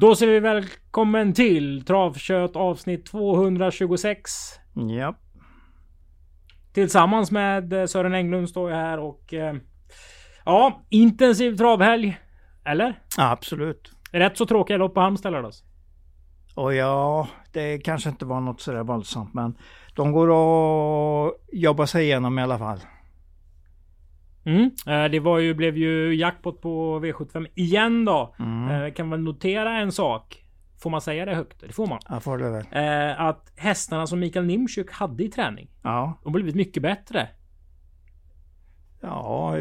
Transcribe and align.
Då 0.00 0.16
säger 0.16 0.32
vi 0.32 0.40
välkommen 0.40 1.32
till 1.32 1.84
Travkött 1.84 2.56
avsnitt 2.56 3.06
226. 3.06 4.30
Ja. 4.98 5.14
Tillsammans 6.72 7.30
med 7.30 7.72
eh, 7.72 7.86
Sören 7.86 8.14
Englund 8.14 8.48
står 8.48 8.70
jag 8.70 8.78
här 8.78 8.98
och... 8.98 9.34
Eh, 9.34 9.54
ja, 10.44 10.82
intensiv 10.88 11.56
travhelg. 11.56 12.18
Eller? 12.64 13.02
ja, 13.16 13.30
absolut. 13.30 13.92
Rätt 14.12 14.36
så 14.36 14.46
tråkiga 14.46 14.76
lopp 14.76 14.94
på 14.94 15.00
Halmstad 15.00 15.32
lördags. 15.32 15.64
Och 16.54 16.74
ja, 16.74 17.28
det 17.52 17.78
kanske 17.78 18.10
inte 18.10 18.24
var 18.24 18.40
något 18.40 18.60
sådär 18.60 18.82
våldsamt 18.82 19.34
men 19.34 19.58
de 19.94 20.12
går 20.12 20.28
att 20.30 21.34
jobba 21.52 21.86
sig 21.86 22.04
igenom 22.04 22.38
i 22.38 22.42
alla 22.42 22.58
fall. 22.58 22.80
Mm. 24.44 24.70
Eh, 24.86 25.10
det 25.10 25.20
var 25.20 25.38
ju, 25.38 25.54
blev 25.54 25.76
ju 25.76 26.14
jackpot 26.14 26.60
på 26.60 27.00
V75 27.00 27.46
igen 27.54 28.04
då. 28.04 28.34
Mm. 28.38 28.84
Eh, 28.84 28.92
kan 28.92 29.08
man 29.08 29.24
notera 29.24 29.78
en 29.78 29.92
sak? 29.92 30.44
Får 30.82 30.90
man 30.90 31.00
säga 31.00 31.24
det 31.24 31.34
högt? 31.34 31.60
Det 31.60 31.72
får 31.72 31.86
man. 31.86 31.98
Jag 32.08 32.22
får 32.22 32.38
det 32.38 32.50
väl. 32.50 32.64
Eh, 33.10 33.20
att 33.20 33.52
hästarna 33.56 34.06
som 34.06 34.20
Mikael 34.20 34.44
Nimtjuk 34.46 34.92
hade 34.92 35.24
i 35.24 35.28
träning. 35.28 35.68
Ja, 35.82 36.20
De 36.24 36.32
blivit 36.32 36.54
mycket 36.54 36.82
bättre. 36.82 37.28
ja, 39.00 39.56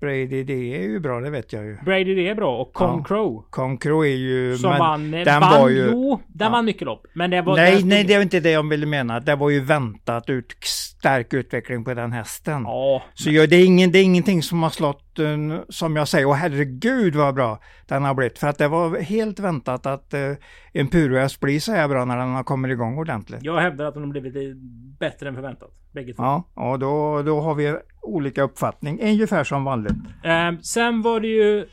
Brady 0.00 0.44
det 0.44 0.76
är 0.76 0.82
ju 0.82 1.00
bra, 1.00 1.20
det 1.20 1.30
vet 1.30 1.52
jag 1.52 1.64
ju. 1.64 1.76
Brady 1.84 2.14
det 2.14 2.28
är 2.28 2.34
bra 2.34 2.56
och 2.58 2.72
Con 2.72 2.98
Ja. 2.98 3.04
Crow. 3.04 3.44
Concro 3.50 4.04
är 4.04 4.16
ju... 4.16 4.56
Som 4.56 4.70
men 4.70 4.78
vann, 4.78 5.10
den 5.10 5.40
vann 5.40 5.60
var 5.60 5.68
ju... 5.68 5.90
jo, 5.92 6.20
den 6.26 6.46
ja. 6.46 6.52
vann 6.52 6.64
mycket 6.64 6.82
lopp. 6.82 7.06
Men 7.14 7.30
det 7.30 7.42
var... 7.42 7.56
nej, 7.56 7.84
nej, 7.84 8.04
det 8.04 8.14
var 8.14 8.22
inte 8.22 8.40
det 8.40 8.50
jag 8.50 8.68
ville 8.68 8.86
mena. 8.86 9.20
Det 9.20 9.36
var 9.36 9.50
ju 9.50 9.60
väntat 9.60 10.30
ut 10.30 10.54
stark 10.98 11.34
utveckling 11.34 11.84
på 11.84 11.94
den 11.94 12.12
hästen. 12.12 12.62
Ja, 12.62 13.02
Så 13.14 13.30
jag, 13.30 13.48
det, 13.50 13.56
är 13.56 13.66
ingen, 13.66 13.92
det 13.92 13.98
är 13.98 14.02
ingenting 14.02 14.42
som 14.42 14.62
har 14.62 14.70
slått, 14.70 15.18
eh, 15.18 15.60
som 15.68 15.96
jag 15.96 16.08
säger, 16.08 16.26
åh 16.26 16.34
herregud 16.34 17.14
vad 17.14 17.34
bra 17.34 17.58
den 17.86 18.04
har 18.04 18.14
blivit. 18.14 18.38
För 18.38 18.46
att 18.46 18.58
det 18.58 18.68
var 18.68 18.98
helt 19.00 19.38
väntat 19.40 19.86
att 19.86 20.14
uh, 20.14 20.36
en 20.72 20.88
purohäst 20.88 21.40
blir 21.40 21.60
så 21.60 21.72
här 21.72 21.88
bra 21.88 22.04
när 22.04 22.16
den 22.16 22.28
har 22.28 22.44
kommit 22.44 22.70
igång 22.70 22.98
ordentligt. 22.98 23.40
jag 23.42 23.60
hävdar 23.60 23.84
att 23.84 23.94
de 23.94 24.02
har 24.02 24.10
blivit 24.10 24.56
bättre 24.98 25.28
än 25.28 25.34
förväntat. 25.34 25.70
Bägge 25.92 26.12
två. 26.12 26.22
Ja, 26.22 26.44
och 26.54 26.78
då, 26.78 27.22
då 27.22 27.40
har 27.40 27.54
vi 27.54 27.76
olika 28.02 28.42
uppfattning, 28.42 29.00
ungefär 29.02 29.44
som 29.44 29.64
vanligt. 29.64 29.92
Eh, 30.24 30.60
sen 30.62 31.02
var 31.02 31.20
det 31.20 31.28
ju 31.28 31.66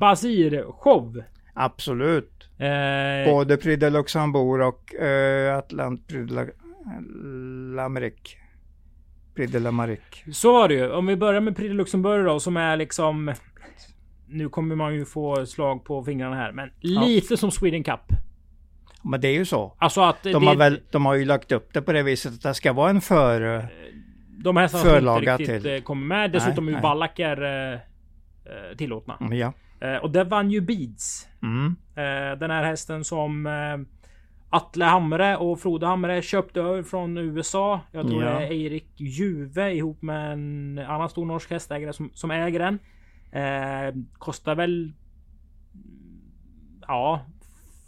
Basir-show. 0.00 1.24
Absolut. 1.54 2.48
Eh, 2.58 3.32
Både 3.32 3.56
Prix 3.56 3.80
de 3.80 3.90
Luxembourg 3.90 4.68
och 4.68 4.94
uh, 5.02 5.56
Atlant 5.56 6.08
Prix 6.08 6.28
de 6.28 6.34
la, 6.34 6.44
l'Amérique. 7.76 8.39
Prix 9.34 9.52
de 9.52 9.58
l'Amérique. 9.58 10.32
Så 10.32 10.52
var 10.52 10.68
det 10.68 10.74
ju. 10.74 10.92
Om 10.92 11.06
vi 11.06 11.16
börjar 11.16 11.40
med 11.40 11.56
Prix 11.56 11.68
de 11.68 11.74
Luxemburg 11.74 12.24
då 12.24 12.40
som 12.40 12.56
är 12.56 12.76
liksom... 12.76 13.34
Nu 14.28 14.48
kommer 14.48 14.76
man 14.76 14.94
ju 14.94 15.04
få 15.04 15.46
slag 15.46 15.84
på 15.84 16.04
fingrarna 16.04 16.36
här. 16.36 16.52
Men 16.52 16.70
lite 16.80 17.36
som 17.36 17.50
Sweden 17.50 17.84
Cup. 17.84 18.00
Men 19.02 19.20
det 19.20 19.28
är 19.28 19.32
ju 19.32 19.44
så. 19.44 19.76
Alltså 19.78 20.00
att 20.00 20.22
De 20.22 20.32
det, 20.32 20.38
har, 20.46 20.56
väl, 20.56 20.80
de 20.90 21.06
har 21.06 21.14
ju 21.14 21.24
lagt 21.24 21.52
upp 21.52 21.72
det 21.74 21.82
på 21.82 21.92
det 21.92 22.02
viset 22.02 22.32
att 22.32 22.42
det 22.42 22.54
ska 22.54 22.72
vara 22.72 22.90
en 22.90 23.00
för... 23.00 23.68
de 24.44 24.56
hästarna 24.56 24.84
som 24.84 25.18
inte 25.18 25.36
riktigt 25.36 25.62
till. 25.62 25.82
kommer 25.82 26.06
med. 26.06 26.32
Dessutom 26.32 26.64
Nej, 26.66 26.72
är 26.74 26.76
ju 26.76 26.82
nej. 26.82 26.90
vallacker 26.90 27.42
eh, 27.42 27.72
eh, 27.72 28.76
tillåtna. 28.76 29.16
mm, 29.20 29.38
Ja. 29.38 29.52
Eh, 29.80 29.96
och 29.96 30.10
där 30.10 30.24
vann 30.24 30.50
ju 30.50 30.60
Beats. 30.60 31.28
Mm. 31.42 31.76
Den 32.38 32.50
här 32.50 32.64
hästen 32.64 33.04
som 33.04 33.46
Atle 34.50 34.84
Hamre 34.84 35.36
och 35.36 35.60
Frode 35.60 35.86
Hamre 35.86 36.22
köpte 36.22 36.60
över 36.60 36.82
från 36.82 37.18
USA. 37.18 37.80
Jag 37.92 38.08
tror 38.08 38.24
Ja. 38.24 38.30
det 38.38 38.46
är 38.46 38.52
Erik 38.52 39.00
Juve 39.00 39.72
ihop 39.74 40.02
med 40.02 40.32
en 40.32 40.78
annan 40.88 41.08
stor 41.08 41.26
norsk 41.26 41.50
hästägare 41.50 41.92
som, 41.92 42.10
som 42.14 42.30
äger 42.30 42.58
den. 42.58 42.78
Eh, 43.32 43.94
kostar 44.18 44.54
väl... 44.54 44.92
Ja... 46.86 47.20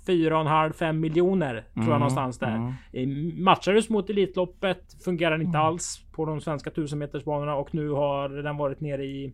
4,5-5 0.07 0.93
miljoner 0.93 1.51
tror 1.53 1.65
jag 1.75 1.87
Mm, 1.87 1.99
någonstans 1.99 2.39
där. 2.39 2.75
mm. 2.93 3.45
Matchades 3.45 3.89
mot 3.91 4.11
Elitloppet. 4.11 4.97
Fungerar 5.05 5.43
inte 5.43 5.59
alls 5.59 6.05
på 6.13 6.25
de 6.25 6.41
svenska 6.41 6.71
1000 6.71 6.99
metersbanorna 6.99 7.55
och 7.55 7.75
nu 7.75 7.89
har 7.91 8.29
den 8.29 8.57
varit 8.57 8.81
nere 8.81 9.05
i 9.05 9.33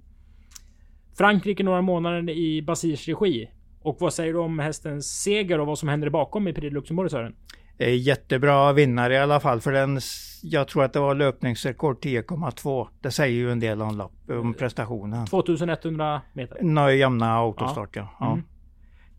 Frankrike 1.19 1.62
några 1.62 1.83
månader 1.83 2.31
i 2.31 2.62
Basirs 2.62 3.09
regi. 3.09 3.50
Och 3.88 3.97
vad 4.00 4.15
säger 4.15 4.32
du 4.32 4.38
om 4.38 4.59
hästens 4.59 5.21
seger 5.22 5.60
och 5.60 5.66
vad 5.66 5.78
som 5.78 5.88
händer 5.88 6.10
bakom 6.10 6.49
i 6.49 6.53
Prix 6.53 6.69
de 6.69 6.75
Luxembourg 6.75 7.10
Sören? 7.10 7.34
Jättebra 7.78 8.72
vinnare 8.72 9.15
i 9.15 9.19
alla 9.19 9.41
fall 9.41 9.60
för 9.60 9.72
den, 9.72 10.00
jag 10.43 10.69
tror 10.69 10.84
att 10.84 10.93
det 10.93 11.00
var 11.00 11.15
löpningsrekord 11.15 12.04
10,2. 12.04 12.88
Det 13.00 13.10
säger 13.10 13.37
ju 13.37 13.53
en 13.53 13.60
del 13.60 13.82
om, 13.82 14.09
om 14.28 14.54
prestationen. 14.54 15.26
2100 15.26 16.22
meter. 16.32 16.62
Nöj 16.62 16.99
jämna 16.99 17.32
autostart 17.34 17.97
ja. 17.97 18.09
ja. 18.21 18.32
Mm. 18.32 18.44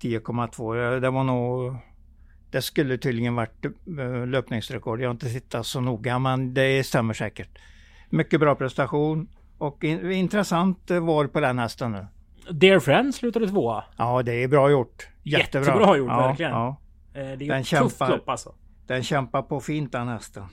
10,2. 0.02 0.96
eh, 0.96 1.02
Det 1.02 1.10
var 1.10 1.24
nog... 1.24 1.76
Det 2.52 2.62
skulle 2.62 2.98
tydligen 2.98 3.36
varit 3.36 3.66
eh, 3.66 4.28
löpningsrekord. 4.28 5.02
Jag 5.02 5.08
har 5.08 5.12
inte 5.14 5.30
tittat 5.30 5.66
så 5.66 5.82
noga 5.82 6.20
men 6.20 6.54
det 6.54 6.84
stämmer 6.84 7.14
säkert. 7.14 7.60
Mycket 8.10 8.40
bra 8.40 8.56
prestation 8.56 9.28
och 9.58 9.84
in, 9.84 10.12
intressant 10.12 10.92
eh, 10.92 11.00
var 11.00 11.28
på 11.28 11.40
den 11.40 11.60
hästen 11.60 11.92
nu. 11.92 12.08
Dear 12.52 12.80
Friend 12.80 13.16
slutade 13.16 13.48
tvåa. 13.48 13.84
Ja 13.98 14.24
det 14.24 14.44
är 14.44 14.48
bra 14.48 14.72
gjort. 14.72 15.08
Jättebra. 15.24 15.68
Jättebra 15.74 15.98
gjort, 15.98 16.10
ja, 16.10 16.28
verkligen. 16.28 16.52
Ja. 16.52 16.78
Eh, 17.14 17.22
Det 17.22 17.30
är 17.32 17.36
Den 17.38 17.64
tufft 17.64 17.70
kämpar. 17.70 18.10
lopp 18.10 18.30
alltså. 18.30 18.54
Den 18.88 19.04
kämpar 19.04 19.42
på 19.42 19.60
fint 19.60 19.92
den 19.92 20.08
hästen. 20.08 20.44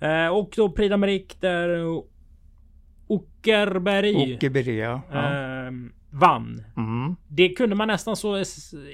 Eh, 0.00 0.26
Och 0.28 0.50
då 0.56 0.68
Prix 0.72 0.92
d'Amérique 0.94 1.36
där 1.40 1.68
Ockerberg 3.06 4.34
Åke 4.34 4.50
Berea. 4.50 5.00
Ja. 5.12 5.18
eh, 5.66 5.72
vann. 6.10 6.64
Mm. 6.76 7.16
Det 7.28 7.48
kunde 7.48 7.76
man 7.76 7.88
nästan 7.88 8.16
så... 8.16 8.38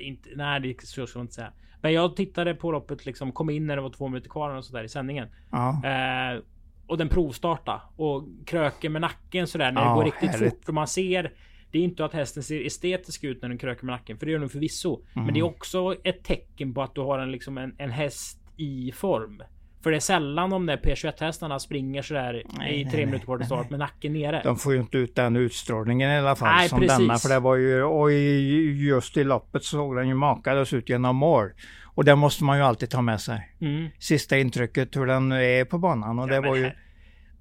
Inte, 0.01 0.29
nej, 0.37 0.61
det 0.61 0.87
så 0.87 1.07
ska 1.07 1.19
jag 1.19 1.25
inte 1.25 1.35
säga. 1.35 1.53
Men 1.81 1.93
jag 1.93 2.17
tittade 2.17 2.55
på 2.55 2.73
loppet 2.73 3.07
liksom. 3.07 3.33
Kom 3.33 3.51
in 3.51 3.67
när 3.67 3.77
det 3.77 3.83
var 3.83 3.91
två 3.91 4.09
minuter 4.09 4.31
kvar 4.31 4.51
och 4.51 4.65
sådär 4.65 4.85
i 4.85 4.89
sändningen. 4.89 5.29
Ja. 5.51 5.83
Eh, 5.85 6.41
och 6.87 6.99
den 6.99 7.09
provstarta 7.09 7.81
och 7.97 8.25
kröker 8.47 8.89
med 8.89 9.01
nacken 9.03 9.47
sådär 9.47 9.73
när 9.73 9.81
det 9.81 9.87
Ja, 9.87 9.95
går 9.95 10.05
riktigt 10.05 10.31
härligt. 10.31 10.51
fort. 10.55 10.65
För 10.65 10.73
man 10.73 10.87
ser. 10.87 11.33
Det 11.75 11.79
är 11.79 11.83
inte 11.85 12.05
att 12.05 12.13
hästen 12.13 12.43
ser 12.43 12.67
estetisk 12.67 13.25
ut 13.25 13.43
när 13.43 13.49
den 13.49 13.59
kröker 13.59 13.85
med 13.87 13.93
nacken. 13.93 14.19
För 14.19 14.27
det 14.27 14.33
gör 14.33 14.39
den 14.39 14.49
förvisso. 14.49 15.01
Men 15.15 15.25
det 15.27 15.31
är 15.31 15.43
Mm. 15.43 15.55
också 15.55 15.95
ett 16.05 16.25
tecken 16.25 16.75
på 16.75 16.83
att 16.83 16.95
du 16.95 17.01
har 17.01 17.19
en, 17.19 17.33
liksom 17.33 17.59
en, 17.59 17.75
en 17.79 17.91
häst 17.91 18.39
i 18.57 18.93
form. 18.93 19.43
För 19.83 19.91
det 19.91 19.97
är 19.97 20.01
sällan 20.01 20.51
de 20.51 20.67
där 20.67 20.77
P21 20.77 21.13
hästarna 21.21 21.59
springer 21.59 22.03
sådär 22.03 22.43
Nej, 22.59 22.81
i 22.81 22.85
tre 22.85 22.97
nej, 22.97 23.07
minuter 23.07 23.25
kvar 23.25 23.37
till 23.39 23.47
start 23.47 23.71
med 23.71 23.79
nacken 23.79 24.13
nere. 24.13 24.41
De 24.45 24.57
får 24.57 24.73
ju 24.75 24.81
inte 24.81 24.99
ut 24.99 25.15
den 25.15 25.37
utstrålningen 25.37 26.11
i 26.11 26.19
alla 26.19 26.37
fall 26.37 26.55
Nej, 26.57 26.69
som 26.69 26.81
precis. 26.81 26.99
denna. 26.99 27.17
För 27.19 27.29
det 27.29 27.41
var 27.41 27.57
ju, 27.57 27.83
och 27.83 28.13
i- 28.13 28.87
just 28.89 29.17
i 29.17 29.25
loppet 29.25 29.65
såg 29.65 29.97
den 29.97 30.09
ju 30.09 30.15
makalös 30.15 30.73
ut 30.73 30.89
genom 30.89 31.17
mål. 31.17 31.51
Och 31.85 32.05
det 32.05 32.17
måste 32.17 32.45
man 32.45 32.59
ju 32.59 32.65
alltid 32.65 32.91
ta 32.91 33.03
med 33.03 33.21
sig. 33.21 33.57
Mm. 33.61 33.89
Sista 33.99 34.39
intrycket 34.39 34.97
hur 34.97 35.07
den 35.07 35.33
är 35.33 35.65
på 35.65 35.79
banan 35.79 36.19
och 36.19 36.29
Ja, 36.29 36.33
det 36.41 36.49
var 36.49 36.57
ju 36.57 36.71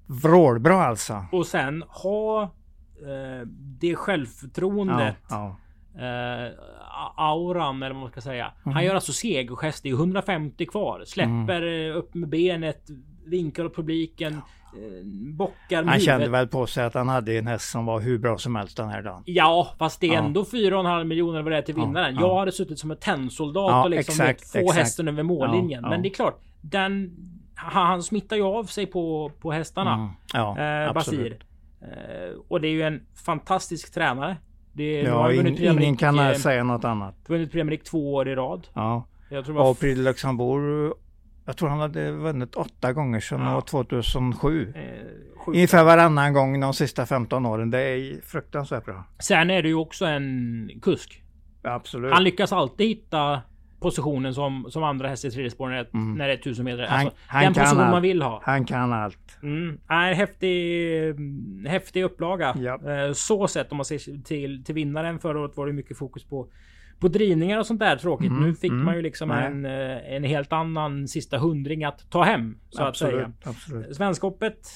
vrålbra 0.06 0.84
alltså. 0.84 1.24
Och 1.32 1.46
sen 1.46 1.82
ha 1.88 2.54
eh, 3.02 3.46
det 3.80 3.94
självförtroendet. 3.96 5.16
Ja, 5.28 5.56
eh, 5.98 6.52
auran 7.16 7.82
eller 7.82 7.94
vad 7.94 8.00
man 8.00 8.10
ska 8.10 8.20
säga. 8.20 8.52
Mhm. 8.64 8.74
Han 8.74 8.84
gör 8.84 8.94
alltså 8.94 9.12
segergest. 9.12 9.82
Det 9.82 9.88
är 9.88 9.92
150 9.94 10.66
kvar. 10.66 11.02
Släpper 11.06 11.62
Mm. 11.62 11.90
eh, 11.90 11.96
upp 11.96 12.14
med 12.14 12.28
benet. 12.28 12.88
Vinkar 13.26 13.64
åt 13.64 13.76
publiken. 13.76 14.32
Eh, 14.34 15.06
bockar 15.36 15.82
med 15.82 15.90
Han 15.92 16.00
kände 16.00 16.24
huvudet. 16.24 16.40
väl 16.40 16.48
på 16.48 16.66
sig 16.66 16.84
att 16.84 16.94
han 16.94 17.08
hade 17.08 17.38
en 17.38 17.46
häst 17.46 17.70
som 17.70 17.86
var 17.86 18.00
hur 18.00 18.18
bra 18.18 18.38
som 18.38 18.56
helst 18.56 18.76
den 18.76 18.88
här 18.88 19.02
dagen. 19.02 19.22
Ja, 19.26 19.68
fast 19.78 20.00
det 20.00 20.08
är 20.08 20.12
Ja. 20.12 20.18
ändå 20.24 20.44
4,5 20.44 21.08
miljoner 21.08 21.42
vad 21.42 21.52
det 21.52 21.58
är 21.58 21.62
till 21.62 21.74
Ja, 21.78 21.84
vinnaren. 21.84 22.14
ja. 22.14 22.20
Jag 22.20 22.38
hade 22.38 22.52
suttit 22.52 22.78
som 22.78 22.90
en 22.90 22.96
tennsoldat 22.96 23.70
Ja, 23.70 23.84
och 23.84 23.90
liksom 23.90 24.12
exakt, 24.12 24.52
få 24.52 24.58
exakt. 24.58 24.78
hästen 24.78 25.08
över 25.08 25.22
mållinjen. 25.22 25.82
Ja, 25.82 25.88
Men 25.88 25.98
ja. 25.98 26.02
det 26.02 26.08
är 26.08 26.14
klart, 26.14 26.40
den... 26.60 27.10
Han, 27.56 27.86
han 27.86 28.02
smittar 28.02 28.36
ju 28.36 28.42
av 28.42 28.64
sig 28.64 28.86
på, 28.86 29.32
på 29.40 29.52
hästarna. 29.52 29.94
Mm. 29.94 30.08
Ja, 30.32 30.48
eh, 30.50 30.92
Basir. 30.94 30.98
absolut. 30.98 31.40
Eh, 31.84 32.34
och 32.48 32.60
det 32.60 32.68
är 32.68 32.72
ju 32.72 32.82
en 32.82 33.00
fantastisk 33.26 33.94
tränare. 33.94 34.36
Det, 34.72 35.00
Ja, 35.00 35.32
in, 35.32 35.46
ingen 35.58 35.96
kan 35.96 36.18
eh, 36.18 36.32
säga 36.34 36.64
något 36.64 36.84
annat. 36.84 37.14
vunnit 37.28 37.52
Premier 37.52 37.70
League 37.70 37.84
två 37.84 38.14
år 38.14 38.28
i 38.28 38.34
rad. 38.34 38.66
Ja. 38.74 39.06
Jag 39.28 39.44
tror 39.44 39.58
Och 39.58 39.80
Prix 39.80 39.98
Luxembourg, 39.98 40.92
jag 41.46 41.56
tror 41.56 41.68
han 41.68 41.80
hade 41.80 42.12
vunnit 42.12 42.54
åtta 42.54 42.92
gånger 42.92 43.20
sedan 43.20 43.40
Ja. 43.40 43.56
år 43.56 43.60
2007. 43.60 44.72
eh. 44.76 44.82
Ungefär 45.46 45.84
varannan 45.84 46.32
gång 46.32 46.60
de 46.60 46.74
sista 46.74 47.06
15 47.06 47.46
åren. 47.46 47.70
Det 47.70 47.80
är 47.80 48.20
fruktansvärt 48.20 48.84
bra. 48.84 49.04
Sen 49.18 49.50
är 49.50 49.62
det 49.62 49.68
ju 49.68 49.74
också 49.74 50.04
en 50.06 50.70
kusk. 50.82 51.22
Absolut. 51.62 52.12
Han 52.12 52.24
lyckas 52.24 52.52
alltid 52.52 52.86
hitta 52.88 53.40
positionen 53.84 54.34
som, 54.34 54.66
som 54.70 54.82
andra 54.84 55.08
hästar 55.08 55.28
i 55.28 55.32
tredje 55.32 55.50
spår 55.50 55.68
när, 55.68 55.88
Mm. 55.94 56.14
när 56.14 56.26
det 56.28 56.32
är 56.34 56.38
1000 56.38 56.64
meter. 56.64 56.86
Han- 56.86 57.00
Alltså, 57.00 57.14
han 57.26 57.44
den 57.44 57.54
position 57.54 57.80
allt. 57.80 57.90
man 57.90 58.02
vill 58.02 58.22
ha. 58.22 58.40
Han 58.44 58.64
kan 58.64 58.92
allt. 58.92 59.38
Mm. 59.42 59.78
Nej, 59.90 60.14
häftig, 60.14 61.14
häftig 61.68 62.02
upplaga. 62.04 62.54
Ja. 62.58 62.92
Eh, 62.92 63.12
Så 63.12 63.48
sett 63.48 63.70
om 63.72 63.76
man 63.76 63.84
ser 63.84 64.22
till, 64.22 64.64
till 64.64 64.74
vinnaren. 64.74 65.18
Förra 65.18 65.40
året 65.40 65.56
var 65.56 65.66
det 65.66 65.72
mycket 65.72 65.98
fokus 65.98 66.24
på, 66.24 66.48
på 66.98 67.08
drivningar 67.08 67.58
och 67.58 67.66
sånt 67.66 67.80
där. 67.80 67.96
Tråkigt. 67.96 68.30
Mm, 68.30 68.42
Nu 68.42 68.54
fick 68.54 68.70
mm. 68.70 68.84
man 68.84 68.96
ju 68.96 69.02
liksom 69.02 69.28
Nej. 69.28 69.46
en, 69.46 69.64
eh, 69.64 70.14
en 70.16 70.24
helt 70.24 70.52
annan 70.52 71.08
sista 71.08 71.38
hundring 71.38 71.84
att 71.84 72.10
ta 72.10 72.22
hem. 72.22 72.58
Så 72.70 72.82
att 72.82 72.96
säga. 72.96 73.10
absolut. 73.42 73.56
absolut. 73.56 73.96
Svenskhoppet. 73.96 74.68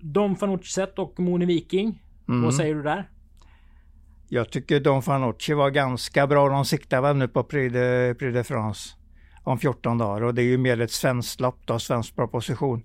Dom 0.00 0.34
van 0.40 0.50
Oortset 0.50 0.98
och 0.98 1.20
Moni 1.20 1.44
Viking. 1.44 2.02
Mm. 2.28 2.42
Vad 2.42 2.54
säger 2.54 2.74
du 2.74 2.82
där? 2.82 3.08
Jag 4.32 4.50
tycker 4.50 4.80
Don 4.80 5.02
Fanucci 5.02 5.54
var 5.54 5.70
ganska 5.70 6.26
bra. 6.26 6.48
De 6.48 6.64
siktar 6.64 7.00
väl 7.00 7.16
nu 7.16 7.28
på 7.28 7.44
Prix 7.44 7.72
de, 7.72 8.14
Prix 8.18 8.34
de 8.34 8.44
France 8.44 8.96
om 9.44 9.58
14 9.58 9.98
dagar 9.98 10.22
och 10.22 10.34
det 10.34 10.42
är 10.42 10.46
ju 10.46 10.58
mer 10.58 10.80
ett 10.80 10.90
svenskt 10.90 11.40
lopp 11.40 11.58
då, 11.64 11.78
svensk 11.78 12.16
proposition. 12.16 12.82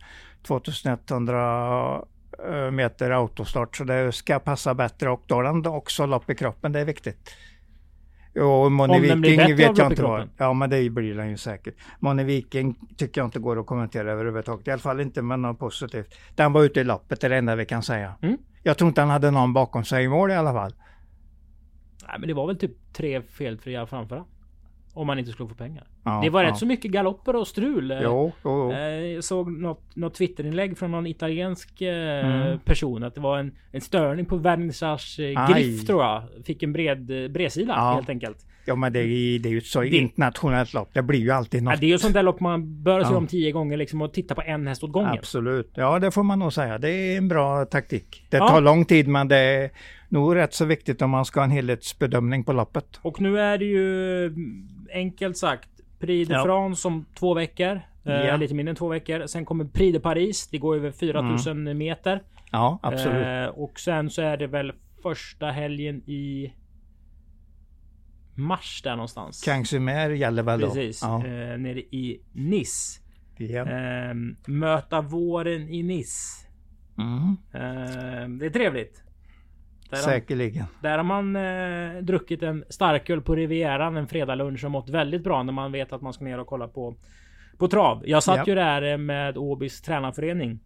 2100 0.48 2.02
eh, 2.50 2.72
meter 2.72 3.12
autostart 3.12 3.76
så 3.76 3.84
det 3.84 4.12
ska 4.12 4.40
passa 4.40 4.74
bättre 4.74 5.10
och 5.10 5.24
då 5.28 5.36
har 5.36 5.44
den 5.44 5.68
också 5.68 6.06
lopp 6.06 6.30
i 6.30 6.36
kroppen, 6.36 6.72
det 6.72 6.80
är 6.80 6.86
viktigt. 6.86 7.30
Och 8.36 8.72
Moni 8.72 9.00
Viking 9.00 9.56
vet 9.56 9.78
jag 9.78 9.92
inte 9.92 10.04
vad. 10.04 10.30
Ja 10.38 10.54
men 10.54 10.70
det 10.70 10.90
blir 10.90 11.16
den 11.16 11.30
ju 11.30 11.38
säkert. 11.38 11.76
Moni 12.00 12.24
Viking 12.24 12.80
tycker 12.98 13.22
jag 13.22 13.28
inte 13.28 13.40
går 13.40 13.60
att 13.60 13.66
kommentera 13.66 14.12
överhuvudtaget. 14.12 14.68
I 14.68 14.72
alla 14.72 14.80
fall 14.80 15.02
inte 15.02 15.22
med 15.22 15.40
något 15.40 15.60
positivt. 15.60 16.16
Den 16.36 16.54
var 16.54 16.64
ute 16.64 16.80
i 16.80 16.84
loppet, 16.84 17.22
det 17.22 17.28
är 17.28 17.30
det 17.30 17.38
enda 17.38 17.56
vi 17.56 17.66
kan 17.66 17.84
säga. 17.84 18.14
Mm. 18.22 18.38
Jag 18.64 18.78
tror 18.78 18.88
inte 18.88 19.02
han 19.02 19.10
hade 19.10 19.32
någon 19.32 19.54
bakom 19.54 19.84
sig 19.86 20.04
i 20.04 20.08
mål 20.08 20.32
i 20.32 20.36
alla 20.36 20.54
fall. 20.54 20.74
Nej 22.08 22.16
men 22.20 22.28
det 22.28 22.34
var 22.34 22.48
väl 22.48 22.58
typ 22.58 22.94
tre 22.94 23.22
felfria 23.22 23.86
framför 23.86 24.24
om 24.96 25.08
man 25.08 25.20
inte 25.20 25.32
skulle 25.32 25.50
få 25.50 25.56
pengar. 25.56 25.84
Ja, 26.04 26.20
det 26.24 26.30
var 26.30 26.44
ja. 26.44 26.50
rätt 26.50 26.58
så 26.58 26.66
mycket 26.66 26.92
galopper 26.92 27.36
och 27.36 27.48
strul. 27.48 28.00
Jo, 28.04 28.32
jo, 28.44 28.52
jo. 28.52 28.72
Jag 28.72 29.16
eh, 29.16 29.20
såg 29.20 29.52
något, 29.52 29.96
något 29.96 30.14
Twitterinlägg 30.14 30.78
från 30.78 30.92
någon 30.92 31.08
italiensk 31.08 31.82
eh, 31.82 32.26
mm. 32.26 32.60
person 32.60 33.04
att 33.04 33.16
det 33.16 33.22
var 33.22 33.38
en, 33.38 33.52
en 33.72 33.82
störning 33.82 34.26
på 34.26 34.36
vernissage 34.36 35.20
eh, 35.20 35.54
Griff 35.54 35.86
tror 35.86 36.04
jag. 36.04 36.24
Fick 36.46 36.64
en 36.64 36.74
bred 36.74 37.32
bredsida 37.32 37.74
ja. 37.78 37.94
helt 37.94 38.10
enkelt. 38.10 38.46
Ja 38.66 38.76
men 38.76 38.94
det 38.94 39.00
är, 39.00 39.40
det 39.40 39.50
är 39.50 39.52
ju 39.52 39.58
ett 39.58 39.66
så 39.66 39.82
det, 39.82 39.88
internationellt 39.88 40.74
lopp. 40.74 40.90
Det 40.94 41.02
blir 41.02 41.20
ju 41.20 41.32
alltid 41.32 41.64
något. 41.64 41.74
Ja, 41.74 41.80
det 41.80 41.86
är 41.86 41.90
ju 41.90 41.98
sånt 41.98 42.14
där 42.14 42.24
lopp 42.24 42.40
man 42.40 42.84
bör 42.84 43.04
se 43.04 43.14
om 43.14 43.28
tio 43.28 43.52
gånger 43.52 43.78
liksom 43.78 44.02
och 44.02 44.14
titta 44.14 44.36
på 44.36 44.42
en 44.42 44.68
häst 44.68 44.84
åt 44.84 44.92
gången. 44.92 45.12
Absolut. 45.12 45.72
Ja 45.76 46.00
det 46.00 46.12
får 46.12 46.24
man 46.24 46.40
nog 46.40 46.54
säga. 46.54 46.78
Det 46.78 46.90
är 46.90 47.18
en 47.18 47.28
bra 47.28 47.66
taktik. 47.66 48.28
Det 48.30 48.38
tar 48.38 48.62
lång 48.62 48.86
tid 48.86 49.08
men 49.08 49.28
det 49.28 49.70
nog 50.10 50.36
rätt 50.36 50.54
så 50.54 50.66
viktigt 50.66 51.02
om 51.02 51.10
man 51.10 51.26
ska 51.26 51.40
ha 51.40 51.46
en 51.46 51.52
helhetsbedömning 51.52 52.44
på 52.44 52.54
loppet. 52.54 53.00
Och 53.02 53.22
nu 53.22 53.40
är 53.40 53.58
det 53.58 53.66
ju 53.66 54.36
enkelt 54.94 55.38
sagt 55.38 55.70
Prix 56.00 56.30
de 56.30 56.34
ja. 56.34 56.44
France 56.44 56.88
om 56.88 57.06
två 57.20 57.34
veckor. 57.34 57.82
Eh, 58.06 58.14
ja. 58.14 58.36
lite 58.36 58.54
mindre 58.54 58.70
än 58.70 58.76
två 58.76 58.88
veckor. 58.88 59.28
Sen 59.28 59.46
kommer 59.46 59.66
Prix 59.66 59.94
de 59.94 60.00
Paris. 60.00 60.48
Det 60.48 60.58
går 60.58 60.76
över 60.76 60.92
4000 60.92 61.58
mm. 61.62 61.78
meter. 61.78 62.24
Ja, 62.52 62.80
absolut. 62.84 63.26
Eh, 63.26 63.46
och 63.46 63.80
sen 63.80 64.10
så 64.10 64.22
är 64.22 64.38
det 64.38 64.48
väl 64.48 64.74
första 65.04 65.46
helgen 65.46 66.10
i 66.10 66.54
mars 68.36 68.82
där 68.84 68.96
någonstans. 68.96 69.44
Kangsumer 69.44 70.10
gäller 70.10 70.44
väl 70.44 70.60
då? 70.60 70.68
Precis. 70.68 71.02
Ja. 71.02 71.18
Eh, 71.18 71.58
nere 71.58 71.80
i 71.80 72.22
Nice. 72.34 73.02
Ja. 73.38 73.66
Eh, 73.70 74.14
möta 74.48 75.02
våren 75.02 75.70
i 75.70 75.84
Nice. 75.84 76.48
Mm. 76.98 77.38
Eh, 77.54 78.30
det 78.40 78.46
är 78.46 78.50
trevligt. 78.50 79.05
Där 79.90 79.98
Säkerligen. 79.98 80.62
Har, 80.62 80.90
där 80.90 80.98
har 80.98 81.04
man 81.04 81.36
eh, 81.36 82.02
druckit 82.02 82.44
en 82.44 82.64
starköl 82.70 83.22
på 83.22 83.36
Rivieran 83.36 83.98
en 83.98 84.08
fredagslunch 84.08 84.66
och 84.66 84.72
mått 84.72 84.90
väldigt 84.90 85.24
bra 85.24 85.44
när 85.44 85.54
man 85.54 85.72
vet 85.72 85.94
att 85.94 86.02
man 86.02 86.14
ska 86.14 86.24
ner 86.24 86.40
och 86.40 86.48
kolla 86.48 86.68
på 86.68 86.96
på 87.58 87.68
trav. 87.68 88.04
Jag 88.06 88.24
satt 88.24 88.38
ja. 88.38 88.44
ju 88.48 88.56
där 88.56 88.92
eh, 88.92 88.98
med 88.98 89.38
Åbys 89.38 89.82
tränarförening 89.82 90.60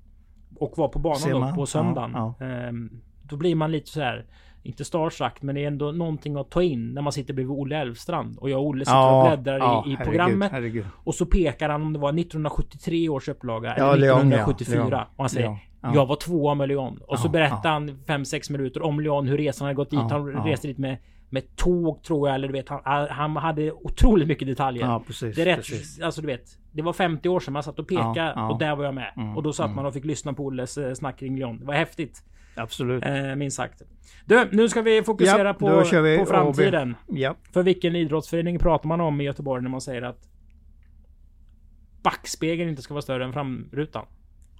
och 0.55 0.77
var 0.77 0.87
på 0.87 0.99
banan 0.99 1.29
då 1.29 1.55
på 1.55 1.65
söndagen. 1.65 2.11
Ja, 2.13 2.35
ja. 2.39 2.45
Ehm, 2.45 3.01
då 3.23 3.37
blir 3.37 3.55
man 3.55 3.71
lite 3.71 3.89
så 3.89 4.01
här 4.01 4.25
inte 4.63 4.85
starstruck 4.85 5.41
men 5.41 5.55
det 5.55 5.63
är 5.63 5.67
ändå 5.67 5.91
någonting 5.91 6.35
att 6.35 6.51
ta 6.51 6.63
in 6.63 6.93
när 6.93 7.01
man 7.01 7.13
sitter 7.13 7.33
bredvid 7.33 7.57
Olle 7.57 7.77
Elfstrand. 7.77 8.37
Och 8.37 8.49
jag 8.49 8.59
och 8.59 8.67
Olle 8.67 8.85
sitter 8.85 8.97
ja, 8.97 9.31
och 9.31 9.37
bläddrar 9.37 9.57
ja, 9.57 9.83
i, 9.87 9.89
i 9.89 9.95
herregud, 9.95 10.05
programmet. 10.05 10.51
Herregud. 10.51 10.85
Och 11.03 11.15
så 11.15 11.25
pekar 11.25 11.69
han 11.69 11.81
om 11.81 11.93
det 11.93 11.99
var 11.99 12.09
1973 12.09 13.09
års 13.09 13.29
upplaga 13.29 13.75
ja, 13.77 13.93
eller 13.93 14.07
1974. 14.07 14.83
Leon, 14.83 14.93
och 14.93 15.23
han 15.23 15.29
säger 15.29 15.57
Leon, 15.83 15.93
Jag 15.93 16.05
var 16.05 16.15
tvåa 16.15 16.55
med 16.55 16.67
Leon. 16.67 16.99
Och 17.07 17.19
så 17.19 17.29
berättar 17.29 17.69
han 17.69 17.89
5-6 17.89 18.51
minuter 18.51 18.81
om 18.81 18.99
Leon 18.99 19.27
hur 19.27 19.37
resan 19.37 19.65
hade 19.65 19.75
gått 19.75 19.89
dit. 19.89 19.99
han 19.99 20.43
reste 20.45 20.67
dit 20.67 20.77
med 20.77 20.97
med 21.29 21.55
tåg 21.55 22.03
tror 22.03 22.27
jag 22.27 22.35
eller 22.35 22.47
du 22.47 22.53
vet 22.53 22.69
han, 22.69 23.07
han 23.09 23.35
hade 23.35 23.71
otroligt 23.71 24.27
mycket 24.27 24.47
detaljer. 24.47 24.85
Ja 24.85 25.03
precis. 25.07 25.35
Det 25.35 25.41
är 25.41 25.45
rätt, 25.45 25.57
precis. 25.57 26.01
alltså 26.01 26.21
du 26.21 26.27
vet. 26.27 26.57
Det 26.71 26.81
var 26.81 26.93
50 26.93 27.29
år 27.29 27.39
sedan 27.39 27.53
man 27.53 27.63
satt 27.63 27.79
och 27.79 27.87
pekade 27.87 28.33
och 28.33 28.59
där 28.59 28.75
var 28.75 28.85
jag 28.85 28.93
med. 28.93 29.13
Mm, 29.17 29.37
och 29.37 29.43
då 29.43 29.53
satt 29.53 29.65
mm. 29.65 29.75
man 29.75 29.85
och 29.85 29.93
fick 29.93 30.05
lyssna 30.05 30.33
på 30.33 30.43
Olles 30.43 30.77
eh, 30.77 30.93
snack 30.93 31.19
kring 31.19 31.39
Leon. 31.39 31.59
Det 31.59 31.65
var 31.65 31.73
häftigt. 31.73 32.23
Absolut. 32.55 33.05
Eh, 33.05 33.35
minst 33.35 33.57
sagt. 33.57 33.81
Du, 34.25 34.49
nu 34.51 34.69
ska 34.69 34.81
vi 34.81 35.03
fokusera 35.03 35.47
ja, 35.47 35.53
på, 35.53 36.01
vi 36.01 36.17
på 36.17 36.25
framtiden. 36.25 36.95
Ja. 37.07 37.35
För 37.53 37.63
vilken 37.63 37.95
idrottsförening 37.95 38.59
pratar 38.59 38.87
man 38.87 39.01
om 39.01 39.21
i 39.21 39.23
Göteborg 39.23 39.63
när 39.63 39.69
man 39.69 39.81
säger 39.81 40.01
att 40.01 40.29
backspegeln 42.03 42.69
inte 42.69 42.81
ska 42.81 42.93
vara 42.93 43.01
större 43.01 43.25
än 43.25 43.33
framrutan? 43.33 44.05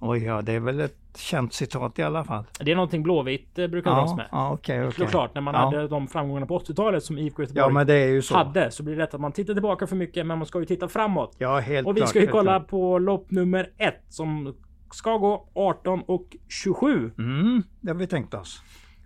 Oj, 0.02 0.24
ja, 0.24 0.42
det 0.42 0.52
är 0.52 0.60
väl 0.60 0.80
ett 0.80 0.96
känt 1.16 1.52
citat 1.52 1.98
i 1.98 2.02
alla 2.02 2.24
fall. 2.24 2.44
Det 2.60 2.70
är 2.70 2.74
någonting 2.74 3.02
Blåvitt 3.02 3.58
eh, 3.58 3.66
brukar 3.66 3.90
dras 3.90 4.16
med. 4.16 4.28
Ja, 4.32 4.52
okej, 4.52 4.86
okay, 4.86 5.06
Såklart, 5.06 5.34
när 5.34 5.40
man 5.42 5.54
ja. 5.54 5.60
hade 5.60 5.88
de 5.88 6.08
framgångarna 6.08 6.46
på 6.46 6.58
80-talet 6.58 7.04
som 7.04 7.18
IFK 7.18 7.42
Göteborg 7.42 7.66
ja, 7.66 7.68
men 7.68 7.86
det 7.86 8.24
så. 8.24 8.34
hade. 8.34 8.70
Så 8.70 8.82
blir 8.82 8.94
det 8.94 9.02
lätt 9.02 9.14
att 9.14 9.20
man 9.20 9.32
tittar 9.32 9.54
tillbaka 9.54 9.86
för 9.86 9.96
mycket, 9.96 10.26
men 10.26 10.38
man 10.38 10.46
ska 10.46 10.58
ju 10.58 10.64
titta 10.64 10.88
framåt. 10.88 11.36
Ja, 11.38 11.58
helt 11.58 11.86
Och 11.86 11.96
vi 11.96 12.06
ska 12.06 12.20
ju 12.20 12.26
kolla 12.26 12.58
klart. 12.58 12.68
på 12.68 12.98
lopp 12.98 13.30
nummer 13.30 13.72
ett 13.78 14.04
som 14.08 14.54
ska 14.92 15.16
gå 15.16 15.48
18 15.54 16.02
och 16.06 16.36
27. 16.48 17.12
Mm, 17.18 17.62
det 17.80 17.90
har 17.90 17.98
vi 17.98 18.06
tänkt 18.06 18.34
oss. 18.34 18.62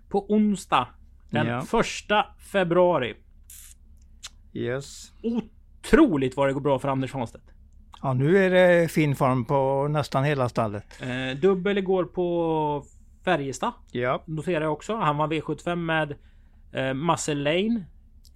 På 0.09 0.25
onsdag 0.31 0.87
den 1.29 1.47
ja. 1.47 1.61
första 1.61 2.25
februari. 2.51 3.13
Yes. 4.53 5.11
Otroligt 5.23 6.37
vad 6.37 6.47
det 6.47 6.53
går 6.53 6.61
bra 6.61 6.79
för 6.79 6.89
Anders 6.89 7.13
Hanstedt. 7.13 7.43
Ja, 8.05 8.13
nu 8.13 8.37
är 8.37 8.49
det 8.49 8.91
fin 8.91 9.15
form 9.15 9.45
på 9.45 9.87
nästan 9.87 10.23
hela 10.23 10.49
stallet. 10.49 11.01
Eh, 11.01 11.39
dubbel 11.39 11.77
igår 11.77 12.03
på 12.03 12.83
Färjestad. 13.23 13.71
Ja. 13.91 14.23
Noterar 14.25 14.61
jag 14.61 14.73
också. 14.73 14.95
Han 14.95 15.17
var 15.17 15.27
V75 15.27 15.75
med 15.75 16.15
eh, 16.73 16.93
Muscle 16.93 17.35
Lane. 17.35 17.85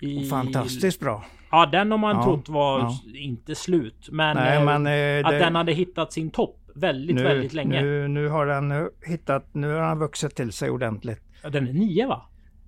I... 0.02 0.26
Fantastiskt 0.26 1.00
bra. 1.00 1.24
Ja, 1.52 1.66
den 1.66 1.92
har 1.92 1.98
man 1.98 2.16
ja, 2.16 2.24
trott 2.24 2.50
var 2.50 2.80
ja. 2.80 3.00
inte 3.16 3.56
slut. 3.56 4.10
Men, 4.12 4.38
Nej, 4.38 4.58
eh, 4.58 4.66
men 4.66 4.88
eh, 4.88 5.26
att 5.28 5.32
det... 5.32 5.40
den 5.40 5.56
hade 5.56 5.72
hittat 5.72 6.14
sin 6.14 6.32
topp 6.32 6.58
väldigt, 6.76 7.16
nu, 7.16 7.24
väldigt 7.24 7.54
länge. 7.54 7.82
Nu, 7.82 8.08
nu 8.08 8.28
har 8.28 8.46
den 8.46 8.90
hittat, 9.06 9.54
nu 9.54 9.74
har 9.74 9.82
den 9.82 10.00
vuxit 10.00 10.36
till 10.36 10.52
sig 10.52 10.70
ordentligt. 10.70 11.22
Ja, 11.44 11.50
den 11.50 11.68
är 11.68 11.74
nio 11.74 12.08
va? 12.08 12.22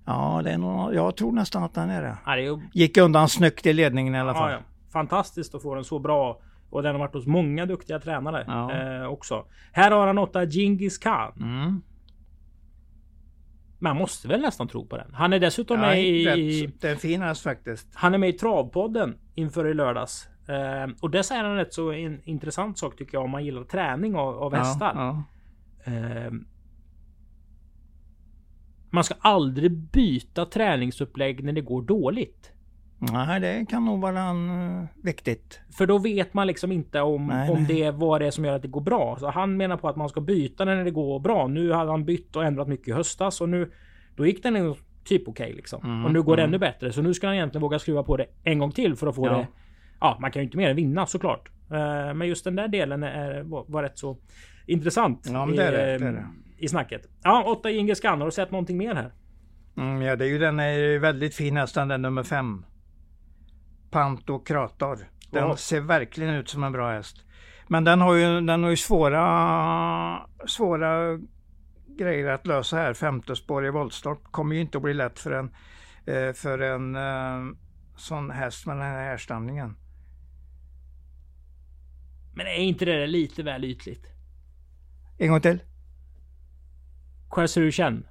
Ja, 0.06 0.40
det 0.44 0.50
är 0.50 0.58
nog, 0.58 0.94
jag 0.94 1.16
tror 1.16 1.32
nästan 1.32 1.62
att 1.62 1.74
den 1.74 1.90
är 1.90 2.02
det. 2.02 2.18
Ja, 2.26 2.36
det 2.36 2.46
är 2.46 2.60
Gick 2.72 2.96
undan 2.96 3.28
snyggt 3.28 3.66
i 3.66 3.72
ledningen 3.72 4.14
i 4.14 4.20
alla 4.20 4.34
fall. 4.34 4.50
Ja, 4.52 4.58
Fantastiskt 4.92 5.54
att 5.54 5.62
få 5.62 5.74
den 5.74 5.84
så 5.84 5.98
bra. 5.98 6.40
Och 6.72 6.82
den 6.82 6.94
har 6.94 6.98
varit 6.98 7.14
hos 7.14 7.26
många 7.26 7.66
duktiga 7.66 7.98
tränare 8.00 8.42
eh, 9.00 9.06
också. 9.06 9.44
Här 9.72 9.90
har 9.90 10.06
han 10.06 10.18
åtta 10.18 10.44
Genghis 10.44 10.98
Khan. 10.98 11.32
Mm. 11.40 11.82
Man 13.78 13.96
måste 13.96 14.28
väl 14.28 14.40
nästan 14.40 14.68
tro 14.68 14.86
på 14.86 14.96
den. 14.96 15.14
Han 15.14 15.32
är 15.32 15.38
dessutom 15.40 15.80
ja, 15.80 15.86
med 15.86 16.04
i... 16.04 16.72
Den 16.80 16.96
finas 16.96 17.42
faktiskt. 17.42 17.88
Han 17.94 18.14
är 18.14 18.18
med 18.18 18.28
i 18.28 18.32
Travpodden 18.32 19.18
inför 19.34 19.66
i 19.66 19.74
lördags. 19.74 20.28
Eh, 20.48 20.90
och 21.00 21.10
det 21.10 21.22
säger 21.22 21.44
han 21.44 21.56
rätt 21.56 21.74
så 21.74 21.92
en 21.92 22.20
intressant 22.24 22.78
sak 22.78 22.96
tycker 22.96 23.14
jag 23.16 23.24
om 23.24 23.30
man 23.30 23.44
gillar 23.44 23.64
träning 23.64 24.16
av, 24.16 24.38
av 24.38 24.54
hästar. 24.54 24.92
Ja, 24.94 25.24
ja. 25.84 25.92
Eh, 25.92 26.32
man 28.90 29.04
ska 29.04 29.14
aldrig 29.20 29.70
byta 29.72 30.46
träningsupplägg 30.46 31.44
när 31.44 31.52
det 31.52 31.60
går 31.60 31.82
dåligt. 31.82 32.51
Nej, 33.10 33.40
det 33.40 33.66
kan 33.68 33.84
nog 33.84 34.00
vara 34.00 34.20
en, 34.20 34.50
uh, 34.50 34.84
viktigt. 35.02 35.60
För 35.70 35.86
då 35.86 35.98
vet 35.98 36.34
man 36.34 36.46
liksom 36.46 36.72
inte 36.72 37.00
om, 37.00 37.26
nej, 37.26 37.50
om 37.50 37.62
nej. 37.62 37.66
det 37.66 37.90
vad 37.90 38.20
det 38.20 38.32
som 38.32 38.44
gör 38.44 38.56
att 38.56 38.62
det 38.62 38.68
går 38.68 38.80
bra. 38.80 39.16
Så 39.20 39.30
han 39.30 39.56
menar 39.56 39.76
på 39.76 39.88
att 39.88 39.96
man 39.96 40.08
ska 40.08 40.20
byta 40.20 40.64
när 40.64 40.84
det 40.84 40.90
går 40.90 41.20
bra. 41.20 41.46
Nu 41.46 41.72
hade 41.72 41.90
han 41.90 42.04
bytt 42.04 42.36
och 42.36 42.44
ändrat 42.44 42.68
mycket 42.68 42.88
i 42.88 42.92
höstas 42.92 43.40
och 43.40 43.48
nu 43.48 43.70
då 44.16 44.26
gick 44.26 44.42
den 44.42 44.74
typ 45.04 45.28
okej 45.28 45.44
okay, 45.44 45.56
liksom. 45.56 45.84
Mm, 45.84 46.04
och 46.04 46.12
nu 46.12 46.22
går 46.22 46.32
mm. 46.32 46.36
det 46.36 46.48
ännu 46.48 46.58
bättre. 46.58 46.92
Så 46.92 47.02
nu 47.02 47.14
ska 47.14 47.26
han 47.26 47.36
egentligen 47.36 47.62
våga 47.62 47.78
skruva 47.78 48.02
på 48.02 48.16
det 48.16 48.26
en 48.44 48.58
gång 48.58 48.72
till 48.72 48.96
för 48.96 49.06
att 49.06 49.14
få 49.14 49.26
ja. 49.26 49.32
det 49.32 49.46
Ja, 50.00 50.18
man 50.20 50.30
kan 50.30 50.42
ju 50.42 50.44
inte 50.44 50.56
mer 50.56 50.70
än 50.70 50.76
vinna 50.76 51.06
såklart. 51.06 51.48
Uh, 51.70 52.14
men 52.14 52.28
just 52.28 52.44
den 52.44 52.56
där 52.56 52.68
delen 52.68 53.02
är, 53.02 53.42
var, 53.42 53.64
var 53.68 53.82
rätt 53.82 53.98
så 53.98 54.16
intressant. 54.66 55.28
Ja, 55.32 55.48
det 55.56 55.62
är 55.62 55.72
det, 55.72 55.98
det, 55.98 56.12
det. 56.12 56.26
I 56.58 56.68
snacket. 56.68 57.08
Ja, 57.22 57.44
8 57.46 57.70
Inge 57.70 57.94
Scan. 57.94 58.18
Har 58.20 58.26
du 58.26 58.32
sett 58.32 58.50
någonting 58.50 58.76
mer 58.76 58.94
här? 58.94 59.12
Mm, 59.76 60.02
ja, 60.02 60.16
det 60.16 60.24
är 60.24 60.28
ju 60.28 60.38
den 60.38 60.60
är 60.60 60.98
väldigt 60.98 61.34
fin 61.34 61.54
nästan 61.54 61.88
den 61.88 62.02
nummer 62.02 62.22
5. 62.22 62.64
Pantokrator. 63.92 64.98
Den 65.30 65.48
ja. 65.48 65.56
ser 65.56 65.80
verkligen 65.80 66.34
ut 66.34 66.48
som 66.48 66.64
en 66.64 66.72
bra 66.72 66.92
häst. 66.92 67.24
Men 67.68 67.84
den 67.84 68.00
har 68.00 68.14
ju, 68.14 68.40
den 68.40 68.62
har 68.62 68.70
ju 68.70 68.76
svåra, 68.76 70.26
svåra 70.46 71.18
grejer 71.98 72.28
att 72.28 72.46
lösa 72.46 72.76
här. 72.76 72.94
Femte 72.94 73.36
spår 73.36 73.66
i 73.66 73.70
voltstorp 73.70 74.18
kommer 74.30 74.54
ju 74.54 74.60
inte 74.60 74.78
att 74.78 74.82
bli 74.82 74.94
lätt 74.94 75.18
för 75.18 75.30
en, 75.30 75.50
eh, 76.06 76.32
för 76.32 76.58
en 76.58 76.96
eh, 76.96 77.56
sån 77.96 78.30
häst 78.30 78.66
med 78.66 78.76
den 78.76 78.84
här 78.84 79.04
härstamningen. 79.04 79.76
Men 82.34 82.46
är 82.46 82.56
inte 82.56 82.84
det 82.84 83.06
lite 83.06 83.42
väl 83.42 83.64
ytligt? 83.64 84.06
En 85.18 85.28
gång 85.28 85.40
till. 85.40 85.58
Quasarushan. 87.30 88.06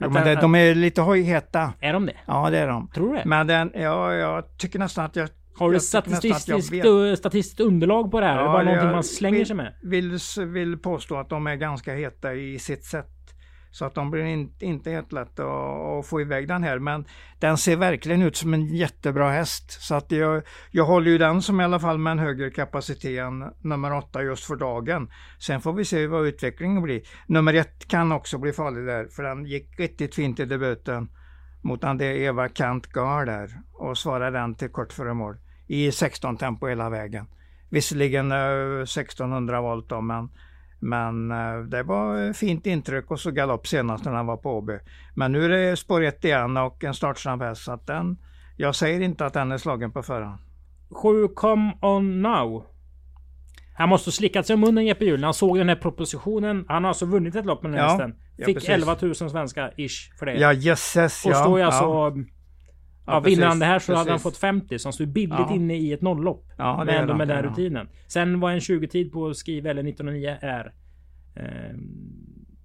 Jo, 0.00 0.10
men 0.10 0.24
det, 0.24 0.34
de 0.34 0.54
är 0.54 0.74
lite 0.74 1.00
hojheta. 1.00 1.72
Är 1.80 1.92
de 1.92 2.06
det? 2.06 2.16
Ja, 2.26 2.50
det 2.50 2.58
är 2.58 2.68
de. 2.68 2.88
Tror 2.88 3.10
du 3.10 3.16
det? 3.16 3.24
Men 3.24 3.46
den, 3.46 3.72
ja, 3.74 4.14
jag 4.14 4.56
tycker 4.56 4.78
nästan 4.78 5.04
att 5.04 5.16
jag... 5.16 5.28
Har 5.58 5.70
du 5.70 5.80
statistiskt, 5.80 6.42
statistiskt 7.18 7.60
underlag 7.60 8.10
på 8.10 8.20
det 8.20 8.26
här? 8.26 8.36
Ja, 8.36 8.40
är 8.40 8.46
det 8.46 8.52
bara 8.52 8.62
någonting 8.64 8.90
man 8.90 9.04
slänger 9.04 9.38
vill, 9.38 9.46
sig 9.46 9.56
med? 9.56 9.74
Vill, 9.82 10.18
vill 10.46 10.78
påstå 10.78 11.16
att 11.16 11.28
de 11.28 11.46
är 11.46 11.54
ganska 11.54 11.94
heta 11.94 12.34
i 12.34 12.58
sitt 12.58 12.84
sätt. 12.84 13.06
Så 13.70 13.84
att 13.84 13.94
de 13.94 14.10
blir 14.10 14.24
in, 14.24 14.52
inte 14.60 14.90
helt 14.90 15.12
lätt 15.12 15.38
att, 15.38 15.46
att, 15.46 16.06
få 16.06 16.20
iväg 16.20 16.48
den 16.48 16.62
här. 16.62 16.78
Men 16.78 17.04
den 17.38 17.58
ser 17.58 17.76
verkligen 17.76 18.22
ut 18.22 18.36
som 18.36 18.54
en 18.54 18.66
jättebra 18.66 19.30
häst. 19.30 19.82
Så 19.82 19.94
att 19.94 20.12
jag, 20.12 20.42
jag 20.70 20.84
håller 20.84 21.10
ju 21.10 21.18
den 21.18 21.42
som 21.42 21.60
i 21.60 21.64
alla 21.64 21.80
fall 21.80 21.98
med 21.98 22.10
en 22.10 22.18
högre 22.18 22.50
kapacitet 22.50 23.20
än 23.20 23.44
nummer 23.60 23.96
åtta 23.96 24.22
just 24.22 24.44
för 24.44 24.56
dagen. 24.56 25.10
Sen 25.38 25.60
får 25.60 25.72
vi 25.72 25.84
se 25.84 26.06
vad 26.06 26.26
utvecklingen 26.26 26.82
blir. 26.82 27.02
Nummer 27.26 27.54
ett 27.54 27.88
kan 27.88 28.12
också 28.12 28.38
bli 28.38 28.52
farlig 28.52 28.86
där, 28.86 29.08
för 29.08 29.22
den 29.22 29.46
gick 29.46 29.80
riktigt 29.80 30.14
fint 30.14 30.40
i 30.40 30.44
debuten 30.44 31.08
mot 31.62 31.80
den 31.80 31.98
där 31.98 32.12
Eva 32.12 32.48
Kant 32.48 32.86
Gar 32.86 33.26
där 33.26 33.50
och 33.72 33.98
svarade 33.98 34.38
den 34.38 34.54
till 34.54 34.68
kort 34.68 34.92
före 34.92 35.14
mål 35.14 35.36
i 35.66 35.92
16 35.92 36.36
tempo 36.36 36.66
hela 36.66 36.90
vägen. 36.90 37.26
Visserligen 37.68 38.32
eh, 38.32 38.82
1600 38.82 39.60
volt 39.60 39.88
då, 39.88 40.00
men, 40.00 40.28
men 40.80 41.30
eh, 41.30 41.60
det 41.60 41.82
var 41.82 42.32
fint 42.32 42.66
intryck 42.66 43.10
och 43.10 43.20
så 43.20 43.30
galopp 43.30 43.66
senast 43.66 44.04
när 44.04 44.12
han 44.12 44.26
var 44.26 44.36
på 44.36 44.50
Åby. 44.50 44.78
Men 45.14 45.32
nu 45.32 45.44
är 45.44 45.48
det 45.48 45.76
spår 45.76 46.02
1 46.02 46.24
igen 46.24 46.56
och 46.56 46.84
en 46.84 46.94
startsnabb 46.94 47.42
häst 47.42 47.64
så 47.64 47.72
att 47.72 47.86
den, 47.86 48.18
jag 48.56 48.74
säger 48.74 49.00
inte 49.00 49.26
att 49.26 49.32
den 49.32 49.52
är 49.52 49.58
slagen 49.58 49.92
på 49.92 50.02
förhand. 50.02 50.38
7 50.90 51.28
Come 51.28 51.72
On 51.80 52.22
Now. 52.22 52.66
Han 53.74 53.88
måste 53.88 54.08
ha 54.08 54.12
slickat 54.12 54.46
sig 54.46 54.54
om 54.54 54.60
munnen 54.60 54.86
Jeppe 54.86 55.04
Hjul 55.04 55.24
han 55.24 55.34
såg 55.34 55.58
den 55.58 55.68
här 55.68 55.76
propositionen. 55.76 56.64
Han 56.68 56.84
har 56.84 56.88
alltså 56.88 57.06
vunnit 57.06 57.34
ett 57.34 57.46
lopp 57.46 57.62
med 57.62 57.72
den 57.72 57.78
ja, 57.78 57.88
hästen. 57.88 58.14
Fick 58.46 58.68
ja, 58.68 58.74
11 58.74 58.96
000 59.00 59.14
svenska 59.14 59.70
ish 59.76 60.18
för 60.18 60.26
det. 60.26 60.34
Ja 60.34 60.52
jösses 60.52 61.22
ja. 61.24 61.30
Och 61.30 61.36
står 61.36 61.58
ju 61.58 61.64
alltså 61.64 61.84
ja. 61.84 62.14
Ja, 63.10 63.20
vinner 63.20 63.46
han 63.46 63.58
det 63.58 63.66
här 63.66 63.78
så 63.78 63.86
precis. 63.86 63.98
hade 63.98 64.10
han 64.10 64.20
fått 64.20 64.36
50 64.36 64.78
så 64.78 64.88
han 64.88 64.92
stod 64.92 65.08
billigt 65.08 65.38
ja. 65.38 65.54
inne 65.54 65.76
i 65.76 65.92
ett 65.92 66.00
nolllopp. 66.00 66.52
Ja, 66.56 66.84
men 66.84 66.88
ändå 66.88 67.14
med 67.14 67.28
den 67.28 67.42
rutinen. 67.42 67.88
Sen 68.06 68.40
vad 68.40 68.52
en 68.52 68.58
20-tid 68.58 69.12
på 69.12 69.34
skriv 69.34 69.66
eller 69.66 69.88
1909 69.88 70.36
är. 70.40 70.72
Eh, 71.36 71.76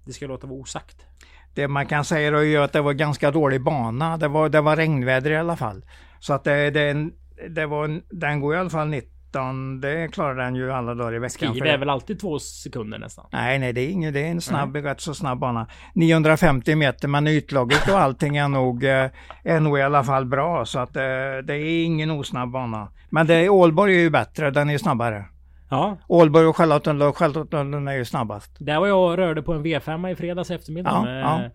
det 0.06 0.12
ska 0.12 0.26
låta 0.26 0.46
vara 0.46 0.58
osagt. 0.58 1.06
Det 1.54 1.68
man 1.68 1.86
kan 1.86 2.04
säga 2.04 2.30
då 2.30 2.44
är 2.44 2.58
att 2.58 2.72
det 2.72 2.80
var 2.80 2.92
ganska 2.92 3.30
dålig 3.30 3.62
bana. 3.62 4.16
Det 4.16 4.28
var, 4.28 4.48
det 4.48 4.60
var 4.60 4.76
regnväder 4.76 5.30
i 5.30 5.36
alla 5.36 5.56
fall. 5.56 5.84
Så 6.20 6.32
att 6.32 6.44
det, 6.44 6.70
det, 6.70 7.10
det 7.48 7.66
var, 7.66 8.00
den 8.10 8.40
går 8.40 8.54
i 8.54 8.58
alla 8.58 8.70
fall 8.70 8.88
90 8.88 9.15
13, 9.36 9.80
det 9.80 10.08
klarar 10.12 10.34
den 10.34 10.54
ju 10.54 10.72
alla 10.72 10.94
dagar 10.94 11.14
i 11.14 11.18
veckan. 11.18 11.54
Skriv 11.54 11.66
är 11.66 11.78
väl 11.78 11.90
alltid 11.90 12.20
två 12.20 12.38
sekunder 12.38 12.98
nästan? 12.98 13.26
Nej, 13.32 13.58
nej, 13.58 13.72
det 13.72 13.80
är 13.80 13.88
inget. 13.88 14.14
Det 14.14 14.20
är 14.20 14.30
en 14.30 14.40
snabb, 14.40 14.76
mm. 14.76 14.84
rätt 14.84 15.00
så 15.00 15.14
snabb 15.14 15.38
bana. 15.38 15.66
950 15.94 16.74
meter, 16.74 17.08
men 17.08 17.26
ytlaget 17.26 17.88
och 17.88 17.98
allting 17.98 18.36
är 18.36 18.48
nog, 18.48 18.84
eh, 18.84 19.10
är 19.44 19.60
nog 19.60 19.78
i 19.78 19.82
alla 19.82 20.04
fall 20.04 20.24
bra. 20.24 20.64
Så 20.64 20.78
att 20.78 20.96
eh, 20.96 21.02
det 21.44 21.54
är 21.54 21.84
ingen 21.84 22.10
osnabb 22.10 22.50
bana. 22.50 22.88
Men 23.10 23.26
det, 23.26 23.48
Ålborg 23.48 23.96
är 23.96 24.00
ju 24.00 24.10
bättre, 24.10 24.50
den 24.50 24.70
är 24.70 24.78
snabbare. 24.78 25.24
Ja. 25.70 25.96
Ålborg 26.08 26.46
och 26.46 26.56
Charlottenlund, 26.56 27.14
Charlottenlund 27.14 27.88
är 27.88 27.92
ju 27.92 28.04
snabbast. 28.04 28.56
Där 28.58 28.80
var 28.80 28.86
jag 28.86 29.10
och 29.10 29.16
rörde 29.16 29.42
på 29.42 29.52
en 29.52 29.64
V5 29.64 30.12
i 30.12 30.16
fredags 30.16 30.50
eftermiddag. 30.50 30.90
Ja, 30.90 31.02
med, 31.02 31.22
ja 31.22 31.50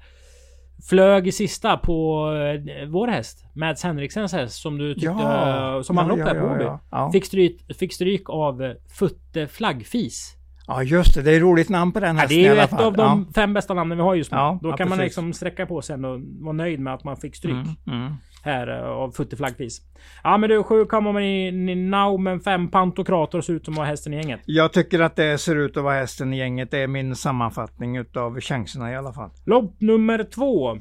flög 0.90 1.28
i 1.28 1.32
sista 1.32 1.78
på 1.78 2.28
eh, 2.36 2.90
vår 2.90 3.08
häst. 3.08 3.46
Mads 3.56 3.84
Henriksens 3.84 4.34
häst 4.34 4.62
som 4.62 4.78
du 4.78 4.94
tyckte... 4.94 5.08
Ja, 5.08 5.84
som 5.84 5.98
han 5.98 6.08
ja, 6.08 6.16
loppade 6.16 6.40
ja, 6.40 6.58
på 6.58 6.80
ja, 6.92 7.12
Fick, 7.12 7.26
stryk, 7.26 7.76
fick 7.80 7.94
stryk 7.94 8.30
av 8.30 8.64
eh, 8.64 8.72
Futte 9.00 9.48
Flaggfis. 9.48 10.38
Ja 10.68 10.84
just 10.84 11.16
det, 11.16 11.22
det 11.22 11.36
är 11.36 11.40
roligt 11.40 11.70
namn 11.70 11.92
på 11.92 12.00
den 12.00 12.18
hästen 12.18 12.38
ja, 12.38 12.44
Det 12.44 12.50
är 12.50 12.56
ju 12.56 12.62
ett 12.62 12.82
av 12.82 12.94
de 12.94 13.34
fem 13.34 13.54
bästa 13.54 13.74
namnen 13.74 13.98
vi 13.98 14.04
har 14.04 14.16
just 14.16 14.32
nu. 14.32 14.38
Då 14.38 14.70
kan 14.70 14.78
precis. 14.78 14.90
man 14.90 15.00
liksom 15.00 15.34
sträcka 15.34 15.66
på 15.66 15.82
sig 15.82 15.96
och 15.96 16.22
vara 16.40 16.54
nöjd 16.54 16.80
med 16.80 16.94
att 16.94 17.04
man 17.04 17.18
fick 17.18 17.36
stryk. 17.36 17.54
Mm, 17.54 17.76
mm 17.88 18.16
här 18.44 18.68
eh, 18.68 18.90
av 18.90 19.12
Futte 19.12 19.36
flaggpris. 19.36 19.82
Ja 20.24 20.38
men 20.38 20.50
du, 20.50 20.64
sju 20.64 20.86
kommer 20.86 21.12
man 21.12 21.24
i 21.24 21.76
now 21.76 22.20
men 22.20 22.40
fem 22.40 22.72
pantokrator 22.72 23.42
ser 23.42 23.54
ut 23.54 23.66
som 23.66 23.74
att 23.74 23.78
vara 23.78 23.88
hästen 23.88 24.14
i 24.14 24.16
gänget. 24.16 24.40
Jag 24.46 24.74
tycker 24.74 25.00
att 25.00 25.16
det 25.16 25.38
ser 25.38 25.56
ut 25.56 25.78
att 25.78 25.84
vara 25.84 26.00
hästen 26.00 26.34
i 26.34 26.38
gänget. 26.38 26.72
Det 26.72 26.78
är 26.78 26.88
min 26.88 27.16
sammanfattning 27.16 27.98
utav 27.98 28.40
chanserna 28.40 28.92
i 28.92 28.96
alla 28.96 29.14
fall. 29.14 29.30
Lopp 29.46 29.82
nummer 29.82 30.24
två. 30.24 30.78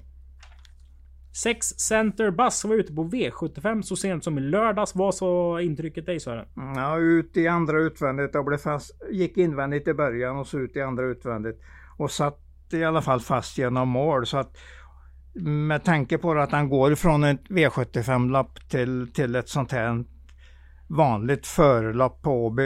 6 1.33 1.67
Center 1.67 2.31
Bus 2.31 2.65
var 2.65 2.75
ute 2.75 2.93
på 2.93 3.05
V75 3.05 3.83
så 3.83 3.97
sent 3.97 4.25
som 4.25 4.39
i 4.39 4.41
lördags. 4.41 4.95
Vad 4.95 5.15
så 5.15 5.59
intrycket 5.59 6.07
dig 6.07 6.21
Sören? 6.21 6.47
Ja, 6.77 6.99
ut 6.99 7.37
i 7.37 7.49
andra 7.49 7.79
utvändigt. 7.79 8.35
Jag 8.35 8.45
blev 8.45 8.59
fast, 8.59 8.91
gick 9.11 9.37
invändigt 9.37 9.89
i 9.89 9.95
början 9.95 10.37
och 10.37 10.47
så 10.47 10.59
ut 10.59 10.77
i 10.77 10.81
andra 10.81 11.05
utvändigt. 11.05 11.61
Och 11.97 12.11
satt 12.11 12.39
i 12.73 12.85
alla 12.85 13.03
fall 13.03 13.21
fast 13.21 13.59
genom 13.59 13.89
mål. 13.89 14.27
Så 14.27 14.39
att 14.39 14.57
med 15.35 15.85
tanke 15.85 16.19
på 16.19 16.33
att 16.33 16.53
han 16.53 16.69
går 16.69 16.95
från 16.95 17.25
ett 17.25 17.49
V75-lopp 17.49 18.69
till, 18.69 19.13
till 19.13 19.35
ett 19.35 19.49
sånt 19.49 19.73
här 19.73 20.05
vanligt 20.87 21.47
förlopp 21.47 22.23
på 22.23 22.47
Åby 22.47 22.63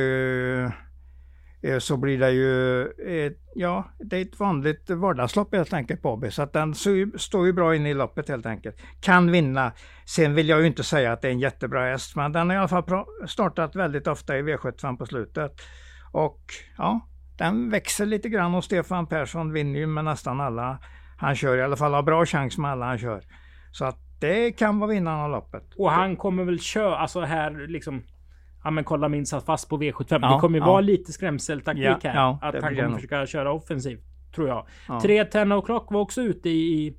eh, 1.62 1.78
så 1.78 1.96
blir 1.96 2.18
det 2.18 2.30
ju 2.30 2.82
ett, 3.26 3.38
ja, 3.54 3.88
det 3.98 4.16
är 4.16 4.22
ett 4.22 4.40
vanligt 4.40 4.90
vardagslopp 4.90 5.54
helt 5.54 5.72
enkelt 5.72 6.02
på 6.02 6.10
Åby. 6.10 6.30
Så 6.30 6.42
att 6.42 6.52
den 6.52 6.74
står 7.18 7.46
ju 7.46 7.52
bra 7.52 7.76
inne 7.76 7.90
i 7.90 7.94
loppet 7.94 8.28
helt 8.28 8.46
enkelt. 8.46 8.76
Kan 9.00 9.30
vinna. 9.30 9.72
Sen 10.06 10.34
vill 10.34 10.48
jag 10.48 10.60
ju 10.60 10.66
inte 10.66 10.84
säga 10.84 11.12
att 11.12 11.22
det 11.22 11.28
är 11.28 11.32
en 11.32 11.40
jättebra 11.40 11.90
häst, 11.90 12.16
men 12.16 12.32
den 12.32 12.48
har 12.48 12.56
i 12.56 12.58
alla 12.58 12.68
fall 12.68 13.04
startat 13.26 13.76
väldigt 13.76 14.06
ofta 14.06 14.38
i 14.38 14.42
V75 14.42 14.96
på 14.96 15.06
slutet. 15.06 15.52
Och 16.12 16.40
ja, 16.78 17.08
den 17.38 17.70
växer 17.70 18.06
lite 18.06 18.28
grann 18.28 18.54
och 18.54 18.64
Stefan 18.64 19.06
Persson 19.06 19.52
vinner 19.52 19.80
ju 19.80 19.86
med 19.86 20.04
nästan 20.04 20.40
alla 20.40 20.78
han 21.24 21.36
kör 21.36 21.56
i 21.56 21.62
alla 21.62 21.76
fall 21.76 21.94
har 21.94 22.02
bra 22.02 22.26
chans 22.26 22.58
med 22.58 22.70
alla 22.70 22.86
han 22.86 22.98
kör. 22.98 23.22
Så 23.72 23.84
att 23.84 23.98
det 24.20 24.52
kan 24.52 24.78
vara 24.78 24.90
vinnaren 24.90 25.20
av 25.20 25.30
loppet. 25.30 25.74
Och 25.78 25.90
han 25.90 26.16
kommer 26.16 26.44
väl 26.44 26.60
köra, 26.60 26.96
alltså 26.96 27.20
här 27.20 27.66
liksom 27.68 28.02
Ja 28.64 28.70
men 28.70 28.84
kolla 28.84 29.08
min 29.08 29.26
satt 29.26 29.44
fast 29.44 29.68
på 29.68 29.78
V75. 29.78 30.18
Ja, 30.22 30.34
det 30.34 30.40
kommer 30.40 30.58
ja. 30.58 30.66
vara 30.66 30.80
lite 30.80 31.12
skrämseltaktik 31.12 31.84
ja, 31.84 31.98
här. 32.02 32.14
Ja, 32.14 32.38
att 32.42 32.62
han 32.62 32.76
kommer 32.76 32.94
försöka 32.94 33.26
köra 33.26 33.52
offensivt. 33.52 34.02
Tror 34.34 34.48
jag. 34.48 34.66
Ja. 34.88 35.00
3 35.00 35.24
10 35.24 35.44
o'clock 35.44 35.86
var 35.92 36.00
också 36.00 36.22
ute 36.22 36.48
i... 36.48 36.96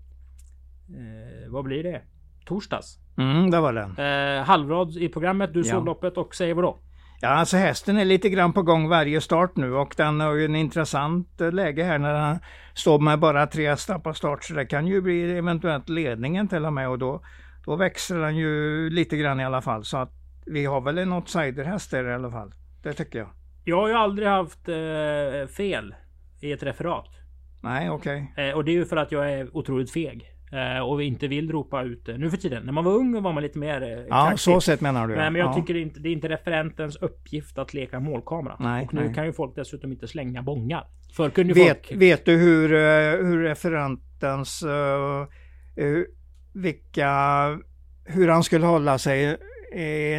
eh, 0.90 1.52
vad 1.52 1.64
blir 1.64 1.84
det? 1.84 2.02
Torsdags? 2.46 3.00
Mm, 3.18 3.52
det 3.52 3.60
var 3.60 3.74
den. 3.74 3.98
Eh, 3.98 4.44
halvrad 4.44 4.98
i 4.98 5.10
programmet. 5.10 5.54
Du 5.54 5.64
såg 5.64 5.86
loppet 5.86 6.18
och 6.18 6.36
säger 6.36 6.54
vadå? 6.54 6.78
Ja, 7.22 7.30
alltså 7.30 7.58
hästen 7.58 7.98
är 7.98 8.06
lite 8.06 8.30
grann 8.30 8.54
på 8.54 8.62
gång 8.62 8.90
varje 8.90 9.22
start 9.22 9.56
nu 9.56 9.74
och 9.74 9.94
den 9.98 10.20
har 10.20 10.34
ju 10.34 10.46
en 10.46 10.56
intressant 10.56 11.42
eh, 11.42 11.52
läge 11.52 11.84
här 11.84 11.98
när 11.98 12.14
den 12.14 12.40
står 12.74 13.00
med 13.00 13.20
bara 13.20 13.48
tre 13.48 13.70
hästar 13.70 14.00
på 14.00 14.14
start. 14.14 14.44
Så 14.44 14.54
det 14.54 14.66
kan 14.66 14.88
ju 14.88 15.02
bli 15.02 15.38
eventuellt 15.38 15.90
ledningen 15.90 16.48
till 16.48 16.66
och 16.66 16.74
med 16.74 16.90
och 16.90 17.00
då, 17.00 17.22
då 17.66 17.76
växer 17.76 18.20
den 18.20 18.38
ju 18.38 18.90
lite 18.90 19.18
grann 19.18 19.40
i 19.40 19.46
alla 19.46 19.62
fall. 19.62 19.86
Så 19.86 19.98
att 19.98 20.12
vi 20.46 20.66
har 20.66 20.82
väl 20.82 20.98
en 20.98 21.14
outsiderhäst 21.14 21.92
där 21.92 22.10
i 22.10 22.14
alla 22.14 22.32
fall. 22.32 22.54
Det 22.84 22.94
tycker 22.94 23.20
jag. 23.20 23.30
Jag 23.64 23.82
har 23.82 23.88
ju 23.88 23.94
aldrig 23.94 24.28
haft 24.28 24.70
eh, 24.70 25.48
fel 25.58 25.96
i 26.42 26.52
ett 26.52 26.64
referat. 26.64 27.10
Nej, 27.62 27.90
okej. 27.90 28.32
Okay. 28.34 28.50
Eh, 28.50 28.56
och 28.56 28.66
det 28.66 28.72
är 28.72 28.74
ju 28.74 28.86
för 28.86 28.98
att 28.98 29.12
jag 29.12 29.34
är 29.34 29.58
otroligt 29.58 29.92
feg. 29.92 30.35
Eh, 30.56 30.80
och 30.80 31.04
inte 31.04 31.28
vill 31.28 31.52
ropa 31.52 31.84
ut 31.84 32.06
det. 32.06 32.18
Nu 32.18 32.30
för 32.30 32.38
tiden. 32.38 32.64
När 32.64 32.72
man 32.72 32.84
var 32.84 32.92
ung 32.92 33.22
var 33.22 33.34
man 33.34 33.44
lite 33.44 33.60
mer 33.60 33.82
eh, 33.82 33.90
Ja, 33.90 34.28
kaxig. 34.30 34.54
så 34.54 34.62
sett 34.62 34.82
menar 34.82 35.08
du. 35.08 35.16
Nej, 35.16 35.32
men 35.32 35.40
jag 35.42 35.50
ja. 35.50 35.54
tycker 35.54 35.76
inte, 35.76 36.00
det 36.00 36.10
är 36.10 36.14
inte 36.14 36.30
referentens 36.30 36.96
uppgift 36.96 37.58
att 37.58 37.74
leka 37.74 38.00
målkamera. 38.00 38.56
Nej, 38.60 38.86
och 38.86 38.94
nu 38.94 39.02
nej. 39.06 39.14
kan 39.14 39.26
ju 39.26 39.34
folk 39.34 39.56
dessutom 39.56 39.92
inte 39.92 40.08
slänga 40.08 40.42
bångar. 40.42 40.88
För 41.16 41.30
kunde 41.30 41.54
vet, 41.54 41.88
folk... 41.88 42.02
vet 42.02 42.26
du 42.26 42.38
hur, 42.38 42.74
eh, 42.74 43.26
hur 43.26 43.44
referentens... 43.44 44.64
Uh, 44.64 45.28
vilka... 46.54 47.10
Hur 48.06 48.28
han 48.28 48.44
skulle 48.44 48.66
hålla 48.66 48.98
sig 48.98 49.38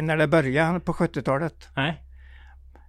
när 0.03 0.17
det 0.17 0.27
började 0.27 0.79
på 0.79 0.93
70-talet? 0.93 1.69
Nej 1.75 2.03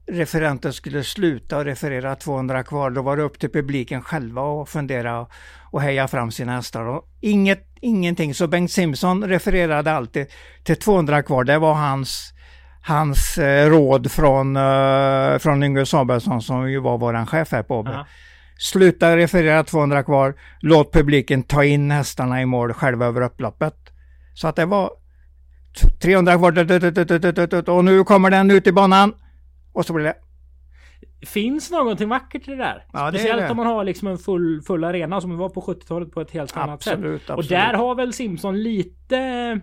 referenten 0.09 0.73
skulle 0.73 1.05
sluta 1.05 1.59
och 1.59 1.65
referera 1.65 2.17
200 2.17 2.63
kvar, 2.63 2.91
då 2.91 3.03
var 3.03 3.17
det 3.17 3.23
upp 3.23 3.39
till 3.39 3.51
publiken 3.51 4.03
själva 4.03 4.43
att 4.43 4.69
fundera 4.69 5.27
och 5.71 5.83
heja 5.83 6.09
fram 6.09 6.31
sina 6.31 6.57
hästar. 6.57 6.85
Och 6.85 7.05
inget, 7.21 7.67
ingenting, 7.81 8.35
så 8.35 8.47
Bengt 8.47 8.73
Simpson 8.73 9.25
refererade 9.25 9.93
alltid 9.93 10.27
till 10.65 10.77
200 10.77 11.23
kvar. 11.23 11.45
Det 11.45 11.59
var 11.59 11.75
hans, 11.75 12.33
hans 12.83 13.39
eh, 13.39 13.71
råd 13.71 14.11
från, 14.11 14.57
eh, 14.57 15.39
från 15.39 15.63
Yngve 15.63 15.87
Samuelsson 15.87 16.43
som 16.43 16.71
ju 16.71 16.79
var 16.79 16.99
våran 16.99 17.27
chef 17.27 17.53
här 17.53 17.63
på 17.63 17.79
AB. 17.79 17.89
Uh-huh. 17.89 18.05
Sluta 18.61 19.17
referera 19.17 19.65
200 19.65 20.03
kvar, 20.03 20.35
låt 20.61 20.93
publiken 20.93 21.43
ta 21.43 21.65
in 21.65 21.91
hästarna 21.91 22.43
i 22.43 22.47
mål 22.47 22.73
själva 22.73 23.07
över 23.07 23.21
upploppet. 23.21 23.75
Så 24.35 24.49
att 24.49 24.57
det 24.57 24.67
var 24.67 24.91
300 26.03 26.37
kvar 26.37 27.69
och 27.69 27.85
nu 27.85 28.05
kommer 28.05 28.31
den 28.31 28.51
ut 28.51 28.67
i 28.67 28.73
banan. 28.73 29.13
Och 29.73 29.87
så 29.87 29.93
blir 29.93 30.05
det 30.05 30.15
Finns 31.27 31.71
någonting 31.71 32.09
vackert 32.09 32.49
i 32.49 32.51
det 32.51 32.57
där? 32.57 32.87
Ja, 32.93 33.09
Speciellt 33.09 33.41
det 33.41 33.45
det. 33.45 33.51
om 33.51 33.57
man 33.57 33.67
har 33.67 33.85
liksom 33.85 34.09
en 34.09 34.19
full, 34.19 34.63
full 34.63 34.85
arena 34.85 35.21
som 35.21 35.31
det 35.31 35.37
var 35.37 35.49
på 35.49 35.61
70-talet 35.61 36.13
på 36.13 36.21
ett 36.21 36.31
helt 36.31 36.57
annat 36.57 36.75
absolut, 36.75 37.21
sätt. 37.21 37.31
Absolut. 37.31 37.39
Och 37.39 37.45
där 37.45 37.75
har 37.75 37.95
väl 37.95 38.13
Simpson 38.13 38.63
lite 38.63 39.17
eh, 39.17 39.57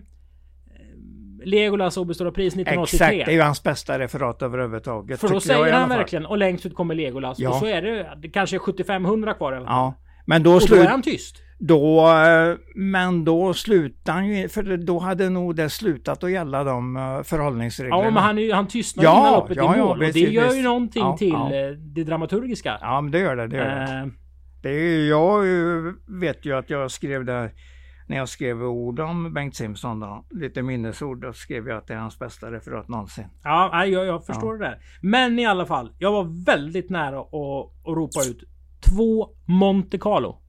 Legolas 1.45 1.97
Obestora 1.97 2.31
pris 2.31 2.53
1983. 2.53 2.95
Exakt, 2.95 3.25
det 3.25 3.31
är 3.31 3.35
ju 3.35 3.41
hans 3.41 3.63
bästa 3.63 3.99
referat 3.99 4.41
överhuvudtaget. 4.41 5.19
För 5.19 5.29
då 5.29 5.39
säger 5.39 5.73
han 5.73 5.89
verkligen 5.89 6.25
och 6.25 6.37
längst 6.37 6.65
ut 6.65 6.75
kommer 6.75 6.95
Legolas. 6.95 7.39
Ja. 7.39 7.49
Och 7.49 7.55
så 7.55 7.65
är 7.65 7.81
det, 7.81 8.17
det 8.17 8.29
kanske 8.29 8.59
7500 8.59 9.33
kvar 9.33 9.53
eller 9.53 9.65
Ja. 9.65 9.93
Men 10.25 10.43
då, 10.43 10.55
och 10.55 10.61
då 10.69 10.75
är 10.75 10.87
han 10.87 11.01
tyst. 11.01 11.44
Då, 11.57 12.07
eh, 12.07 12.57
men 12.75 13.25
då 13.25 13.53
slutade 13.53 14.17
han 14.17 14.27
ju, 14.27 14.49
för 14.49 14.77
då 14.77 14.99
hade 14.99 15.29
nog 15.29 15.55
det 15.55 15.69
slutat 15.69 16.23
att 16.23 16.31
gälla 16.31 16.63
de 16.63 16.95
eh, 16.97 17.23
förhållningsreglerna. 17.23 18.03
Ja, 18.03 18.11
men 18.11 18.23
han, 18.23 18.51
han 18.51 18.67
tystnade 18.67 19.07
ja, 19.07 19.19
innan 19.19 19.33
loppet 19.33 19.57
ja, 19.57 19.75
i 19.75 19.79
mål. 19.79 20.01
Ja, 20.01 20.07
och 20.07 20.13
det 20.13 20.19
gör 20.19 20.53
ju 20.53 20.61
någonting 20.61 21.03
ja, 21.03 21.17
till 21.17 21.29
ja. 21.29 21.55
Eh, 21.55 21.69
det 21.71 22.03
dramaturgiska. 22.03 22.77
Ja, 22.81 23.01
men 23.01 23.11
det 23.11 23.19
gör 23.19 23.35
det. 23.35 23.47
Det 23.47 23.57
gör 23.57 23.65
det. 23.65 24.11
Det 24.61 24.69
är, 24.69 25.09
jag 25.09 25.43
vet 26.19 26.45
ju 26.45 26.57
att 26.57 26.69
jag 26.69 26.91
skrev 26.91 27.25
där 27.25 27.51
när 28.07 28.17
jag 28.17 28.29
skrev 28.29 28.63
ord 28.63 28.99
om 28.99 29.33
Bengt 29.33 29.55
Simpson, 29.55 29.99
då, 29.99 30.25
lite 30.29 30.61
minnesord, 30.61 31.21
då 31.21 31.33
skrev 31.33 31.67
jag 31.67 31.77
att 31.77 31.87
det 31.87 31.93
är 31.93 31.97
hans 31.97 32.19
bästa 32.19 32.51
referat 32.51 32.87
någonsin. 32.87 33.25
Ja, 33.43 33.85
jag, 33.85 34.05
jag 34.05 34.25
förstår 34.25 34.57
det 34.57 34.65
där. 34.65 34.77
Men 35.01 35.39
i 35.39 35.45
alla 35.45 35.65
fall, 35.65 35.91
jag 35.99 36.11
var 36.11 36.45
väldigt 36.45 36.89
nära 36.89 37.19
att, 37.19 37.33
att 37.85 37.95
ropa 37.95 38.19
ut 38.29 38.43
två 38.89 39.29
Monte 39.45 39.97
Carlo. 39.97 40.41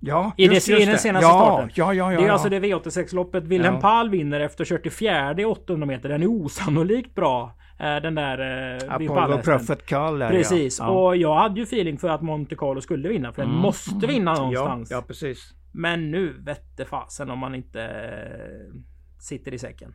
Ja, 0.00 0.32
I, 0.36 0.44
just, 0.44 0.66
det, 0.66 0.72
just 0.72 0.82
i 0.82 0.90
den 0.90 0.98
senaste 0.98 1.26
ja, 1.26 1.32
starten. 1.32 1.70
Ja, 1.74 1.94
ja, 1.94 2.12
ja, 2.12 2.20
det 2.20 2.26
är 2.26 2.30
alltså 2.30 2.48
det 2.48 2.60
V86-loppet 2.60 3.44
Wilhelm 3.44 3.74
ja. 3.74 3.80
Pall 3.80 4.10
vinner 4.10 4.40
efter 4.40 4.64
att 4.64 4.68
ha 4.68 4.76
kört 4.76 4.86
i 4.86 4.90
fjärde 4.90 5.44
800 5.44 5.86
meter. 5.86 6.08
Den 6.08 6.22
är 6.22 6.26
osannolikt 6.26 7.14
bra. 7.14 7.56
Eh, 7.78 7.96
den 7.96 8.14
där... 8.14 8.38
Eh, 8.74 8.94
Apollo 8.94 9.38
Prophet 9.42 9.86
Carl 9.86 10.18
där, 10.18 10.30
Precis. 10.30 10.80
Och 10.80 11.16
jag 11.16 11.34
hade 11.34 11.60
ju 11.60 11.62
feeling 11.62 11.98
för 11.98 12.08
att 12.08 12.22
Monte 12.22 12.56
Carlo 12.56 12.80
skulle 12.80 13.08
vinna. 13.08 13.32
För 13.32 13.42
den 13.42 13.50
mm. 13.50 13.62
måste 13.62 14.06
vinna 14.06 14.34
någonstans. 14.34 14.90
Ja, 14.90 14.96
ja 14.96 15.02
precis. 15.02 15.54
Men 15.72 16.10
nu 16.10 16.32
vette 16.38 16.84
fasen 16.84 17.30
om 17.30 17.38
man 17.38 17.54
inte 17.54 17.82
eh, 17.82 18.80
sitter 19.18 19.54
i 19.54 19.58
säcken. 19.58 19.94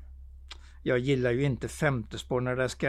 Jag 0.83 0.99
gillar 0.99 1.31
ju 1.31 1.43
inte 1.43 1.67
femte 1.67 2.17
spår 2.17 2.41
när 2.41 2.55
det 2.55 2.69
ska 2.69 2.87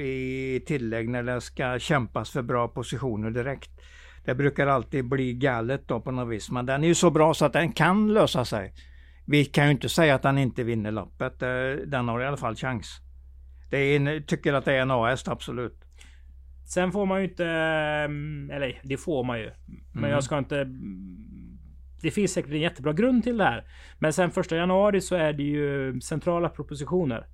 i 0.00 0.60
tillägg 0.66 1.08
när 1.08 1.22
det 1.22 1.40
ska 1.40 1.78
kämpas 1.78 2.30
för 2.30 2.42
bra 2.42 2.68
positioner 2.68 3.30
direkt. 3.30 3.70
Det 4.26 4.34
brukar 4.34 4.66
alltid 4.66 5.08
bli 5.08 5.34
galet 5.34 5.88
då 5.88 6.00
på 6.00 6.10
något 6.10 6.28
vis. 6.28 6.50
Men 6.50 6.66
den 6.66 6.84
är 6.84 6.88
ju 6.88 6.94
så 6.94 7.10
bra 7.10 7.34
så 7.34 7.44
att 7.44 7.52
den 7.52 7.72
kan 7.72 8.14
lösa 8.14 8.44
sig. 8.44 8.74
Vi 9.26 9.44
kan 9.44 9.64
ju 9.64 9.70
inte 9.70 9.88
säga 9.88 10.14
att 10.14 10.22
den 10.22 10.38
inte 10.38 10.62
vinner 10.62 10.90
loppet. 10.90 11.42
Eh, 11.42 11.48
den 11.86 12.08
har 12.08 12.20
i 12.20 12.26
alla 12.26 12.36
fall 12.36 12.56
chans. 12.56 13.00
Det 13.70 13.78
är 13.78 13.96
en, 13.96 14.22
tycker 14.22 14.52
att 14.52 14.64
det 14.64 14.74
är 14.74 14.80
en 14.80 14.90
AS 14.90 15.28
absolut. 15.28 15.80
Sen 16.66 16.92
får 16.92 17.06
man 17.06 17.18
ju 17.18 17.28
inte... 17.28 17.46
Mm, 17.46 18.50
eller 18.50 18.80
det 18.82 18.96
får 18.96 19.24
man 19.24 19.38
ju. 19.38 19.50
Men 19.92 20.04
mm. 20.04 20.10
jag 20.10 20.24
ska 20.24 20.38
inte... 20.38 20.66
Det 22.02 22.10
finns 22.10 22.32
säkert 22.32 22.50
en 22.50 22.60
jättebra 22.60 22.92
grund 22.92 23.22
till 23.24 23.38
det 23.38 23.44
här. 23.44 23.64
Men 23.98 24.12
sen 24.12 24.30
första 24.30 24.56
januari 24.56 25.00
så 25.00 25.14
är 25.14 25.32
det 25.32 25.42
ju 25.42 26.00
centrala 26.00 26.48
propositioner. 26.48 27.26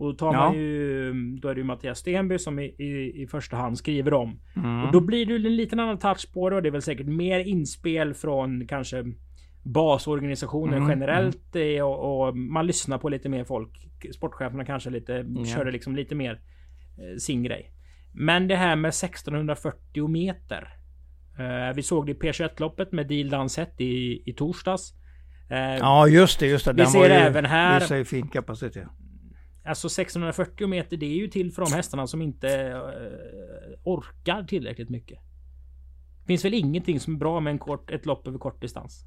Och 0.00 0.06
då 0.06 0.12
tar 0.12 0.34
ja. 0.34 0.46
man 0.46 0.56
ju... 0.56 1.12
Då 1.42 1.48
är 1.48 1.54
det 1.54 1.58
ju 1.58 1.64
Mattias 1.64 1.98
Stenby 1.98 2.38
som 2.38 2.58
i, 2.58 2.64
i, 2.64 3.22
i 3.22 3.26
första 3.26 3.56
hand 3.56 3.78
skriver 3.78 4.14
om. 4.14 4.40
Mm. 4.56 4.84
Och 4.84 4.92
då 4.92 5.00
blir 5.00 5.26
det 5.26 5.34
en 5.34 5.56
liten 5.56 5.80
annan 5.80 5.98
touch 5.98 6.32
på 6.32 6.50
det 6.50 6.56
och 6.56 6.62
det 6.62 6.68
är 6.68 6.72
väl 6.72 6.82
säkert 6.82 7.06
mer 7.06 7.40
inspel 7.40 8.14
från 8.14 8.66
kanske 8.66 9.04
basorganisationen 9.62 10.76
mm, 10.76 10.90
generellt 10.90 11.56
mm. 11.56 11.84
Och, 11.84 12.28
och, 12.28 12.36
man 12.36 12.66
lyssnar 12.66 12.98
på 12.98 13.08
lite 13.08 13.28
mer 13.28 13.44
folk. 13.44 13.88
Sportcheferna 14.14 14.64
kanske 14.64 14.90
lite 14.90 15.14
mm. 15.14 15.44
körde 15.44 15.70
liksom 15.70 15.96
lite 15.96 16.14
mer 16.14 16.32
eh, 16.32 17.16
sin 17.18 17.42
grej. 17.42 17.72
Men 18.12 18.48
det 18.48 18.56
här 18.56 18.76
med 18.76 18.88
1640 18.88 20.08
meter. 20.08 20.68
Eh, 21.38 21.74
vi 21.74 21.82
såg 21.82 22.06
det 22.06 22.12
i 22.12 22.14
P21-loppet 22.14 22.92
med 22.92 23.08
Deal 23.08 23.28
Dansett 23.28 23.80
i, 23.80 24.22
i 24.26 24.32
torsdags. 24.32 24.94
Eh, 25.50 25.58
ja 25.58 26.08
just 26.08 26.40
det, 26.40 26.46
just 26.46 26.64
det. 26.64 26.72
Vi 26.72 26.82
Den 26.82 26.86
ser 26.86 27.04
ju, 27.04 27.10
även 27.10 27.44
här. 27.44 27.80
Visar 27.80 27.96
ju 27.96 28.04
fin 28.04 28.28
kapacitet. 28.28 28.88
Alltså 29.64 29.88
640 29.88 30.66
meter 30.66 30.96
det 30.96 31.06
är 31.06 31.16
ju 31.16 31.28
till 31.28 31.52
för 31.52 31.64
de 31.64 31.72
hästarna 31.72 32.06
som 32.06 32.22
inte 32.22 32.48
eh, 32.68 33.78
orkar 33.84 34.42
tillräckligt 34.42 34.90
mycket. 34.90 35.18
Finns 36.26 36.44
väl 36.44 36.54
ingenting 36.54 37.00
som 37.00 37.14
är 37.14 37.18
bra 37.18 37.40
med 37.40 37.50
en 37.50 37.58
kort, 37.58 37.90
ett 37.90 38.06
lopp 38.06 38.26
över 38.26 38.38
kort 38.38 38.60
distans 38.60 39.06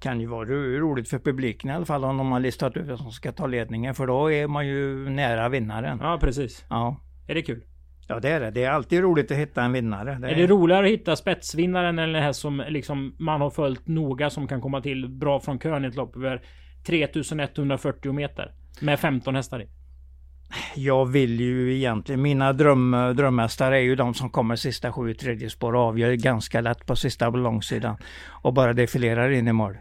kan 0.00 0.20
ju 0.20 0.26
vara 0.26 0.44
roligt 0.48 1.08
för 1.08 1.18
publiken 1.18 1.70
i 1.70 1.72
alla 1.72 1.84
fall 1.84 2.04
om 2.04 2.16
de 2.16 2.32
har 2.32 2.40
listat 2.40 2.76
ut 2.76 2.86
vem 2.86 2.96
som 2.96 3.12
ska 3.12 3.32
ta 3.32 3.46
ledningen 3.46 3.94
för 3.94 4.06
då 4.06 4.32
är 4.32 4.46
man 4.46 4.66
ju 4.66 5.10
nära 5.10 5.48
vinnaren. 5.48 5.98
Ja 6.02 6.18
precis. 6.20 6.64
Ja. 6.70 6.96
Är 7.28 7.34
det 7.34 7.42
kul? 7.42 7.64
Ja 8.08 8.20
det 8.20 8.28
är 8.28 8.40
det. 8.40 8.50
Det 8.50 8.64
är 8.64 8.70
alltid 8.70 9.00
roligt 9.00 9.30
att 9.30 9.36
hitta 9.36 9.62
en 9.62 9.72
vinnare. 9.72 10.18
Det 10.20 10.26
är, 10.28 10.32
är 10.32 10.36
det 10.36 10.46
roligare 10.46 10.86
att 10.86 10.92
hitta 10.92 11.16
spetsvinnaren 11.16 11.98
eller 11.98 12.12
det 12.12 12.20
här 12.20 12.32
som 12.32 12.64
liksom 12.68 13.16
man 13.18 13.40
har 13.40 13.50
följt 13.50 13.86
noga 13.86 14.30
som 14.30 14.48
kan 14.48 14.60
komma 14.60 14.80
till 14.80 15.08
bra 15.08 15.40
från 15.40 15.58
kön 15.58 15.84
i 15.84 15.88
ett 15.88 15.96
lopp 15.96 16.16
över 16.16 16.42
3140 16.86 18.12
meter? 18.12 18.54
Med 18.80 19.00
15 19.00 19.34
hästar 19.34 19.62
i. 19.62 19.68
Jag 20.74 21.06
vill 21.06 21.40
ju 21.40 21.74
egentligen, 21.76 22.22
mina 22.22 22.52
dröm, 22.52 23.14
drömmästare 23.16 23.76
är 23.76 23.82
ju 23.82 23.96
de 23.96 24.14
som 24.14 24.30
kommer 24.30 24.56
sista 24.56 24.92
sju 24.92 25.10
i 25.10 25.14
tredje 25.14 25.50
spår 25.50 25.74
och 25.74 25.80
avgör 25.80 26.12
ganska 26.12 26.60
lätt 26.60 26.86
på 26.86 26.96
sista 26.96 27.30
långsidan. 27.30 27.96
Och 28.28 28.54
bara 28.54 28.72
defilerar 28.72 29.30
in 29.30 29.48
i 29.48 29.52
mål. 29.52 29.76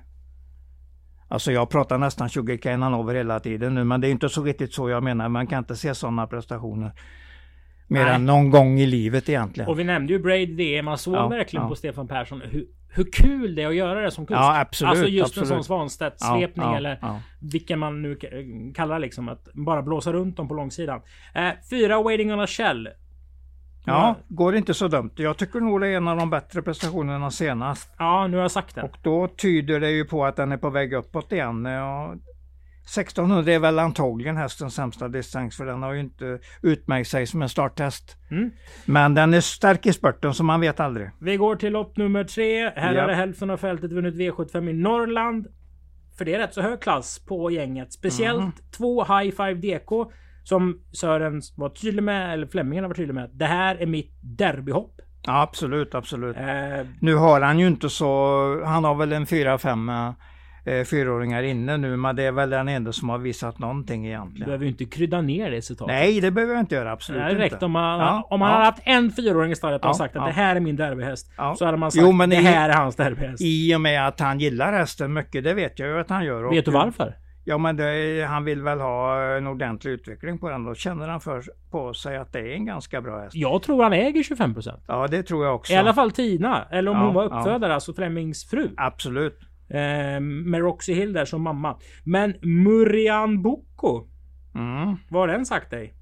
Alltså 1.27 1.51
jag 1.51 1.69
pratar 1.69 1.97
nästan 1.97 2.29
20 2.29 2.57
Kenan 2.57 2.93
över 2.93 3.15
hela 3.15 3.39
tiden 3.39 3.75
nu 3.75 3.83
men 3.83 4.01
det 4.01 4.07
är 4.07 4.11
inte 4.11 4.29
så 4.29 4.43
riktigt 4.43 4.73
så 4.73 4.89
jag 4.89 5.03
menar. 5.03 5.29
Man 5.29 5.47
kan 5.47 5.59
inte 5.59 5.75
se 5.75 5.95
sådana 5.95 6.27
prestationer. 6.27 6.93
Mer 7.89 8.05
än 8.05 8.25
någon 8.25 8.49
gång 8.49 8.79
i 8.79 8.85
livet 8.85 9.29
egentligen. 9.29 9.69
Och 9.69 9.79
vi 9.79 9.83
nämnde 9.83 10.13
ju 10.13 10.19
Braid 10.19 10.57
det. 10.57 10.81
Man 10.81 10.97
såg 10.97 11.15
ja, 11.15 11.27
verkligen 11.27 11.63
ja. 11.63 11.69
på 11.69 11.75
Stefan 11.75 12.07
Persson 12.07 12.41
hur, 12.41 12.65
hur 12.89 13.11
kul 13.11 13.55
det 13.55 13.63
är 13.63 13.67
att 13.67 13.75
göra 13.75 14.01
det 14.01 14.11
som 14.11 14.25
kusk. 14.25 14.37
Ja 14.37 14.59
absolut. 14.59 14.89
Alltså 14.89 15.07
just 15.07 15.25
absolut. 15.25 15.51
en 15.51 15.63
sån 15.63 15.63
Svanstedt-svepning 15.63 16.65
ja, 16.65 16.77
eller 16.77 16.99
vilken 17.41 17.79
man 17.79 18.01
nu 18.01 18.17
kallar 18.75 18.99
liksom. 18.99 19.29
Att 19.29 19.47
bara 19.53 19.81
blåsa 19.81 20.13
runt 20.13 20.37
dem 20.37 20.47
på 20.47 20.53
långsidan. 20.53 21.01
Eh, 21.33 21.49
fyra 21.69 22.01
Waiting 22.01 22.33
on 22.33 22.39
a 22.39 22.47
Shell. 22.47 22.89
Ja, 23.85 24.15
går 24.27 24.55
inte 24.55 24.73
så 24.73 24.87
dumt. 24.87 25.11
Jag 25.15 25.37
tycker 25.37 25.59
nog 25.59 25.81
det 25.81 25.87
är 25.87 25.97
en 25.97 26.07
av 26.07 26.17
de 26.17 26.29
bättre 26.29 26.61
prestationerna 26.61 27.31
senast. 27.31 27.95
Ja, 27.97 28.27
nu 28.27 28.37
har 28.37 28.41
jag 28.41 28.51
sagt 28.51 28.75
det. 28.75 28.81
Och 28.81 28.97
då 29.01 29.27
tyder 29.27 29.79
det 29.79 29.91
ju 29.91 30.05
på 30.05 30.25
att 30.25 30.35
den 30.35 30.51
är 30.51 30.57
på 30.57 30.69
väg 30.69 30.93
uppåt 30.93 31.31
igen. 31.31 31.67
Ja, 32.95 33.01
1600 33.01 33.53
är 33.53 33.59
väl 33.59 33.79
antagligen 33.79 34.37
hästens 34.37 34.75
sämsta 34.75 35.07
distans 35.07 35.57
för 35.57 35.65
den 35.65 35.83
har 35.83 35.93
ju 35.93 35.99
inte 35.99 36.39
utmärkt 36.61 37.09
sig 37.09 37.27
som 37.27 37.41
en 37.41 37.49
starttest. 37.49 38.17
Mm. 38.31 38.51
Men 38.85 39.13
den 39.13 39.33
är 39.33 39.41
stark 39.41 39.85
i 39.85 39.93
spurten 39.93 40.33
så 40.33 40.43
man 40.43 40.61
vet 40.61 40.79
aldrig. 40.79 41.09
Vi 41.19 41.37
går 41.37 41.55
till 41.55 41.73
lopp 41.73 41.97
nummer 41.97 42.23
tre. 42.23 42.69
Här 42.75 42.93
ja. 42.93 43.01
hade 43.01 43.15
hälften 43.15 43.49
av 43.49 43.57
fältet 43.57 43.91
vunnit 43.91 44.15
V75 44.15 44.69
i 44.69 44.73
Norrland. 44.73 45.47
För 46.17 46.25
det 46.25 46.33
är 46.33 46.39
rätt 46.39 46.53
så 46.53 46.61
hög 46.61 46.81
klass 46.81 47.25
på 47.25 47.51
gänget. 47.51 47.93
Speciellt 47.93 48.39
mm. 48.39 48.51
två 48.77 49.03
High 49.03 49.35
Five 49.35 49.53
DK 49.53 50.11
som 50.43 50.81
Sören 50.91 51.41
var 51.55 51.69
tydlig 51.69 52.03
med, 52.03 52.33
eller 52.33 52.47
Flemmingen 52.47 52.87
var 52.87 52.93
tydlig 52.93 53.13
med. 53.13 53.29
Det 53.33 53.45
här 53.45 53.75
är 53.75 53.85
mitt 53.85 54.11
derbyhopp. 54.21 55.01
Ja, 55.21 55.41
absolut, 55.41 55.95
absolut. 55.95 56.37
Eh, 56.37 56.87
nu 57.01 57.15
har 57.15 57.41
han 57.41 57.59
ju 57.59 57.67
inte 57.67 57.89
så, 57.89 58.63
han 58.65 58.83
har 58.83 58.95
väl 58.95 59.13
en 59.13 59.25
fyra, 59.25 59.57
fem 59.57 59.91
eh, 60.65 60.83
fyraåringar 60.83 61.43
inne 61.43 61.77
nu, 61.77 61.97
men 61.97 62.15
det 62.15 62.23
är 62.23 62.31
väl 62.31 62.49
den 62.49 62.67
enda 62.67 62.93
som 62.93 63.09
har 63.09 63.17
visat 63.17 63.59
någonting 63.59 64.07
egentligen. 64.07 64.39
Du 64.39 64.45
behöver 64.45 64.65
ju 64.65 64.71
inte 64.71 64.85
krydda 64.85 65.21
ner 65.21 65.51
det 65.51 65.61
citatet. 65.61 65.95
Nej, 65.95 66.21
det 66.21 66.31
behöver 66.31 66.53
jag 66.53 66.61
inte 66.61 66.75
göra, 66.75 66.91
absolut 66.91 67.31
inte. 67.31 67.57
Det 67.59 67.65
om 67.65 67.71
man, 67.71 67.99
ja, 67.99 68.27
om 68.29 68.39
man 68.39 68.49
ja. 68.49 68.55
hade 68.55 68.65
haft 68.65 68.81
en 68.85 69.11
fyraåring 69.11 69.51
i 69.51 69.55
stallet 69.55 69.81
och 69.81 69.89
ja, 69.89 69.93
sagt 69.93 70.15
att 70.15 70.25
det 70.25 70.31
här 70.31 70.55
är 70.55 70.59
min 70.59 70.75
derbyhäst. 70.75 71.31
Så 71.57 71.65
hade 71.65 71.77
man 71.77 71.91
sagt 71.91 72.05
jo, 72.05 72.11
men 72.11 72.29
det 72.29 72.35
här 72.35 72.69
är 72.69 72.73
hans 72.73 72.95
derbyhäst. 72.95 73.41
I 73.41 73.75
och 73.75 73.81
med 73.81 74.07
att 74.07 74.19
han 74.19 74.39
gillar 74.39 74.73
hästen 74.73 75.13
mycket, 75.13 75.43
det 75.43 75.53
vet 75.53 75.79
jag 75.79 75.89
ju 75.89 75.99
att 75.99 76.09
han 76.09 76.25
gör. 76.25 76.49
Vet 76.49 76.65
du 76.65 76.71
varför? 76.71 77.15
Ja 77.49 77.57
men 77.57 77.77
det, 77.77 78.25
han 78.29 78.43
vill 78.43 78.61
väl 78.61 78.79
ha 78.79 79.23
en 79.37 79.47
ordentlig 79.47 79.91
utveckling 79.91 80.39
på 80.39 80.49
den. 80.49 80.63
Då 80.63 80.75
känner 80.75 81.07
han 81.07 81.21
för, 81.21 81.43
på 81.71 81.93
sig 81.93 82.17
att 82.17 82.33
det 82.33 82.39
är 82.39 82.53
en 82.53 82.65
ganska 82.65 83.01
bra 83.01 83.19
häst. 83.19 83.35
Jag 83.35 83.63
tror 83.63 83.83
han 83.83 83.93
äger 83.93 84.23
25% 84.23 84.79
Ja 84.87 85.07
det 85.07 85.23
tror 85.23 85.45
jag 85.45 85.55
också. 85.55 85.73
I 85.73 85.75
alla 85.75 85.93
fall 85.93 86.11
Tina. 86.11 86.65
Eller 86.71 86.91
om 86.91 86.97
ja, 86.97 87.03
hon 87.03 87.13
var 87.13 87.23
uppfödare, 87.23 87.69
ja. 87.69 87.73
alltså 87.73 87.93
Flemmings 87.93 88.49
fru. 88.49 88.69
Absolut. 88.77 89.39
Eh, 89.69 90.19
med 90.19 90.59
Roxy 90.59 90.93
Hill 90.93 91.13
där 91.13 91.25
som 91.25 91.41
mamma. 91.41 91.77
Men 92.03 92.35
Murian 92.41 93.41
Boko. 93.41 94.07
Mm. 94.55 94.95
Vad 95.09 95.21
har 95.21 95.27
den 95.27 95.45
sagt 95.45 95.71
dig? 95.71 95.93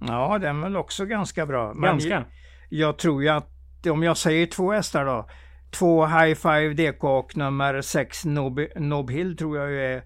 Ja 0.00 0.38
den 0.38 0.58
är 0.58 0.62
väl 0.62 0.76
också 0.76 1.04
ganska 1.04 1.46
bra. 1.46 1.72
Ganska? 1.72 2.08
Jag, 2.08 2.24
jag 2.68 2.98
tror 2.98 3.22
ju 3.22 3.28
att 3.28 3.50
om 3.90 4.02
jag 4.02 4.16
säger 4.16 4.46
två 4.46 4.72
hästar 4.72 5.04
då. 5.04 5.28
Två 5.70 6.06
High 6.06 6.34
Five 6.34 6.74
DK 6.74 7.04
och 7.04 7.36
nummer 7.36 7.80
6 7.80 8.24
Nob, 8.24 8.60
Nob 8.76 9.10
Hill 9.10 9.36
tror 9.36 9.58
jag 9.58 9.72
är 9.72 10.02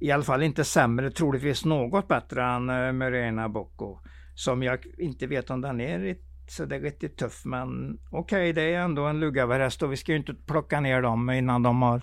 i 0.00 0.10
alla 0.10 0.22
fall 0.22 0.42
inte 0.42 0.64
sämre, 0.64 1.10
troligtvis 1.10 1.64
något 1.64 2.08
bättre 2.08 2.44
än 2.44 2.70
uh, 2.70 2.92
Morena 2.92 3.48
Bocco. 3.48 3.98
Som 4.34 4.62
jag 4.62 4.78
inte 4.98 5.26
vet 5.26 5.50
om 5.50 5.60
den 5.60 5.80
är 5.80 6.16
så 6.50 6.64
det 6.64 6.76
är 6.76 6.80
riktigt 6.80 7.16
tuff 7.16 7.44
men 7.44 7.98
okej 8.10 8.20
okay, 8.20 8.52
det 8.52 8.74
är 8.74 8.80
ändå 8.80 9.04
en 9.04 9.20
lugaverhäst 9.20 9.82
och 9.82 9.92
vi 9.92 9.96
ska 9.96 10.12
ju 10.12 10.18
inte 10.18 10.34
plocka 10.34 10.80
ner 10.80 11.02
dem 11.02 11.30
innan 11.30 11.62
de 11.62 11.82
har 11.82 12.02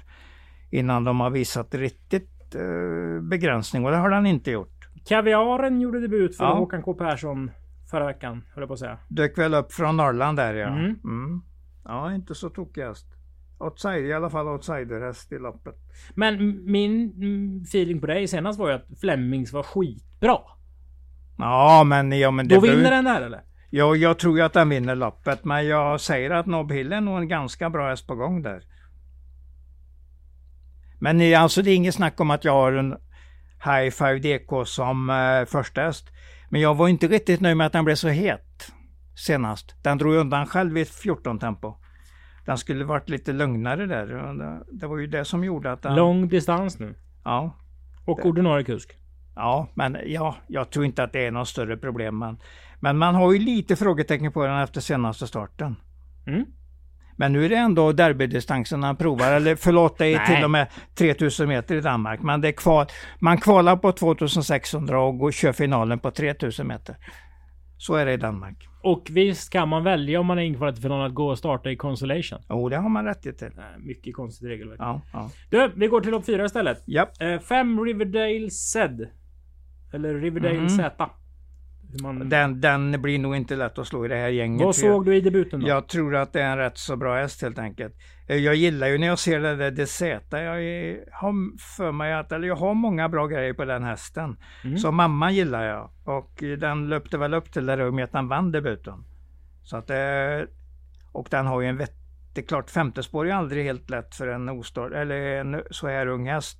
innan 0.69 1.03
de 1.03 1.19
har 1.19 1.29
visat 1.29 1.75
riktigt 1.75 2.55
uh, 2.55 3.21
begränsning 3.21 3.85
och 3.85 3.91
det 3.91 3.97
har 3.97 4.09
den 4.09 4.25
inte 4.25 4.51
gjort. 4.51 4.89
Kaviaren 5.05 5.81
gjorde 5.81 5.99
debut 5.99 6.37
för 6.37 6.43
ja. 6.43 6.53
Håkan 6.53 6.81
K 6.81 6.93
Persson 6.93 7.51
förra 7.91 8.05
veckan, 8.05 8.43
höll 8.53 8.61
jag 8.61 8.67
på 8.67 8.73
att 8.73 8.79
säga. 8.79 8.97
Dök 9.07 9.37
väl 9.37 9.53
upp 9.53 9.73
från 9.73 9.97
Norrland 9.97 10.37
där 10.37 10.53
ja. 10.53 10.67
Mm. 10.67 10.99
Mm. 11.03 11.41
Ja, 11.83 12.13
inte 12.13 12.35
så 12.35 12.49
tokig 12.49 12.81
häst 12.81 13.07
outsider, 13.61 14.03
i 14.03 14.13
alla 14.13 14.29
fall 14.29 14.47
outsiderhäst 14.47 15.31
i 15.31 15.39
loppet. 15.39 15.75
Men 16.15 16.63
min 16.71 17.61
feeling 17.67 18.01
på 18.01 18.07
dig 18.07 18.27
senast 18.27 18.59
var 18.59 18.69
ju 18.69 18.75
att 18.75 18.99
Flemings 18.99 19.53
var 19.53 19.63
skitbra. 19.63 20.37
Ja 21.37 21.83
men... 21.83 22.19
Ja, 22.19 22.31
men 22.31 22.47
Då 22.47 22.59
vinner 22.59 22.91
den 22.91 23.05
där 23.05 23.21
eller? 23.21 23.41
Ja, 23.73 23.95
jag 23.95 24.19
tror 24.19 24.37
ju 24.37 24.43
att 24.43 24.53
den 24.53 24.69
vinner 24.69 24.95
loppet. 24.95 25.45
Men 25.45 25.67
jag 25.67 26.01
säger 26.01 26.31
att 26.31 26.45
Nob 26.45 26.71
Hill 26.71 26.93
är 26.93 27.01
nog 27.01 27.17
en 27.17 27.27
ganska 27.27 27.69
bra 27.69 27.89
häst 27.89 28.07
på 28.07 28.15
gång 28.15 28.41
där. 28.41 28.63
Men 30.99 31.35
alltså 31.35 31.61
det 31.61 31.71
är 31.71 31.75
inget 31.75 31.95
snack 31.95 32.19
om 32.19 32.31
att 32.31 32.45
jag 32.45 32.53
har 32.53 32.73
en 32.73 32.91
High 33.63 33.89
Five 33.89 34.19
DK 34.19 34.67
som 34.67 35.09
eh, 35.09 35.45
första 35.45 35.81
häst. 35.81 36.09
Men 36.49 36.61
jag 36.61 36.75
var 36.75 36.87
inte 36.87 37.07
riktigt 37.07 37.41
nöjd 37.41 37.57
med 37.57 37.67
att 37.67 37.73
den 37.73 37.85
blev 37.85 37.95
så 37.95 38.07
het 38.07 38.71
senast. 39.15 39.75
Den 39.83 39.97
drog 39.97 40.13
undan 40.13 40.47
själv 40.47 40.77
i 40.77 40.85
14 40.85 41.39
tempo. 41.39 41.75
den 42.45 42.57
skulle 42.57 42.85
varit 42.85 43.09
lite 43.09 43.33
lugnare 43.33 43.85
där. 43.85 44.05
Det, 44.05 44.63
det 44.79 44.87
var 44.87 44.97
ju 44.97 45.07
det 45.07 45.25
som 45.25 45.43
gjorde 45.43 45.71
att 45.71 45.81
den... 45.81 45.95
Lång 45.95 46.27
distans 46.27 46.79
nu. 46.79 46.95
Ja. 47.23 47.55
Och 48.05 48.25
ordinarie 48.25 48.63
kusk. 48.63 48.97
Ja, 49.35 49.67
men 49.73 49.97
ja, 50.05 50.35
jag 50.47 50.69
tror 50.69 50.85
inte 50.85 51.03
att 51.03 51.13
det 51.13 51.25
är 51.25 51.31
något 51.31 51.47
större 51.47 51.77
problem. 51.77 52.19
Men, 52.19 52.37
men 52.81 52.97
man 52.97 53.15
har 53.15 53.31
ju 53.33 53.39
lite 53.39 53.75
frågetecken 53.75 54.31
på 54.31 54.45
den 54.45 54.57
efter 54.59 54.81
senaste 54.81 55.27
starten. 55.27 55.75
Mm. 56.27 56.45
Men 57.15 57.33
nu 57.33 57.45
är 57.45 57.49
det 57.49 57.55
ändå 57.55 57.91
derbydistansen 57.91 58.83
han 58.83 58.95
provar, 58.95 59.31
eller 59.31 59.55
förlåt 59.55 59.97
det 59.97 60.07
är 60.13 60.25
till 60.35 60.43
och 60.43 60.51
med 60.51 60.67
3000 60.95 61.47
meter 61.49 61.75
i 61.75 61.81
Danmark. 61.81 62.21
Men 62.21 62.41
det 62.41 62.47
är 62.47 62.51
kval, 62.51 62.85
man 63.19 63.37
kvalar 63.37 63.75
på 63.75 63.91
2600 63.91 64.99
och 65.01 65.17
går, 65.17 65.31
kör 65.31 65.51
finalen 65.53 65.99
på 65.99 66.11
3000 66.11 66.67
meter. 66.67 66.95
Så 67.77 67.95
är 67.95 68.05
det 68.05 68.13
i 68.13 68.17
Danmark. 68.17 68.67
Och 68.83 69.07
visst 69.09 69.49
kan 69.49 69.69
man 69.69 69.83
välja 69.83 70.19
om 70.19 70.25
man 70.25 70.39
är 70.39 70.43
inkvalad 70.43 70.75
till 70.75 70.81
finalen 70.81 71.05
att 71.07 71.13
gå 71.13 71.27
och 71.29 71.37
starta 71.37 71.71
i 71.71 71.75
Consolation. 71.75 72.39
Jo, 72.49 72.69
det 72.69 72.77
har 72.77 72.89
man 72.89 73.05
rätt 73.05 73.21
till. 73.21 73.33
Mycket 73.79 74.15
konstigt 74.15 74.47
regelverk. 74.49 74.79
Ja, 74.79 75.01
ja. 75.13 75.29
Du, 75.49 75.71
vi 75.75 75.87
går 75.87 76.01
till 76.01 76.11
lopp 76.11 76.25
fyra 76.25 76.45
istället. 76.45 76.83
Japp. 76.87 77.21
Eh, 77.21 77.39
fem 77.39 77.79
Riverdale 77.85 78.49
Zed. 78.49 79.09
Eller 79.93 80.13
Riverdale 80.13 80.59
Mhm. 80.59 80.69
Z. 80.69 81.09
Man... 82.03 82.29
Den, 82.29 82.61
den 82.61 83.01
blir 83.01 83.19
nog 83.19 83.35
inte 83.35 83.55
lätt 83.55 83.77
att 83.77 83.87
slå 83.87 84.05
i 84.05 84.07
det 84.07 84.15
här 84.15 84.29
gänget. 84.29 84.65
Vad 84.65 84.75
för 84.75 84.85
jag- 84.85 84.93
såg 84.95 85.05
du 85.05 85.15
i 85.15 85.21
debuten 85.21 85.59
då? 85.59 85.67
Jag 85.67 85.87
tror 85.87 86.15
att 86.15 86.33
det 86.33 86.41
är 86.41 86.51
en 86.51 86.57
rätt 86.57 86.77
så 86.77 86.95
bra 86.95 87.15
häst 87.15 87.41
helt 87.41 87.59
enkelt. 87.59 87.95
Eh, 88.27 88.37
Jag 88.37 88.55
gillar 88.55 88.87
ju 88.87 88.97
när 88.97 89.07
jag 89.07 89.19
ser 89.19 89.39
det 89.39 89.55
där 89.55 89.71
DZ. 89.71 90.01
Jag 90.31 90.97
har 91.11 91.57
för 91.77 91.91
mig 91.91 92.13
att, 92.13 92.31
eller 92.31 92.47
jag 92.47 92.55
har 92.55 92.73
många 92.73 93.09
bra 93.09 93.27
grejer 93.27 93.53
på 93.53 93.65
den 93.65 93.83
hästen. 93.83 94.37
Mm. 94.63 94.77
Så 94.77 94.91
mamma 94.91 95.31
gillar 95.31 95.63
jag. 95.63 95.89
Och 96.03 96.43
den 96.59 96.89
löpte 96.89 97.17
väl 97.17 97.33
upp 97.33 97.51
till 97.51 97.65
det 97.65 97.91
med 97.91 98.03
att 98.03 98.11
den 98.11 98.27
vann 98.27 98.51
debuten. 98.51 99.03
Så 99.63 99.77
att, 99.77 99.89
eh, 99.89 99.97
och 101.11 101.27
den 101.31 101.47
har 101.47 101.61
ju 101.61 101.67
en 101.67 101.77
vett, 101.77 101.95
det 102.33 102.41
är 102.41 102.45
klart 102.45 102.69
femte 102.69 103.03
spår 103.03 103.27
är 103.27 103.33
aldrig 103.33 103.65
helt 103.65 103.89
lätt 103.89 104.15
för 104.15 104.27
en 104.27 104.49
ostart, 104.49 104.91
eller 104.91 105.15
en 105.15 105.61
så 105.71 105.87
här 105.87 106.07
ung 106.07 106.27
häst. 106.27 106.57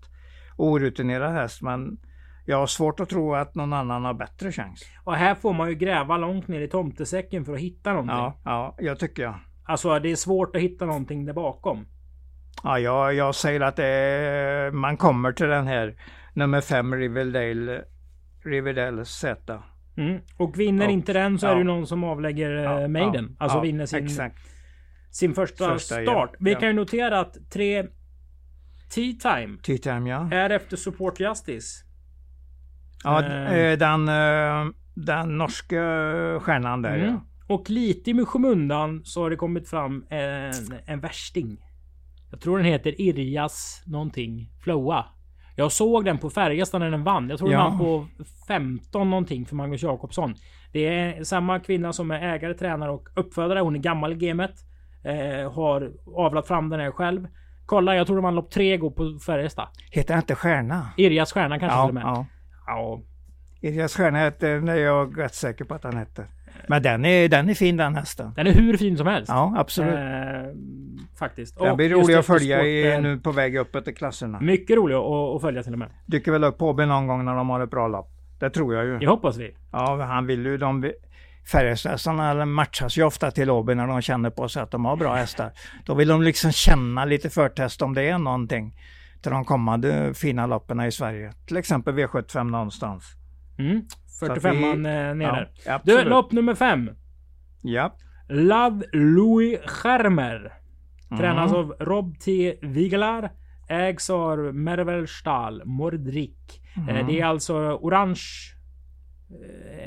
Orutinerad 0.57 1.33
häst, 1.33 1.61
men 1.61 1.97
jag 2.45 2.58
har 2.58 2.67
svårt 2.67 2.99
att 2.99 3.10
tro 3.10 3.36
att 3.36 3.56
någon 3.56 3.73
annan 3.73 4.06
har 4.06 4.13
bättre 4.13 4.51
chans. 4.51 4.84
Och 5.04 5.15
här 5.15 5.36
får 5.36 5.54
man 5.54 5.69
ju 5.69 5.75
gräva 5.75 6.17
långt 6.17 6.47
ner 6.47 6.62
i 6.62 6.67
tomtesäcken 6.67 7.45
för 7.45 7.54
att 7.54 7.60
hitta 7.60 7.89
någonting. 7.89 8.15
Ja, 8.15 8.39
ja, 8.45 8.75
jag 8.80 8.99
tycker 8.99 9.23
jag. 9.23 9.36
Alltså 9.65 9.99
det 9.99 10.12
är 10.12 10.15
svårt 10.15 10.56
att 10.56 10.62
hitta 10.62 10.86
någonting 10.86 11.25
där 11.25 11.34
bakom. 11.34 11.86
Ja, 12.63 12.80
jag, 12.80 13.13
jag 13.13 13.36
säger 13.36 13.62
att 13.62 13.80
är, 13.80 14.71
man 14.71 14.97
kommer 14.97 15.32
till 15.32 15.47
den 15.47 15.67
här 15.67 15.95
nummer 16.34 16.62
fem 16.62 16.95
Riverdale, 16.95 17.82
Riverdale 18.43 19.06
Z. 19.06 19.63
Mm. 19.97 20.21
Och 20.38 20.60
vinner 20.60 20.86
Och- 20.86 20.91
inte 20.91 21.13
den 21.13 21.39
så 21.39 21.45
ja. 21.45 21.51
är 21.51 21.56
det 21.56 21.63
någon 21.63 21.88
som 21.88 22.04
avlägger 22.04 22.49
Ja, 22.51 22.82
ja, 22.82 22.88
Maiden. 22.88 23.27
ja, 23.30 23.36
alltså 23.43 23.58
ja, 23.58 23.62
vinner 23.62 23.86
sin, 23.86 24.06
Exakt. 24.06 24.38
sin 25.12 25.34
första, 25.34 25.69
Första, 25.73 26.01
start. 26.01 26.32
Vi 26.39 26.56
kan 26.56 26.67
ju 26.67 26.73
notera 26.73 27.19
att 27.19 27.38
tre 27.51 27.84
Tea 28.89 29.13
Time 29.21 29.58
Tea 29.63 29.77
Time 29.77 30.10
ja. 30.10 30.30
är 30.32 30.49
efter 30.49 30.77
Support 30.77 31.19
Justice. 31.19 31.86
Ja, 33.03 33.23
Eh. 33.23 33.53
eh, 33.53 33.77
den, 33.77 34.07
eh, 34.09 34.71
den 34.95 35.37
norska 35.37 35.75
stjärnan 36.39 36.81
där 36.81 36.95
Mm. 36.95 37.07
ja. 37.07 37.21
Och 37.55 37.69
lite 37.69 38.11
i 38.11 38.25
skymundan 38.25 39.01
så 39.05 39.21
har 39.23 39.29
det 39.29 39.35
kommit 39.35 39.69
fram 39.69 40.05
en, 40.09 40.51
en 40.85 40.99
värsting. 40.99 41.57
Jag 42.31 42.41
tror 42.41 42.57
den 42.57 42.65
heter 42.67 43.01
Irjas 43.01 43.83
någonting. 43.85 44.49
Floa. 44.63 45.05
Jag 45.55 45.71
såg 45.71 46.05
den 46.05 46.17
på 46.17 46.29
Färjestad 46.29 46.81
när 46.81 46.91
den 46.91 47.03
vann. 47.03 47.29
Jag 47.29 47.39
tror 47.39 47.49
den 47.49 47.59
Ja. 47.59 47.69
vann 47.69 47.79
på 47.79 48.07
15 48.47 49.09
någonting 49.09 49.45
för 49.45 49.55
Magnus 49.55 49.83
Jakobsson. 49.83 50.33
Det 50.73 50.87
är 50.87 51.23
samma 51.23 51.59
kvinna 51.59 51.93
som 51.93 52.11
är 52.11 52.21
ägare, 52.35 52.53
tränare 52.53 52.91
och 52.91 53.07
uppfödare. 53.15 53.59
Hon 53.59 53.75
är 53.75 53.79
gammal 53.79 54.11
i 54.11 54.15
gamet. 54.15 54.51
Eh, 55.03 55.53
har 55.53 55.91
avlat 56.15 56.47
fram 56.47 56.69
den 56.69 56.79
här 56.79 56.91
själv. 56.91 57.27
Kolla, 57.65 57.95
jag 57.95 58.07
tror 58.07 58.15
de 58.15 58.23
vann 58.23 58.35
lopp 58.35 58.51
tre 58.51 58.73
igår 58.73 58.91
på 58.91 59.19
Färjestad. 59.25 59.67
Heter 59.91 60.13
den 60.13 60.21
inte 60.21 60.35
Stjärna? 60.35 60.87
Irjas 60.97 61.33
stjärna 61.33 61.59
kanske 61.59 61.75
till 61.75 61.79
Ja, 61.79 61.87
och 61.87 61.93
med. 61.93 62.03
ja. 62.03 62.25
Ja. 62.71 63.01
Elias 63.62 63.95
Stjärna 63.95 64.19
heter, 64.19 64.60
det 64.60 64.71
är 64.71 64.75
jag 64.75 65.19
rätt 65.19 65.36
säker 65.36 65.65
på 65.65 65.73
att 65.73 65.84
han 65.84 65.97
heter. 65.97 66.25
Men 66.67 66.84
den 66.84 67.05
är, 67.05 67.29
den 67.29 67.49
är 67.49 67.53
fin 67.53 67.77
den 67.77 67.95
hästen. 67.95 68.34
Den 68.36 68.47
är 68.47 68.51
hur 68.51 68.77
fin 68.77 68.97
som 68.97 69.07
helst. 69.07 69.29
Ja, 69.29 69.53
absolut. 69.57 69.93
Eh, 69.93 69.99
faktiskt. 71.19 71.57
den 71.57 71.71
Och 71.71 71.77
blir 71.77 71.89
rolig 71.89 72.13
att 72.13 72.25
följa 72.25 72.63
i, 72.63 72.93
eh, 72.93 73.01
nu 73.01 73.19
på 73.19 73.31
väg 73.31 73.55
uppåt 73.55 73.88
i 73.88 73.93
klasserna. 73.93 74.39
Mycket 74.39 74.77
rolig 74.77 74.95
att, 74.95 75.36
att 75.36 75.41
följa 75.41 75.63
till 75.63 75.73
och 75.73 75.79
med. 75.79 75.89
Dyker 76.05 76.31
väl 76.31 76.43
upp 76.43 76.57
på 76.57 76.69
Åby 76.69 76.86
någon 76.86 77.07
gång 77.07 77.25
när 77.25 77.36
de 77.36 77.49
har 77.49 77.60
ett 77.60 77.71
bra 77.71 77.88
lopp. 77.88 78.10
Det 78.39 78.49
tror 78.49 78.75
jag 78.75 78.86
ju. 78.86 78.99
Det 78.99 79.07
hoppas 79.07 79.38
vi. 79.38 79.55
Ja, 79.71 80.03
han 80.03 80.27
vill 80.27 80.45
ju 80.45 80.57
de 80.57 80.91
Färjestadshästarna 81.51 82.45
matchas 82.45 82.97
ju 82.97 83.03
ofta 83.03 83.31
till 83.31 83.49
Åby 83.49 83.75
när 83.75 83.88
de 83.88 84.01
känner 84.01 84.29
på 84.29 84.49
sig 84.49 84.62
att 84.62 84.71
de 84.71 84.86
har 84.86 84.95
bra 84.95 85.15
hästar. 85.15 85.51
Då 85.86 85.93
vill 85.93 86.07
de 86.07 86.21
liksom 86.21 86.51
känna 86.51 87.05
lite 87.05 87.29
förtest 87.29 87.81
om 87.81 87.93
det 87.93 88.03
är 88.10 88.17
någonting 88.17 88.75
till 89.21 89.31
de 89.31 89.45
kommande 89.45 90.13
fina 90.13 90.45
loppen 90.45 90.81
i 90.81 90.91
Sverige. 90.91 91.31
Till 91.47 91.57
exempel 91.57 91.93
V75 91.95 92.43
någonstans. 92.43 93.03
Mm. 93.60 93.81
Så 94.07 94.31
att 94.31 94.38
45an 94.38 94.51
vi- 94.51 94.89
eh, 95.10 95.15
ner 95.15 95.31
där. 95.31 95.49
Ja, 95.65 95.81
Du, 95.84 96.03
lopp 96.03 96.31
nummer 96.31 96.55
fem. 96.55 96.89
Ja. 97.62 97.95
Love 98.29 98.81
Louis 98.93 99.60
Schermer. 99.65 100.53
Tränas 101.17 101.51
Mm. 101.51 101.63
av 101.65 101.75
Rob 101.79 102.19
T. 102.19 102.55
Vigelar. 102.62 103.31
Ägs 103.69 104.10
av 104.10 104.38
Mervel 104.39 105.07
Stahl, 105.07 105.62
Mordrik. 105.65 106.62
Mm. 106.89 107.07
det 107.07 107.19
är 107.21 107.25
alltså 107.25 107.55
orange 107.81 108.21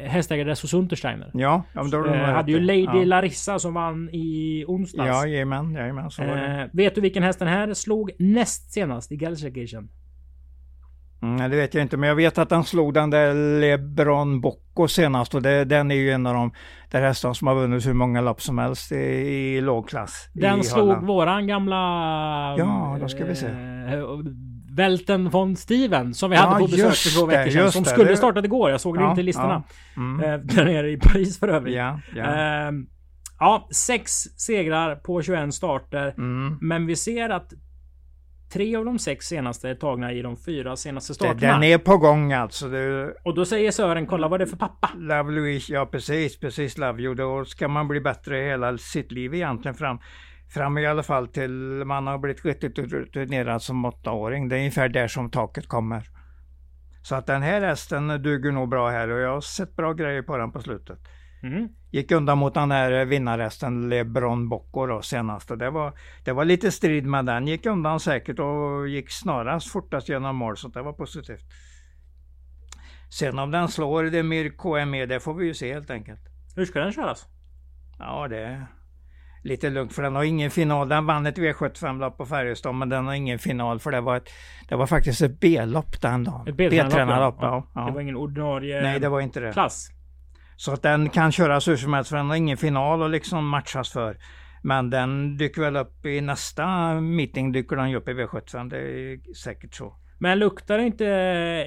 hästägare 0.07 0.51
hos 0.51 0.75
Untersteiner. 0.75 1.31
Ja, 1.35 1.63
ja 1.75 1.83
då 1.83 2.07
Eh, 2.07 2.13
hade 2.21 2.53
ju. 2.53 2.61
Lady 2.61 2.81
ja. 2.85 3.05
Larissa 3.05 3.59
som 3.59 3.75
vann 3.75 4.09
i 4.13 4.65
onsdags. 4.69 5.09
Ja, 5.09 5.27
jajamän, 5.27 5.73
jajamän, 5.75 6.11
så 6.11 6.23
var 6.27 6.37
det. 6.37 6.63
eh, 6.63 6.69
vet 6.73 6.95
du 6.95 7.01
vilken 7.01 7.23
häst 7.23 7.39
den 7.39 7.49
här 7.49 7.75
slog 7.75 8.11
näst 8.19 8.73
senast 8.73 9.13
i 9.13 9.17
Gelsenkirchen? 9.17 9.89
Mm, 11.23 11.37
nej, 11.37 11.49
det 11.49 11.57
vet 11.57 11.75
jag 11.75 11.83
inte, 11.83 11.97
men 11.97 12.09
jag 12.09 12.17
vet 12.17 12.39
att 12.39 12.51
han 12.51 12.65
slog 12.65 12.95
den 12.95 13.11
där 13.11 13.61
LeBron 13.61 14.41
Bocco 14.41 14.89
senast 14.89 15.35
och 15.35 15.43
det, 15.43 15.65
den 15.65 15.91
är 15.91 15.95
ju 15.95 16.11
en 16.11 16.27
av 16.27 16.35
de 16.35 16.53
där 16.91 17.03
hästarna 17.03 17.35
som 17.35 17.49
har 17.49 17.55
vunnit 17.55 17.87
hur 17.87 17.93
många 17.95 18.21
lopp 18.21 18.43
som 18.43 18.59
helst 18.59 18.93
i, 18.93 18.97
i 18.97 19.61
lågklass. 19.61 20.29
Den 20.35 20.61
i 20.61 20.63
slog 20.63 20.87
Holland. 20.87 21.07
våran 21.07 21.47
gamla... 21.47 21.77
Ja, 22.59 22.99
då 23.01 23.09
ska 23.09 23.25
vi 23.25 23.35
se. 23.35 23.47
Eh, 23.47 23.53
Welten 24.77 25.31
von 25.31 25.57
Steven 25.57 26.15
som 26.15 26.31
vi 26.31 26.37
hade 26.37 26.53
Ja, 26.53 26.59
på 26.59 26.65
besök 26.65 26.79
just 26.79 27.03
för 27.13 27.21
två 27.21 27.27
veckor 27.27 27.51
sedan. 27.51 27.73
Som 27.73 27.83
det, 27.83 27.91
skulle 27.91 28.11
det- 28.11 28.17
startat 28.17 28.45
igår. 28.45 28.71
Jag 28.71 28.81
såg 28.81 28.97
det 28.99 29.03
Ja, 29.03 29.11
inte 29.11 29.21
i 29.21 29.25
listorna. 29.25 29.63
ja. 29.97 30.03
Mm. 30.03 30.25
Eh, 30.33 30.39
där 30.57 30.65
nere 30.65 30.91
i 30.91 30.97
Paris 30.97 31.39
för 31.39 31.49
övrigt. 31.49 31.75
Ja, 31.77 32.01
ja. 32.17 32.25
Ehm, 32.25 32.87
ja, 33.41 33.69
sex 33.71 34.13
segrar 34.37 34.97
på 34.97 35.23
21 35.23 35.55
starter. 35.55 36.15
Mm. 36.19 36.59
Men 36.61 36.87
vi 36.87 36.97
ser 36.97 37.29
att 37.29 37.53
tre 38.53 38.77
av 38.77 38.85
de 38.85 38.99
sex 38.99 39.27
senaste 39.27 39.69
är 39.71 39.75
tagna 39.75 40.13
i 40.13 40.23
de 40.23 40.37
fyra 40.37 40.77
senaste 40.77 41.15
starterna. 41.15 41.53
den 41.53 41.63
är 41.63 41.79
på 41.79 41.97
gång 41.97 42.33
alltså. 42.33 42.69
Det, 42.69 43.15
Och 43.25 43.35
då 43.35 43.45
säger 43.45 43.71
Sören, 43.71 44.07
kolla 44.07 44.29
vad 44.29 44.41
det 44.41 44.45
är 44.45 44.47
för 44.47 44.57
pappa. 44.57 44.91
Love 44.97 45.33
Louise, 45.33 45.73
ja 45.73 45.87
precis, 45.87 46.41
precis 46.41 46.79
Love 46.79 47.03
you. 47.03 47.15
Då 47.15 47.45
ska 47.45 47.69
man 47.69 47.89
bli 47.89 48.01
bättre 48.01 48.37
hela 48.37 48.79
sitt 48.79 49.13
liv 49.13 49.35
egentligen 49.35 49.75
fram. 49.75 49.99
Fram 50.55 50.79
i 50.79 50.87
alla 50.87 51.03
fall 51.03 51.29
till 51.29 51.83
man 51.87 52.07
har 52.07 52.19
blivit 52.19 52.45
riktigt 52.45 52.79
rutinerad 52.79 53.63
som 53.63 53.85
åttaåring. 53.85 54.49
Det 54.49 54.57
är 54.57 54.59
ungefär 54.59 54.89
där 54.89 55.09
som 55.09 55.31
taket 55.31 55.69
kommer. 55.69 56.09
Så 57.03 57.15
att 57.15 57.27
den 57.27 57.43
här 57.43 57.61
hästen 57.61 58.09
duger 58.23 58.53
nog 58.53 58.69
bra 58.69 58.91
här 58.91 59.09
och 59.09 59.21
jag 59.21 59.35
har 59.35 59.41
sett 59.41 59.77
bra 59.77 59.93
grejer 59.93 60.23
på 60.23 60.37
den 60.37 60.53
på 60.53 60.61
slutet. 60.61 60.99
Mm. 61.43 61.69
Gick 61.91 62.13
undan 62.13 62.39
mot 62.39 62.55
den 62.55 62.71
här 62.71 63.05
vinnarhästen 63.05 63.89
LeBron 63.89 64.49
Bocco 64.49 64.87
då 64.87 65.03
senast. 65.03 65.59
Det, 65.59 65.71
var, 65.71 65.93
det 66.25 66.33
var 66.33 66.45
lite 66.45 66.73
strid 66.73 67.07
med 67.07 67.27
den. 67.27 67.47
Gick 67.47 67.67
undan 67.67 68.01
säkert 68.01 68.39
och 68.39 68.89
gick 68.89 69.11
snarast 69.11 69.73
fortast 69.73 70.09
genom 70.09 70.37
mål 70.37 70.57
så 70.57 70.69
det 70.69 70.83
var 70.83 70.93
positivt. 70.93 71.45
Sen 73.11 73.39
om 73.39 73.51
den 73.51 73.69
slår 73.69 74.05
Demir 74.05 74.51
KME 74.51 75.07
det 75.07 75.21
får 75.21 75.35
vi 75.35 75.47
ju 75.47 75.55
se 75.55 75.75
helt 75.75 75.91
enkelt. 75.91 76.21
Hur 76.57 76.65
ska 76.65 76.81
den 76.81 76.93
köras? 76.93 77.27
Ja 77.99 78.29
det 78.29 78.67
lite 79.45 79.71
lugnt 79.71 79.93
för 79.93 80.03
den 80.03 80.17
har 80.17 80.25
ingen 80.25 80.51
final. 80.51 80.89
Den 80.89 81.07
vann 81.07 81.27
ett 81.27 81.39
V75-lopp 81.39 82.17
på 82.17 82.27
Färjestad 82.27 82.75
men 82.75 82.89
den 82.89 83.07
har 83.07 83.15
ingen 83.15 83.39
final 83.39 83.79
för 83.79 83.91
det 83.91 84.01
var, 84.01 84.17
ett, 84.17 84.31
det 84.69 84.77
var 84.77 84.87
faktiskt 84.87 85.23
ett 85.23 85.41
B-lopp 85.41 86.01
den 86.01 86.25
dagen. 86.25 86.49
Ett 86.49 86.57
B-tränarlopp, 86.57 87.39
ja. 87.41 87.67
ja. 87.75 87.87
Det 87.87 87.93
var 87.93 88.01
ingen 88.01 88.17
ordinarie 88.17 88.83
Nej 88.83 89.01
det 89.01 89.09
var 89.09 89.21
inte 89.21 89.41
det. 89.41 89.53
klass. 89.53 89.91
Så 90.57 90.73
att 90.73 90.83
den 90.83 91.09
kan 91.09 91.33
köras 91.33 91.69
hur 91.69 91.77
som 91.77 91.95
helst 91.95 92.11
för 92.11 92.17
den 92.17 92.29
har 92.29 92.37
ingen 92.37 92.57
final 92.57 93.03
att 93.03 93.11
liksom 93.11 93.49
matchas 93.49 93.93
för. 93.93 94.17
Men 94.63 94.91
den 94.91 95.37
dyker 95.37 95.63
väl 95.63 95.77
upp 95.77 96.07
i 96.07 96.21
nästa 96.21 96.95
meeting 97.01 97.53
dyker 97.53 97.77
den 97.77 97.91
ju 97.91 97.97
upp 97.97 98.09
i 98.09 98.13
V75. 98.13 98.71
Det 98.71 98.79
är 98.79 99.35
säkert 99.35 99.75
så. 99.75 99.95
Men 100.19 100.39
luktar 100.39 100.79
det 100.79 100.85
inte 100.85 101.07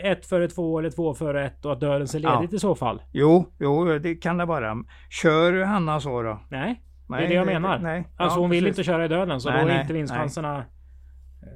ett 0.03 0.25
före 0.25 0.47
två 0.47 0.79
eller 0.79 0.89
två 0.89 1.13
före 1.13 1.45
ett 1.45 1.65
och 1.65 1.73
att 1.73 1.79
dörren 1.79 2.07
ser 2.07 2.19
ledigt 2.19 2.53
i 2.53 2.59
så 2.59 2.75
fall? 2.75 3.01
Jo, 3.11 3.53
jo 3.59 3.99
det 3.99 4.15
kan 4.15 4.37
det 4.37 4.45
vara. 4.45 4.75
Kör 5.09 5.63
Hanna 5.63 5.99
så 5.99 6.21
då? 6.21 6.41
Nej, 6.49 6.81
det 7.07 7.15
är 7.15 7.27
det 7.27 7.33
jag 7.33 7.45
menar. 7.45 7.79
Nej. 7.79 8.07
Alltså 8.17 8.37
Ja, 8.37 8.41
hon 8.41 8.49
vill 8.49 8.63
precis. 8.63 8.79
inte 8.79 8.83
köra 8.91 9.05
i 9.05 9.07
döden 9.07 9.41
så 9.41 9.49
Nej, 9.49 9.57
då 9.63 9.69
är 9.69 9.73
nej, 9.73 9.81
inte 9.81 9.93
vinstchanserna... 9.93 10.65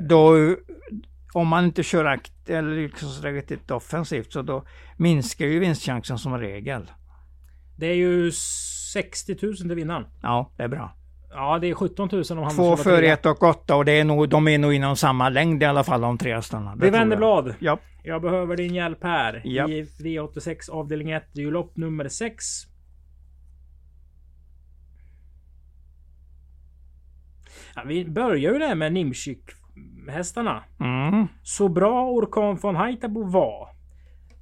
Då, 0.09 0.35
om 1.33 1.47
man 1.47 1.65
inte 1.65 1.83
kör 1.83 2.05
akt 2.05 2.49
eller 2.49 2.75
liksom 2.75 3.09
riktigt 3.23 3.71
offensivt 3.71 4.33
så 4.33 4.41
då 4.41 4.63
minskar 4.97 5.45
ju 5.45 5.59
vinstchansen 5.59 6.17
som 6.17 6.37
regel. 6.37 6.91
Det 7.77 7.87
är 7.87 7.95
ju 7.95 8.31
60 8.93 9.37
000 9.41 9.55
till 9.55 9.75
vinnaren. 9.75 10.05
Ja, 10.21 10.51
det 10.57 10.63
är 10.63 10.67
bra. 10.67 10.95
Ja, 11.33 11.59
det 11.59 11.67
är 11.69 11.73
17 11.73 12.09
000 12.11 12.23
om 12.31 12.37
han 12.37 12.55
Två 12.55 12.75
ska 12.75 12.83
för 12.83 12.97
trea. 12.97 13.13
ett 13.13 13.25
och 13.25 13.43
åtta 13.43 13.75
och 13.75 13.85
det 13.85 13.91
är 13.91 14.03
nog, 14.03 14.29
de 14.29 14.47
är 14.47 14.57
nog 14.57 14.73
inom 14.73 14.95
samma 14.95 15.29
längd 15.29 15.63
i 15.63 15.65
alla 15.65 15.83
fall 15.83 16.01
de 16.01 16.17
tre 16.17 16.35
hästarna. 16.35 16.75
Vi 16.79 16.89
vänder 16.89 17.17
blad. 17.17 17.53
Ja. 17.59 17.79
Jag 18.03 18.21
behöver 18.21 18.57
din 18.57 18.75
hjälp 18.75 19.03
här. 19.03 19.41
Ja. 19.43 19.67
I 19.69 19.83
V86 19.83 20.71
avdelning 20.71 21.11
1. 21.11 21.23
Det 21.33 21.41
är 21.41 21.45
ju 21.45 21.51
lopp 21.51 21.77
nummer 21.77 22.07
6. 22.07 22.43
Ja, 27.75 27.83
vi 27.87 28.05
börjar 28.05 28.53
ju 28.53 28.59
där 28.59 28.75
med 28.75 28.93
Nimchik 28.93 29.41
hästarna. 30.09 30.63
Mm. 30.79 31.27
Så 31.43 31.67
bra 31.69 32.09
Orkan 32.11 32.55
von 32.55 32.75
Haitabo 32.75 33.23
var. 33.23 33.69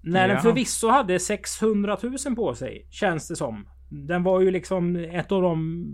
När 0.01 0.27
den 0.27 0.35
Ja. 0.37 0.41
förvisso 0.41 0.87
hade 0.89 1.19
600 1.19 1.97
000 2.25 2.35
på 2.35 2.55
sig. 2.55 2.87
Känns 2.89 3.27
det 3.27 3.35
som. 3.35 3.67
Den 3.89 4.23
var 4.23 4.41
ju 4.41 4.51
liksom 4.51 4.95
ett 4.95 5.31
av 5.31 5.41
de 5.41 5.85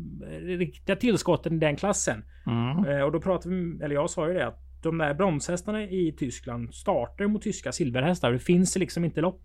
riktiga 0.42 0.96
tillskotten 0.96 1.54
i 1.54 1.58
den 1.60 1.76
klassen. 1.76 2.24
Mm. 2.48 2.86
Eh, 2.86 3.02
och 3.06 3.12
då 3.12 3.22
pratar 3.22 3.50
vi, 3.50 3.84
eller 3.84 3.96
jag 3.96 4.10
sa 4.10 4.28
ju 4.28 4.34
det 4.34 4.48
att 4.48 4.60
de 4.84 4.98
där 4.98 5.14
bromshästarna 5.14 5.84
i 5.84 6.16
Tyskland 6.20 6.74
startar 6.74 7.28
mot 7.28 7.42
tyska 7.42 7.72
silverhästar. 7.72 8.32
Det 8.32 8.40
finns 8.40 8.76
liksom 8.78 9.06
inte 9.06 9.22
lopp 9.22 9.42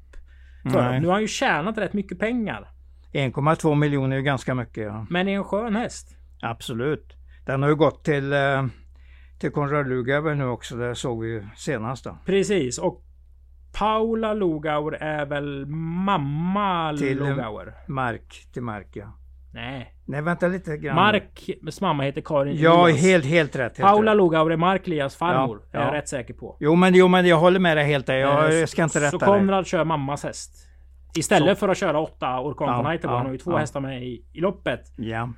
för 0.62 0.82
dem. 0.92 1.02
Nu 1.02 1.06
har 1.06 1.12
han 1.12 1.22
ju 1.22 1.28
tjänat 1.28 1.78
rätt 1.78 1.92
mycket 1.92 2.18
pengar. 2.18 2.68
1,2 3.12 3.74
miljoner 3.74 4.16
är 4.16 4.20
ju 4.20 4.24
ganska 4.24 4.54
mycket. 4.54 4.84
Ja. 4.84 5.06
Men 5.10 5.28
är 5.28 5.32
en 5.36 5.44
skön 5.44 5.76
häst. 5.76 6.16
Absolut. 6.42 7.16
Den 7.50 7.62
har 7.62 7.68
ju 7.68 7.76
gått 7.76 8.04
till, 8.04 8.32
eh, 8.32 8.66
till 9.38 9.50
Konrad 9.50 9.88
Lugauer 9.88 10.34
nu 10.34 10.44
också. 10.46 10.76
Det 10.76 10.94
såg 10.94 11.22
vi 11.22 11.28
ju 11.28 11.44
senast 11.56 12.04
då. 12.04 12.18
Precis. 12.26 12.78
Och 12.78 13.02
Paula 13.78 14.34
Lugauer 14.34 14.92
är 14.92 15.26
väl 15.26 15.66
mamma 15.66 16.96
Till- 16.98 17.18
Lugauer? 17.18 17.74
Mark 17.88 18.46
till 18.52 18.62
Mark 18.62 18.88
ja. 18.92 19.16
Nej. 19.54 19.94
Nej 20.04 20.22
vänta 20.22 20.48
lite 20.48 20.76
grann. 20.76 20.94
Marks 20.96 21.80
mamma 21.80 22.02
heter 22.02 22.20
Karin 22.20 22.56
Ja, 22.56 22.84
Elias. 22.88 23.02
helt, 23.02 23.24
helt 23.24 23.56
rätt. 23.56 23.78
Helt 23.78 23.90
Paula 23.90 24.10
rätt. 24.10 24.16
Lugauer 24.16 24.50
är 24.50 24.56
Mark 24.56 24.86
Lias 24.86 25.16
farmor. 25.16 25.60
Ja, 25.70 25.78
är 25.78 25.84
jag 25.84 25.94
ja. 25.94 25.98
rätt 25.98 26.08
säker 26.08 26.34
på. 26.34 26.56
Jo 26.60 26.74
men, 26.74 26.94
jo 26.94 27.08
men 27.08 27.26
jag 27.26 27.36
håller 27.36 27.60
med 27.60 27.76
dig 27.76 27.86
helt 27.86 28.06
där. 28.06 28.14
Jag, 28.14 28.48
Eh, 28.52 28.54
jag 28.58 28.68
ska 28.68 28.82
inte 28.82 28.98
Så 29.00 29.04
rätta 29.06 29.18
dig. 29.18 29.26
Konrad 29.38 29.66
kör 29.66 29.84
mammas 29.84 30.24
häst. 30.24 30.66
Istället 31.16 31.58
Så. 31.58 31.60
för 31.60 31.68
att 31.68 31.78
köra 31.78 32.00
åtta 32.00 32.40
Orkan 32.40 32.68
Ja, 32.68 32.82
Haitabo. 32.82 33.12
ja, 33.14 33.16
Han 33.16 33.26
har 33.26 33.32
ju 33.32 33.38
två 33.38 33.50
ja. 33.52 33.56
hästar 33.58 33.80
med 33.80 34.02
i, 34.02 34.24
i 34.32 34.40
loppet. 34.40 34.80
Ja. 34.96 35.28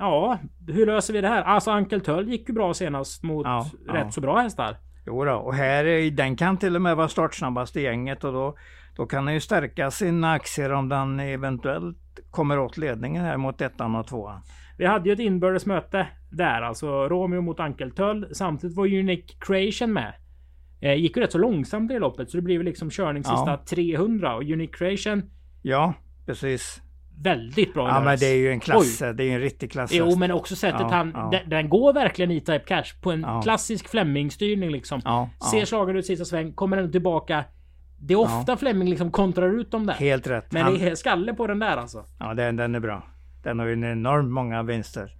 Ja, 0.00 0.38
hur 0.68 0.86
löser 0.86 1.12
vi 1.12 1.20
det 1.20 1.28
här? 1.28 1.42
Alltså 1.42 1.70
Ankel 1.70 2.00
Töll 2.00 2.28
gick 2.28 2.48
ju 2.48 2.54
bra 2.54 2.74
senast 2.74 3.22
mot 3.22 3.46
Ja, 3.46 3.66
rätt 3.88 4.02
ja. 4.04 4.10
så 4.10 4.20
bra 4.20 4.38
hästar. 4.40 4.76
Jo 5.06 5.24
då, 5.24 5.32
och 5.34 5.54
här 5.54 5.84
är, 5.84 6.10
den 6.10 6.36
kan 6.36 6.56
till 6.56 6.76
och 6.76 6.82
med 6.82 6.96
vara 6.96 7.08
startsnabbast 7.08 7.76
i 7.76 7.82
gänget 7.82 8.24
och 8.24 8.32
då, 8.32 8.56
då 8.96 9.06
kan 9.06 9.24
den 9.24 9.34
ju 9.34 9.40
stärka 9.40 9.90
sina 9.90 10.32
aktier 10.32 10.72
om 10.72 10.88
den 10.88 11.20
eventuellt 11.20 11.96
kommer 12.30 12.58
åt 12.58 12.76
ledningen 12.76 13.24
här 13.24 13.36
mot 13.36 13.60
ettan 13.60 13.96
och 13.96 14.06
tvåan. 14.06 14.40
Vi 14.78 14.86
hade 14.86 15.08
ju 15.08 15.12
ett 15.12 15.18
inbördes 15.20 15.66
möte 15.66 16.06
där, 16.30 16.62
alltså 16.62 17.08
Romeo 17.08 17.40
mot 17.40 17.60
Ankel 17.60 17.90
Töll. 17.90 18.28
Samtidigt 18.32 18.76
var 18.76 18.86
Unique 18.86 19.34
Creation 19.40 19.92
med. 19.92 20.12
Eh, 20.80 20.94
gick 20.94 21.16
ju 21.16 21.22
rätt 21.22 21.32
så 21.32 21.38
långsamt 21.38 21.90
i 21.90 21.98
loppet, 21.98 22.30
så 22.30 22.40
det 22.40 22.56
väl 22.58 22.66
liksom 22.66 22.90
körning 22.90 23.24
sista 23.24 23.50
Ja. 23.50 23.64
300. 23.70 24.34
Och 24.34 24.42
Unique 24.42 24.78
Creation, 24.78 25.22
Ja, 25.62 25.94
precis. 26.26 26.82
Väldigt 27.22 27.74
bra 27.74 27.88
Ja 27.88 28.00
men 28.00 28.18
det 28.18 28.26
är 28.26 28.36
ju 28.36 28.50
en 28.50 28.60
klass, 28.60 28.98
det 28.98 29.04
är 29.06 29.22
ju 29.26 29.30
en 29.32 29.40
riktig 29.40 29.72
klass. 29.72 29.90
Jo, 29.92 30.16
men 30.16 30.30
också 30.30 30.56
sättet 30.56 30.80
Ja, 30.80 30.88
han... 30.88 31.12
ja. 31.14 31.40
Den, 31.46 31.68
går 31.68 31.92
verkligen 31.92 32.30
i 32.30 32.40
Type 32.40 32.64
Cash 32.66 33.00
på 33.02 33.12
en 33.12 33.20
Ja. 33.20 33.42
klassisk 33.42 33.88
Fleming-styrning 33.88 34.70
liksom. 34.70 35.00
Ja, 35.04 35.30
Ser 35.50 35.64
slagen 35.64 35.96
ut 35.96 36.06
sista 36.06 36.24
sväng, 36.24 36.52
kommer 36.52 36.76
den 36.76 36.92
tillbaka. 36.92 37.44
Det 38.02 38.14
är 38.14 38.18
ofta 38.18 38.56
Fleming 38.56 38.88
liksom 38.90 39.10
kontrar 39.10 39.60
ut 39.60 39.70
dem 39.70 39.86
där. 39.86 39.94
helt 39.94 40.26
rätt. 40.26 40.52
Men 40.52 40.62
Han, 40.62 40.78
det 40.78 40.88
är 40.90 40.94
skalle 40.94 41.34
på 41.34 41.46
den 41.46 41.58
där 41.58 41.76
alltså. 41.76 42.04
Ja, 42.18 42.34
den, 42.34 42.56
den 42.56 42.74
är 42.74 42.80
bra. 42.80 43.02
Den 43.42 43.58
har 43.58 43.66
ju 43.66 43.72
en 43.72 43.84
enormt 43.84 44.30
många 44.30 44.62
vinster. 44.62 45.12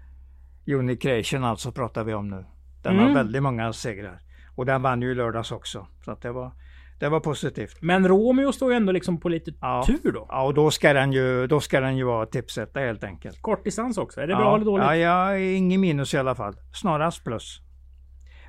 Unicreation 0.67 1.45
alltså 1.45 1.73
pratar 1.73 2.05
vi 2.05 2.15
om 2.15 2.29
nu. 2.29 2.45
Den 2.83 2.93
Mm. 2.93 3.07
har 3.07 3.15
väldigt 3.15 3.43
många 3.43 3.73
segrar. 3.73 4.19
Och 4.55 4.67
den 4.67 4.83
vann 4.83 5.03
ju 5.03 5.13
i 5.13 5.15
lördags 5.15 5.53
också. 5.53 5.87
Så 6.05 6.11
att 6.11 6.23
det 6.23 6.33
var, 6.33 6.53
det 7.01 7.09
var 7.09 7.21
positivt. 7.21 7.79
Men 7.81 8.09
Romeo 8.09 8.53
står 8.53 8.71
ju 8.71 8.77
ändå 8.77 8.93
liksom 8.93 9.21
på 9.21 9.29
lite 9.29 9.53
Ja. 9.61 9.85
tur 9.87 10.13
då. 10.13 10.27
Ja, 10.29 10.43
och 10.43 10.55
då 10.55 10.71
ska 10.71 10.93
den 10.93 11.13
ju, 11.13 11.47
då 11.47 11.61
ska 11.61 11.81
den 11.81 11.97
ju 11.97 12.05
vara 12.05 12.27
tipsetta 12.27 12.81
helt 12.81 13.05
enkelt. 13.05 13.43
Kort 13.43 13.65
distans 13.65 13.99
också. 13.99 14.21
Är 14.21 14.27
det 14.27 14.33
ja, 14.33 14.39
bra 14.39 14.55
eller 14.55 14.65
dåligt? 14.65 14.87
Ja, 14.87 14.97
ja, 14.97 15.37
ingen 15.37 15.81
minus 15.81 16.15
i 16.15 16.19
alla 16.19 16.35
fall. 16.35 16.55
Snarast 16.73 17.25
plus. 17.25 17.61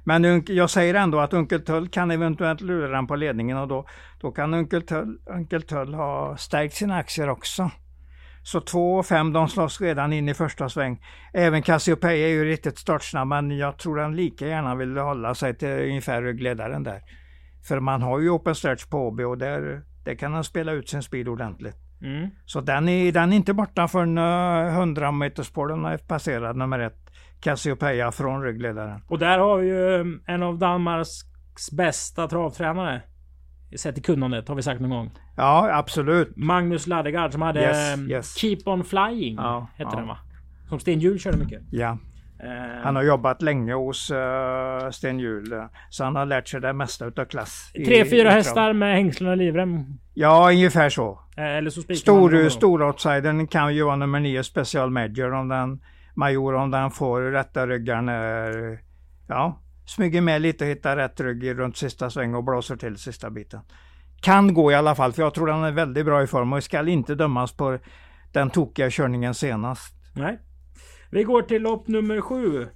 Men 0.04 0.44
jag 0.48 0.70
säger 0.70 0.94
ändå 0.94 1.20
att 1.20 1.34
Onkel 1.34 1.62
Tull 1.62 1.90
kan 1.90 2.12
eventuellt 2.12 2.62
lura 2.62 2.88
den 2.88 3.08
på 3.08 3.16
ledningen 3.16 3.58
och 3.58 3.68
då, 3.68 3.88
då 4.22 4.32
kan 4.32 4.54
Onkel 4.54 4.82
Tull, 4.82 5.18
Onkel 5.30 5.62
Tull 5.62 5.94
ha 5.94 6.38
stärkt 6.38 6.74
sina 6.74 6.96
aktier 6.98 7.30
också. 7.30 7.72
Så 8.44 8.62
2 8.62 8.96
och 8.96 9.06
5 9.06 9.34
de 9.34 9.48
slåss 9.48 9.82
redan 9.82 10.14
in 10.14 10.30
i 10.30 10.34
första 10.34 10.70
sväng. 10.70 11.02
Även 11.34 11.62
Cassiopeia 11.62 12.28
är 12.28 12.32
ju 12.32 12.46
riktigt 12.46 12.78
startsnabb 12.78 13.28
men 13.28 13.58
jag 13.58 13.78
tror 13.78 13.98
den 13.98 14.16
lika 14.16 14.48
gärna 14.48 14.76
vill 14.76 14.98
hålla 14.98 15.36
sig 15.36 15.58
till 15.58 15.68
ungefär 15.70 16.22
ryggledaren 16.22 16.84
där. 16.84 17.02
För 17.64 17.80
man 17.80 18.02
har 18.02 18.20
ju 18.20 18.30
open 18.30 18.56
stretch 18.56 18.86
på 18.86 19.08
OB 19.08 19.20
och 19.20 19.38
där, 19.38 19.82
där 20.04 20.16
kan 20.16 20.34
han 20.34 20.44
spela 20.44 20.72
ut 20.72 20.90
sin 20.90 21.04
speed 21.04 21.28
ordentligt. 21.28 21.76
Mm. 22.02 22.30
Så 22.46 22.62
den 22.62 22.90
är, 22.90 23.12
den 23.12 23.34
är 23.34 23.36
inte 23.36 23.54
borta 23.54 23.88
förrän 23.88 24.18
uh, 24.18 24.78
100 24.78 25.12
meterspåren 25.12 25.86
är 25.86 25.98
passerad 25.98 26.58
nummer 26.58 26.80
ett. 26.80 26.98
Cassiopeia 27.40 28.12
från 28.12 28.44
ryggledaren. 28.44 29.02
Och 29.08 29.20
där 29.20 29.40
har 29.40 29.58
vi 29.58 29.68
ju 29.68 30.00
um, 30.00 30.24
en 30.28 30.44
av 30.44 30.58
Danmarks 30.58 31.72
bästa 31.72 32.28
travtränare. 32.28 33.02
Sett 33.76 33.98
i 33.98 34.02
kunnandet 34.02 34.48
har 34.48 34.56
vi 34.56 34.62
sagt 34.62 34.82
någon 34.82 34.90
gång. 34.90 35.12
Ja, 35.38 35.70
absolut. 35.74 36.36
Magnus 36.36 36.88
Ladegard 36.88 37.32
som 37.32 37.42
hade 37.42 37.62
Yes, 37.62 37.98
um, 37.98 38.10
yes. 38.10 38.36
Keep 38.36 38.58
On 38.66 38.84
Flying. 38.84 39.36
Ja, 39.36 39.68
hette 39.76 39.90
ja. 39.94 40.00
den 40.00 40.08
va? 40.08 40.18
Som 40.70 40.80
Sten 40.80 41.00
Hjul 41.00 41.20
körde 41.20 41.38
mycket. 41.38 41.62
Ja, 41.72 41.98
Eh, 42.11 42.11
han 42.84 42.96
har 42.96 43.04
jobbat 43.04 43.42
länge 43.42 43.74
hos 43.74 44.12
uh, 44.12 44.90
Sten 44.92 45.20
Hjul. 45.20 45.54
eh, 45.54 45.66
Så 45.90 46.04
han 46.04 46.16
har 46.16 46.26
lärt 46.26 46.48
sig 46.48 46.62
det 46.62 46.74
mesta 46.74 47.06
utav 47.06 47.26
klass. 47.26 47.72
Tre, 47.86 48.06
fyra 48.06 48.30
hästar 48.30 48.74
med 48.74 48.96
hängslen 48.96 49.30
och 49.30 49.38
livrem. 49.38 49.86
Ja, 50.14 50.50
ungefär 50.52 50.90
så. 50.90 51.20
Eh, 51.38 51.44
Eller 51.44 51.70
så 51.70 51.82
Stor, 51.82 52.30
dem 52.30 52.44
då. 52.44 52.50
stor 52.50 52.84
outsidern 52.84 53.48
kan 53.48 53.76
ju 53.76 53.84
vara 53.84 53.96
nummer 53.96 54.20
nio 54.20 54.44
special 54.44 54.90
major 54.90 55.34
om 55.34 55.48
den 55.48 55.82
major 56.14 56.56
om 56.56 56.72
den 56.72 56.92
får 56.92 57.22
rätta 57.22 57.68
ryggar 57.68 58.02
när 58.02 58.80
ja, 59.28 59.62
smyger 59.86 60.22
med 60.22 60.42
lite 60.42 60.64
och 60.64 60.70
hittar 60.70 60.96
rätt 60.98 61.20
rygg 61.20 61.60
runt 61.60 61.78
sista 61.78 62.10
sväng 62.10 62.36
och 62.36 62.44
blåser 62.44 62.76
till 62.76 62.98
sista 62.98 63.30
biten. 63.30 63.60
Kan 64.22 64.54
gå 64.54 64.72
i 64.72 64.76
alla 64.76 64.96
fall 64.96 65.14
för 65.14 65.22
jag 65.22 65.34
tror 65.34 65.48
den 65.48 65.64
är 65.64 65.72
väldigt 65.72 66.06
bra 66.06 66.24
i 66.24 66.28
form 66.28 66.54
och 66.54 66.64
ska 66.64 66.88
inte 66.90 67.16
dömas 67.16 67.52
på 67.58 67.78
den 68.32 68.50
tokiga 68.50 68.90
körningen 68.90 69.34
senast. 69.34 69.96
Nej. 70.14 70.40
Vi 71.12 71.24
går 71.24 71.42
till 71.42 71.62
lopp 71.62 71.88
nummer 71.88 72.22
sju. 72.22 72.68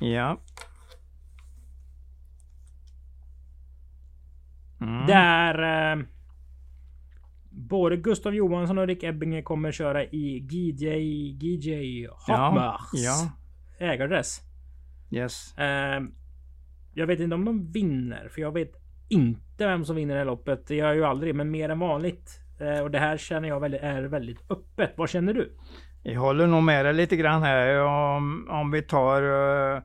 Ja. 0.00 0.40
Mm. 4.80 5.06
Där 5.06 5.92
eh, 5.92 6.04
både 7.50 7.96
Gustav 7.96 8.34
Johansson 8.34 8.78
och 8.78 8.86
Rick 8.86 9.02
Ebbinge 9.02 9.42
kommer 9.42 9.72
köra 9.72 10.04
i 10.04 10.40
GJ, 10.40 10.86
GJ 11.32 12.06
Hotmars 12.06 12.90
ja. 12.92 13.32
ägaradress. 13.78 14.40
Yes. 15.10 15.58
Eh, 15.58 16.00
jag 16.94 17.06
vet 17.06 17.20
inte 17.20 17.34
om 17.34 17.44
de 17.44 17.72
vinner, 17.72 18.28
för 18.28 18.40
jag 18.40 18.52
vet 18.52 18.72
inte 19.08 19.66
vem 19.66 19.84
som 19.84 19.96
vinner 19.96 20.14
det 20.14 20.20
här 20.20 20.26
loppet. 20.26 20.66
Det 20.66 20.76
gör 20.76 20.86
jag 20.86 20.96
ju 20.96 21.04
aldrig, 21.04 21.34
men 21.34 21.50
mer 21.50 21.68
än 21.68 21.78
vanligt. 21.78 22.40
Eh, 22.60 22.80
och 22.80 22.90
det 22.90 22.98
här 22.98 23.16
känner 23.16 23.48
jag 23.48 23.60
väldigt, 23.60 23.82
är 23.82 24.02
väldigt 24.02 24.50
öppet. 24.50 24.92
Vad 24.96 25.10
känner 25.10 25.34
du? 25.34 25.56
Jag 26.02 26.20
håller 26.20 26.46
nog 26.46 26.62
med 26.62 26.84
dig 26.84 26.94
lite 26.94 27.16
grann 27.16 27.42
här. 27.42 27.84
Om, 27.84 28.46
om 28.50 28.70
vi 28.70 28.82
tar 28.82 29.22
uh, 29.22 29.82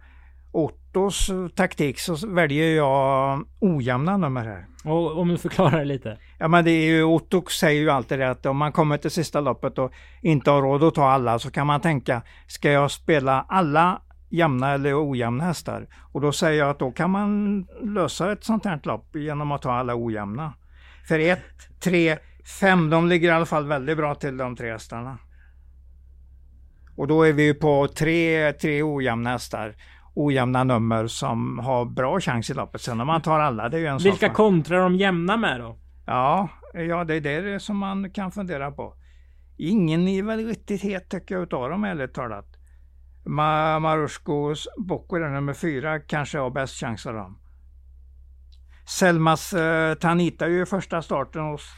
Ottos 0.52 1.32
taktik 1.56 1.99
så 1.99 2.28
väljer 2.28 2.76
jag 2.76 3.43
ojämna 3.60 4.17
nummer 4.17 4.45
här. 4.45 4.65
Och 4.84 5.17
om 5.17 5.28
du 5.28 5.38
förklarar 5.38 5.86
lite. 5.86 6.17
Ja 6.38 6.47
men 6.47 6.65
det 6.65 6.71
är 6.71 6.86
ju, 6.86 7.04
Otto 7.04 7.45
säger 7.45 7.82
ju 7.82 7.89
alltid 7.89 8.19
det 8.19 8.30
att 8.30 8.45
om 8.45 8.58
man 8.58 8.71
kommer 8.71 8.97
till 8.97 9.12
sista 9.12 9.39
loppet 9.39 9.78
och 9.78 9.91
inte 10.21 10.52
har 10.52 10.62
råd 10.62 10.84
att 10.84 10.95
ta 10.95 11.10
alla 11.10 11.39
så 11.39 11.52
kan 11.52 11.67
man 11.67 11.82
tänka, 11.82 12.21
ska 12.47 12.71
jag 12.71 12.91
spela 12.91 13.45
alla 13.49 14.02
jämna 14.30 14.71
eller 14.71 15.12
ojämna 15.12 15.43
hästar? 15.43 15.88
Och 16.12 16.21
då 16.21 16.32
säger 16.32 16.60
jag 16.60 16.69
att 16.69 16.80
då 16.80 16.91
kan 16.91 17.10
man 17.10 17.62
lösa 17.82 18.32
ett 18.32 18.43
sånt 18.43 18.65
här 18.65 18.80
lopp 18.84 19.15
genom 19.15 19.52
att 19.52 19.62
ta 19.62 19.71
alla 19.71 19.95
ojämna. 19.95 20.54
För 21.08 21.19
ett, 21.19 21.80
tre, 21.84 22.17
fem, 22.60 22.89
de 22.89 23.08
ligger 23.08 23.30
i 23.30 23.32
alla 23.32 23.45
fall 23.45 23.67
väldigt 23.67 23.97
bra 23.97 24.15
till 24.15 24.38
de 24.38 24.56
tre 24.56 24.71
hästarna. 24.71 25.17
Och 26.95 27.08
då 27.08 27.23
är 27.23 27.34
vi 27.34 27.43
ju 27.43 27.53
på 27.53 27.88
tre, 27.88 28.53
tre 28.53 28.84
ojämna 28.84 29.29
hästar. 29.29 29.75
Ojämna 30.15 30.63
nummer 30.63 31.08
som 31.08 31.60
har 31.60 31.86
bra 31.86 32.19
chans 32.19 32.49
i 32.49 32.53
loppet. 32.53 32.82
Sen 32.82 33.01
om 33.01 33.08
man 33.08 33.21
tar 33.21 33.39
alla, 33.39 33.69
det 33.69 33.77
är 33.77 33.82
ju 33.82 33.88
en 33.88 33.97
Vilka 33.97 34.27
sak. 34.27 34.36
kontrar 34.36 34.79
de 34.84 34.95
jämna 34.95 35.38
med 35.38 35.60
då? 35.60 35.77
Ja, 36.06 36.49
ja, 36.73 37.03
det 37.03 37.15
är 37.15 37.41
det 37.41 37.60
som 37.60 37.77
man 37.77 38.12
kan 38.12 38.32
fundera 38.32 38.71
på. 38.71 38.93
Ingen 39.58 40.08
är 40.08 40.23
väl 40.23 40.47
riktigt 40.47 40.82
het 40.82 41.10
tycker 41.10 41.36
jag 41.36 41.43
utav 41.43 41.69
dem 41.69 41.84
ärligt 41.84 42.13
talat. 42.13 42.45
Ma 43.25 43.79
Maruskos 43.79 44.67
Bocco, 44.77 45.17
nummer 45.17 45.53
fyra, 45.53 45.99
kanske 45.99 46.38
har 46.38 46.49
bäst 46.49 46.75
chans 46.79 47.06
av 47.06 47.13
dem. 47.13 47.39
Selmas 48.86 49.53
eh, 49.53 49.93
Tanita 49.95 50.45
är 50.45 50.49
ju 50.49 50.65
första 50.65 51.01
starten 51.01 51.41
hos 51.41 51.69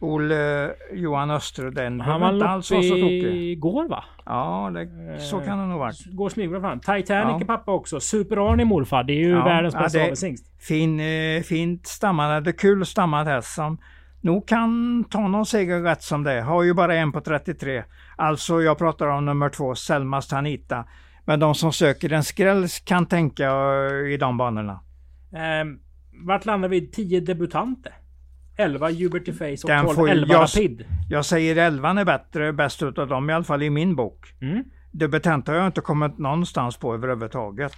Olle 0.00 0.70
Johan 0.92 1.30
Östre, 1.30 1.70
den 1.70 2.00
Han 2.00 2.20
var 2.20 2.32
inte 2.32 2.46
alls 2.46 2.66
så 2.66 2.74
tokig. 2.74 3.50
igår 3.52 3.88
va? 3.88 4.04
Ja, 4.26 4.70
det, 4.74 5.18
så 5.20 5.40
kan 5.40 5.58
det 5.58 5.66
nog 5.66 5.78
vara. 5.78 5.92
Går 6.12 6.28
smygbra 6.28 6.60
fram. 6.60 6.80
Titanic 6.80 7.08
Ja. 7.10 7.40
är 7.40 7.44
pappa 7.44 7.72
också. 7.72 8.00
Super-Arne 8.00 8.64
morfar. 8.64 9.04
Det 9.04 9.12
är 9.12 9.16
ju 9.24 9.30
Ja, 9.30 9.44
världens 9.44 9.74
ja, 9.74 9.80
bästa 9.80 9.98
det- 9.98 10.04
avelshingst. 10.04 10.44
Fin, 10.60 11.00
eh, 11.00 11.42
fint 11.42 11.86
är 12.02 12.58
kul 12.58 12.86
stammad 12.86 13.26
häst 13.26 13.54
som 13.54 13.78
nog 14.20 14.48
kan 14.48 15.04
ta 15.10 15.28
någon 15.28 15.46
seger 15.46 15.80
rätt 15.82 16.02
som 16.02 16.22
det. 16.24 16.40
Har 16.40 16.62
ju 16.62 16.74
bara 16.74 16.94
en 16.94 17.12
på 17.12 17.20
33. 17.20 17.84
Alltså 18.16 18.62
jag 18.62 18.78
pratar 18.78 19.06
om 19.06 19.24
nummer 19.26 19.48
två, 19.48 19.74
Selmas 19.74 20.28
Tanita. 20.28 20.84
Men 21.24 21.40
de 21.40 21.54
som 21.54 21.72
söker 21.72 22.12
en 22.12 22.24
skräll 22.24 22.66
kan 22.84 23.06
tänka 23.06 23.44
eh, 23.44 24.12
i 24.12 24.16
de 24.20 24.36
banorna. 24.36 24.80
Ehm, 25.36 25.78
vart 26.26 26.44
landar 26.44 26.68
vi? 26.68 26.90
10 26.90 27.20
debutanter? 27.20 27.92
11 28.56 28.88
Liberty 28.88 29.32
Face 29.32 29.46
och 29.64 29.68
Den 29.68 29.84
12 29.84 29.94
får 29.94 30.08
ju- 30.08 30.12
11 30.14 30.32
jag- 30.34 30.42
Rapid. 30.42 30.84
Jag 31.08 31.24
säger 31.24 31.56
11 31.56 31.90
är 31.90 32.04
bättre, 32.04 32.52
bäst 32.52 32.82
utav 32.82 33.08
dem 33.08 33.30
i 33.30 33.32
alla 33.32 33.44
fall 33.44 33.62
i 33.62 33.70
min 33.70 33.96
bok. 33.96 34.26
Mm. 34.40 34.64
Debutanter 34.92 35.52
har 35.52 35.58
jag 35.58 35.68
inte 35.68 35.80
kommit 35.80 36.18
någonstans 36.18 36.76
på 36.76 36.94
överhuvudtaget. 36.94 37.72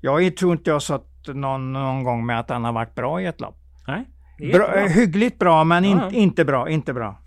Jag 0.00 0.36
tror 0.36 0.52
inte 0.52 0.70
jag 0.70 0.82
satt 0.82 1.06
någon, 1.26 1.72
någon 1.72 2.04
gång 2.04 2.26
med 2.26 2.40
att 2.40 2.50
han 2.50 2.64
har 2.64 2.72
varit 2.72 2.94
bra 2.94 3.22
i 3.22 3.26
ett 3.26 3.40
lopp. 3.40 3.56
Nej. 3.86 4.04
Bra, 4.52 4.74
eh, 4.74 4.86
hyggligt 4.92 5.38
bra 5.38 5.64
men 5.64 5.84
in, 5.84 5.98
Ja. 5.98 6.10
inte 6.10 6.44
bra, 6.44 6.68
inte 6.68 6.92
bra. 6.94 7.22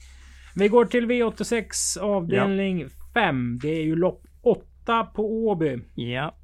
Vi 0.56 0.68
går 0.68 0.86
till 0.86 1.06
V86 1.06 1.98
avdelning 2.02 2.86
5. 3.14 3.60
Det 3.62 3.70
är 3.70 3.84
ju 3.84 3.96
lopp 3.96 4.22
8 4.42 5.04
på 5.04 5.24
Åby. 5.48 5.82
Ja. 5.96 6.36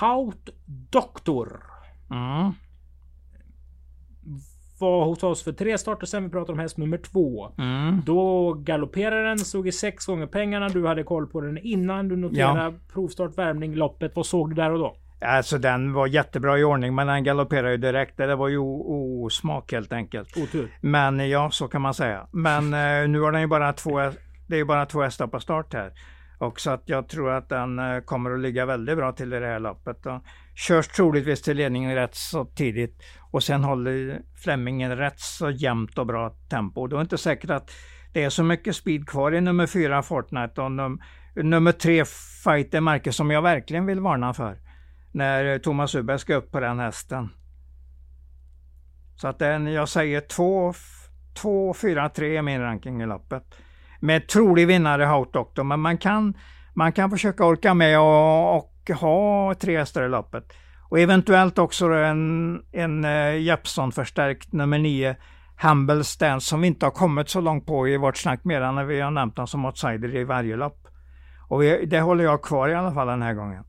Haut 0.00 0.48
Doktor 0.90 1.62
Mm. 2.10 2.52
Var 4.78 5.04
hos 5.04 5.22
oss 5.22 5.42
för 5.42 5.52
tre 5.52 5.78
starter 5.78 6.06
sen 6.06 6.24
vi 6.24 6.30
pratade 6.30 6.52
om 6.52 6.58
häst 6.58 6.76
nummer 6.76 6.98
två. 6.98 7.52
Mm. 7.58 8.02
Då 8.06 8.52
galopperade 8.52 9.28
den, 9.28 9.38
såg 9.38 9.68
i 9.68 9.72
sex 9.72 10.06
gånger 10.06 10.26
pengarna. 10.26 10.68
Du 10.68 10.86
hade 10.86 11.02
koll 11.02 11.26
på 11.26 11.40
den 11.40 11.58
innan 11.58 12.08
du 12.08 12.16
noterade 12.16 12.78
provstart, 12.92 13.38
värmning, 13.38 13.74
loppet. 13.74 14.12
Vad 14.16 14.26
såg 14.26 14.50
du 14.50 14.54
där 14.54 14.70
och 14.70 14.78
då? 14.78 14.96
Alltså 15.20 15.58
den 15.58 15.92
var 15.92 16.06
jättebra 16.06 16.58
i 16.58 16.64
ordning 16.64 16.94
men 16.94 17.06
den 17.06 17.24
galopperade 17.24 17.70
ju 17.70 17.76
direkt. 17.76 18.16
Det 18.16 18.36
var 18.36 18.48
ju 18.48 18.58
osmak 18.58 19.72
helt 19.72 19.92
enkelt. 19.92 20.36
Otur. 20.36 20.70
Men 20.80 21.30
ja, 21.30 21.50
så 21.50 21.68
kan 21.68 21.82
man 21.82 21.94
säga. 21.94 22.26
Men 22.30 22.74
eh, 22.74 23.08
nu 23.08 23.20
har 23.20 23.32
den 23.32 23.40
ju 23.40 23.46
bara 23.46 23.72
två, 23.72 23.98
det 24.46 24.54
är 24.54 24.58
ju 24.58 24.64
bara 24.64 24.86
två 24.86 25.02
hästar 25.02 25.26
på 25.26 25.40
start 25.40 25.74
här. 25.74 25.92
Och 26.38 26.60
så 26.60 26.70
att 26.70 26.82
jag 26.86 27.08
tror 27.08 27.30
att 27.30 27.48
den 27.48 27.78
eh, 27.78 28.00
kommer 28.00 28.30
att 28.30 28.40
ligga 28.40 28.66
väldigt 28.66 28.96
bra 28.96 29.12
till 29.12 29.32
i 29.32 29.40
det 29.40 29.46
här 29.46 29.60
loppet. 29.60 30.06
Och 30.06 30.22
körs 30.56 30.88
troligtvis 30.88 31.42
till 31.42 31.56
ledningen 31.56 31.94
rätt 31.94 32.14
så 32.14 32.44
tidigt. 32.44 33.02
Och 33.30 33.42
sen 33.42 33.64
håller 33.64 34.22
Flemingen 34.34 34.96
rätt 34.96 35.20
så 35.20 35.50
jämnt 35.50 35.98
och 35.98 36.06
bra 36.06 36.30
tempo. 36.48 36.86
Det 36.86 36.96
är 36.96 37.00
inte 37.00 37.18
säkert 37.18 37.50
att 37.50 37.70
det 38.12 38.24
är 38.24 38.30
så 38.30 38.42
mycket 38.42 38.76
speed 38.76 39.08
kvar 39.08 39.34
i 39.34 39.40
nummer 39.40 39.66
fyra 39.66 40.02
Fortnite 40.02 40.60
och 40.60 40.72
num 40.72 41.00
nummer 41.34 41.72
tre 41.72 42.04
Fighter 42.44 42.80
Marcus, 42.80 43.16
som 43.16 43.30
jag 43.30 43.42
verkligen 43.42 43.86
vill 43.86 44.00
varna 44.00 44.34
för. 44.34 44.58
När 45.12 45.58
Thomas 45.58 45.94
Uberg 45.94 46.18
ska 46.18 46.34
upp 46.34 46.50
på 46.50 46.60
den 46.60 46.78
hästen. 46.78 47.28
Så 49.16 49.28
att 49.28 49.38
den, 49.38 49.66
jag 49.66 49.88
säger 49.88 50.20
2, 50.20 50.72
2, 51.34 51.74
4, 51.74 52.08
3 52.08 52.36
är 52.36 52.42
min 52.42 52.60
ranking 52.60 53.02
i 53.02 53.06
loppet. 53.06 53.42
Med 54.00 54.28
trolig 54.28 54.66
vinnare 54.66 55.04
Hout 55.04 55.32
Doctor, 55.32 55.64
men 55.64 55.80
man 55.80 55.98
kan, 55.98 56.34
man 56.74 56.92
kan 56.92 57.10
försöka 57.10 57.44
orka 57.44 57.74
med 57.74 58.00
och, 58.00 58.56
och 58.56 58.75
ha 58.94 59.54
tre 59.54 59.78
hästar 59.78 60.02
i 60.04 60.08
loppet. 60.08 60.52
Och 60.88 61.00
eventuellt 61.00 61.58
också 61.58 61.86
en, 61.92 62.62
en 62.72 63.04
uh, 63.04 63.40
Jeppson-förstärkt 63.40 64.52
nummer 64.52 64.78
9 64.78 65.16
Humble 65.62 66.04
Stance 66.04 66.46
som 66.46 66.60
vi 66.60 66.66
inte 66.66 66.86
har 66.86 66.90
kommit 66.90 67.28
så 67.28 67.40
långt 67.40 67.66
på 67.66 67.88
i 67.88 67.96
vårt 67.96 68.16
snack 68.16 68.44
mer 68.44 68.60
än 68.60 68.74
när 68.74 68.84
vi 68.84 69.00
har 69.00 69.10
nämnt 69.10 69.36
honom 69.36 69.46
som 69.46 69.64
outsider 69.64 70.16
i 70.16 70.24
varje 70.24 70.56
lopp. 70.56 70.88
Och 71.48 71.62
vi, 71.62 71.86
det 71.86 72.00
håller 72.00 72.24
jag 72.24 72.42
kvar 72.42 72.68
i 72.68 72.74
alla 72.74 72.94
fall 72.94 73.06
den 73.06 73.22
här 73.22 73.34
gången. 73.34 73.64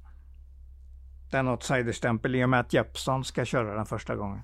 Den 1.32 1.48
outsiderstämpel 1.48 2.36
i 2.36 2.46
och 2.46 2.50
med 2.50 2.60
att 2.60 2.74
Jeppson 2.74 3.24
ska 3.24 3.46
köra 3.46 3.76
den 3.76 3.86
första 3.86 4.16
gången. 4.16 4.42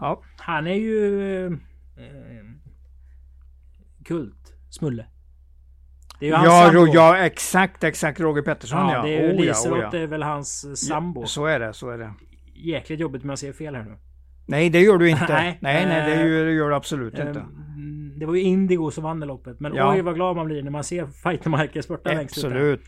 Ja, 0.00 0.22
Han 0.38 0.66
är 0.66 0.74
ju... 0.74 1.46
Eh, 1.46 1.52
eh 1.96 2.44
kult. 4.04 4.54
Smulle. 4.70 5.06
Det 6.20 6.26
är 6.26 6.28
ju 6.28 6.34
hans 6.34 6.46
ja, 6.48 6.66
sambo. 6.72 6.86
ja, 6.94 7.16
exakt, 7.18 7.84
exakt 7.84 8.20
Roger 8.20 8.42
Pettersson 8.42 8.78
ja. 8.78 8.92
Ja, 8.92 9.02
det 9.02 9.08
är 9.08 9.20
ju 9.22 9.26
Oh, 9.28 9.44
ja, 9.46 9.52
Liselott 9.52 9.78
oh, 9.94 9.98
ja. 9.98 9.98
är 9.98 10.06
väl 10.06 10.22
hans 10.22 10.80
sambo. 10.88 11.26
Så 11.26 11.46
är 11.46 11.60
det, 11.60 11.72
så 11.72 11.90
är 11.90 11.98
det. 11.98 12.12
Jäkligt 12.54 13.00
jobbigt 13.00 13.22
om 13.22 13.28
jag 13.28 13.38
ser 13.38 13.52
fel 13.52 13.74
här 13.74 13.82
nu. 13.84 13.96
Nej, 14.46 14.70
det 14.70 14.80
gör 14.80 14.98
du 14.98 15.08
inte. 15.10 15.26
Nej, 15.32 15.58
nej, 15.60 15.86
nej, 15.86 16.10
det 16.16 16.28
gör, 16.28 16.44
det 16.44 16.52
gör 16.52 16.68
du 16.68 16.74
absolut 16.74 17.18
inte. 17.18 17.40
Ehm, 17.40 18.12
Det 18.18 18.26
var 18.26 18.34
ju 18.34 18.40
Indigo 18.40 18.90
som 18.90 19.04
vann 19.04 19.20
det 19.20 19.26
loppet. 19.26 19.60
Men 19.60 19.74
Ja. 19.74 19.92
oj 19.94 20.02
vad 20.02 20.14
glad 20.14 20.36
man 20.36 20.46
blir 20.46 20.62
när 20.62 20.70
man 20.70 20.84
ser 20.84 21.06
Fighter 21.06 21.50
Marcus 21.50 21.84
spurta 21.84 22.12
längst 22.12 22.38
ut. 22.38 22.44
Absolut. 22.44 22.80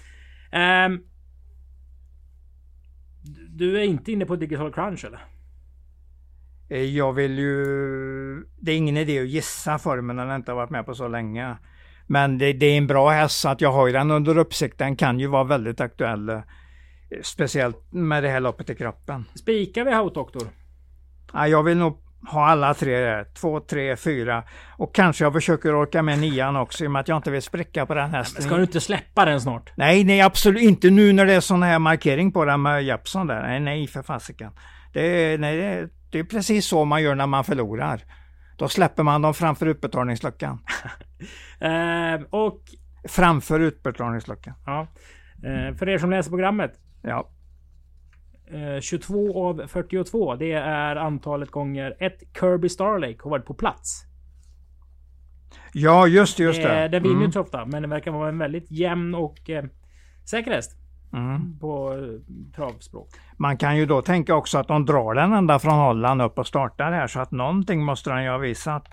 Ehm, 0.52 1.00
du 3.48 3.78
är 3.80 3.82
inte 3.84 4.12
inne 4.12 4.26
på 4.26 4.36
Digital 4.36 4.72
Crunch 4.72 5.04
eller? 5.04 5.24
Eh, 6.68 6.82
Jag 6.84 7.12
vill 7.12 7.38
ju... 7.38 7.64
Det 8.60 8.72
är 8.72 8.76
ingen 8.76 8.96
idé 8.96 9.20
att 9.20 9.28
gissa 9.28 9.78
formen 9.78 10.16
när 10.16 10.26
den 10.26 10.36
inte 10.36 10.50
har 10.50 10.56
varit 10.56 10.70
med 10.70 10.86
på 10.86 10.94
så 10.94 11.08
länge. 11.08 11.56
Men 12.12 12.38
det, 12.38 12.52
det 12.52 12.66
är 12.66 12.78
en 12.78 12.86
bra 12.86 13.10
häst 13.10 13.40
så 13.40 13.48
att 13.48 13.60
jag 13.60 13.72
har 13.72 13.86
ju 13.86 13.92
den 13.92 14.10
under 14.10 14.38
uppsikt. 14.38 14.78
Den 14.78 14.96
kan 14.96 15.20
ju 15.20 15.26
vara 15.26 15.44
väldigt 15.44 15.80
aktuell. 15.80 16.28
eh, 16.28 16.40
Speciellt 17.22 17.92
med 17.92 18.22
det 18.22 18.28
här 18.28 18.40
loppet 18.40 18.70
i 18.70 18.74
kroppen. 18.74 19.24
Spikar 19.34 19.84
vi 19.84 19.94
Hout 19.94 20.14
Doctor? 20.14 20.42
Ja, 21.32 21.48
jag 21.48 21.62
vill 21.62 21.76
nog 21.78 21.98
ha 22.30 22.46
alla 22.46 22.74
tre 22.74 22.98
där. 22.98 23.24
Två, 23.40 23.60
tre, 23.60 23.96
fyra. 23.96 24.42
Och 24.78 24.94
kanske 24.94 25.24
jag 25.24 25.32
försöker 25.32 25.82
orka 25.82 26.02
med 26.02 26.18
nian 26.18 26.56
också 26.56 26.84
i 26.84 26.86
och 26.86 26.90
med 26.90 27.00
att 27.00 27.08
jag 27.08 27.16
inte 27.18 27.30
vill 27.30 27.42
spricka 27.42 27.86
på 27.86 27.94
den 27.94 28.10
hästen. 28.10 28.42
Ska 28.42 28.56
du 28.56 28.62
inte 28.62 28.80
släppa 28.80 29.24
den 29.24 29.40
snart? 29.40 29.72
Nej, 29.76 30.04
nej 30.04 30.20
absolut 30.20 30.62
inte 30.62 30.90
nu 30.90 31.12
när 31.12 31.26
det 31.26 31.32
är 31.34 31.40
sån 31.40 31.62
här 31.62 31.78
markering 31.78 32.32
på 32.32 32.44
den 32.44 32.62
med 32.62 32.84
Jeppson 32.84 33.26
där. 33.26 33.42
Nej, 33.42 33.60
nej 33.60 33.86
för 33.86 34.02
fasiken. 34.02 34.52
Det 34.92 35.00
är, 35.06 35.38
nej, 35.38 35.56
det, 35.56 35.88
det 36.10 36.18
är 36.18 36.24
precis 36.24 36.66
så 36.66 36.84
man 36.84 37.02
gör 37.02 37.14
när 37.14 37.26
man 37.26 37.44
förlorar. 37.44 38.00
Då 38.58 38.68
släpper 38.68 39.02
man 39.02 39.22
dem 39.22 39.34
framför 39.34 39.66
utbetalningsluckan. 39.66 40.58
Ehm, 41.60 42.24
och 42.30 42.60
Framför 43.08 43.60
utbetalningsluckan. 43.60 44.54
ja, 44.66 44.86
eh, 45.44 45.74
för 45.76 45.88
er 45.88 45.98
som 45.98 46.10
läser 46.10 46.30
programmet. 46.30 46.72
Ja. 47.02 47.28
Eh, 48.46 48.80
22 48.80 49.48
av 49.48 49.66
42. 49.66 50.34
Det 50.36 50.52
är 50.52 50.96
antalet 50.96 51.50
gånger 51.50 51.96
ett 52.00 52.18
Kirby 52.40 52.68
Starlake 52.68 53.18
har 53.22 53.30
varit 53.30 53.44
på 53.46 53.54
plats. 53.54 54.04
ja, 55.72 56.06
just 56.06 56.36
det, 56.36 56.42
just 56.42 56.60
Eh, 56.60 56.64
det. 56.68 56.88
Den 56.88 57.02
vinner 57.02 57.14
Mm. 57.14 57.24
inte 57.24 57.32
så 57.34 57.40
ofta, 57.40 57.64
men 57.66 57.82
den 57.82 57.90
verkar 57.90 58.10
vara 58.10 58.28
en 58.28 58.38
väldigt 58.38 58.70
jämn 58.70 59.14
och 59.14 59.50
eh, 59.50 59.64
säker 60.30 60.50
häst. 60.50 60.78
Mm. 61.12 61.58
På 61.58 61.92
eh, 61.92 62.52
travspråk. 62.56 63.08
Man 63.36 63.56
kan 63.56 63.76
ju 63.76 63.86
då 63.86 64.02
tänka 64.02 64.34
också 64.34 64.58
att 64.58 64.68
de 64.68 64.86
drar 64.86 65.14
den 65.14 65.32
ända 65.32 65.58
från 65.58 65.74
Holland 65.74 66.22
upp 66.22 66.38
och 66.38 66.46
startar 66.46 66.92
här 66.92 67.06
så 67.06 67.20
att 67.20 67.30
någonting 67.30 67.84
måste 67.84 68.10
den 68.10 68.24
ju 68.24 68.30
ha 68.30 68.38
visat. 68.38 68.88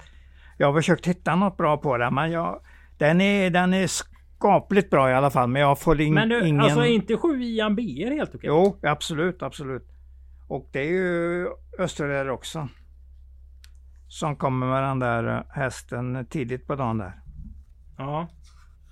Jag 0.59 0.67
har 0.67 0.73
försökt 0.73 1.07
hitta 1.07 1.35
något 1.35 1.57
bra 1.57 1.77
på 1.77 1.97
den 1.97 2.15
men 2.15 2.31
jag, 2.31 2.61
den, 2.97 3.21
är, 3.21 3.49
den 3.49 3.73
är 3.73 3.87
skapligt 3.87 4.89
bra 4.89 5.09
i 5.09 5.13
alla 5.13 5.29
fall 5.29 5.49
men 5.49 5.61
jag 5.61 5.79
får 5.79 6.01
in, 6.01 6.13
Men 6.13 6.29
du, 6.29 6.47
ingen... 6.47 6.61
alltså 6.61 6.85
inte 6.85 7.17
7 7.17 7.41
Ian 7.43 7.75
B 7.75 7.81
är 7.81 8.11
helt 8.11 8.35
okej? 8.35 8.47
Jo, 8.47 8.79
absolut, 8.83 9.43
absolut. 9.43 9.87
Och 10.47 10.69
det 10.71 10.79
är 10.79 10.91
ju 10.91 11.47
Österlär 11.79 12.29
också. 12.29 12.67
Som 14.07 14.35
kommer 14.35 14.67
med 14.67 14.83
den 14.83 14.99
där 14.99 15.37
eh, 15.37 15.43
hästen 15.49 16.25
tidigt 16.29 16.67
på 16.67 16.75
dagen 16.75 16.97
där. 16.97 17.21
Ja. 17.97 18.27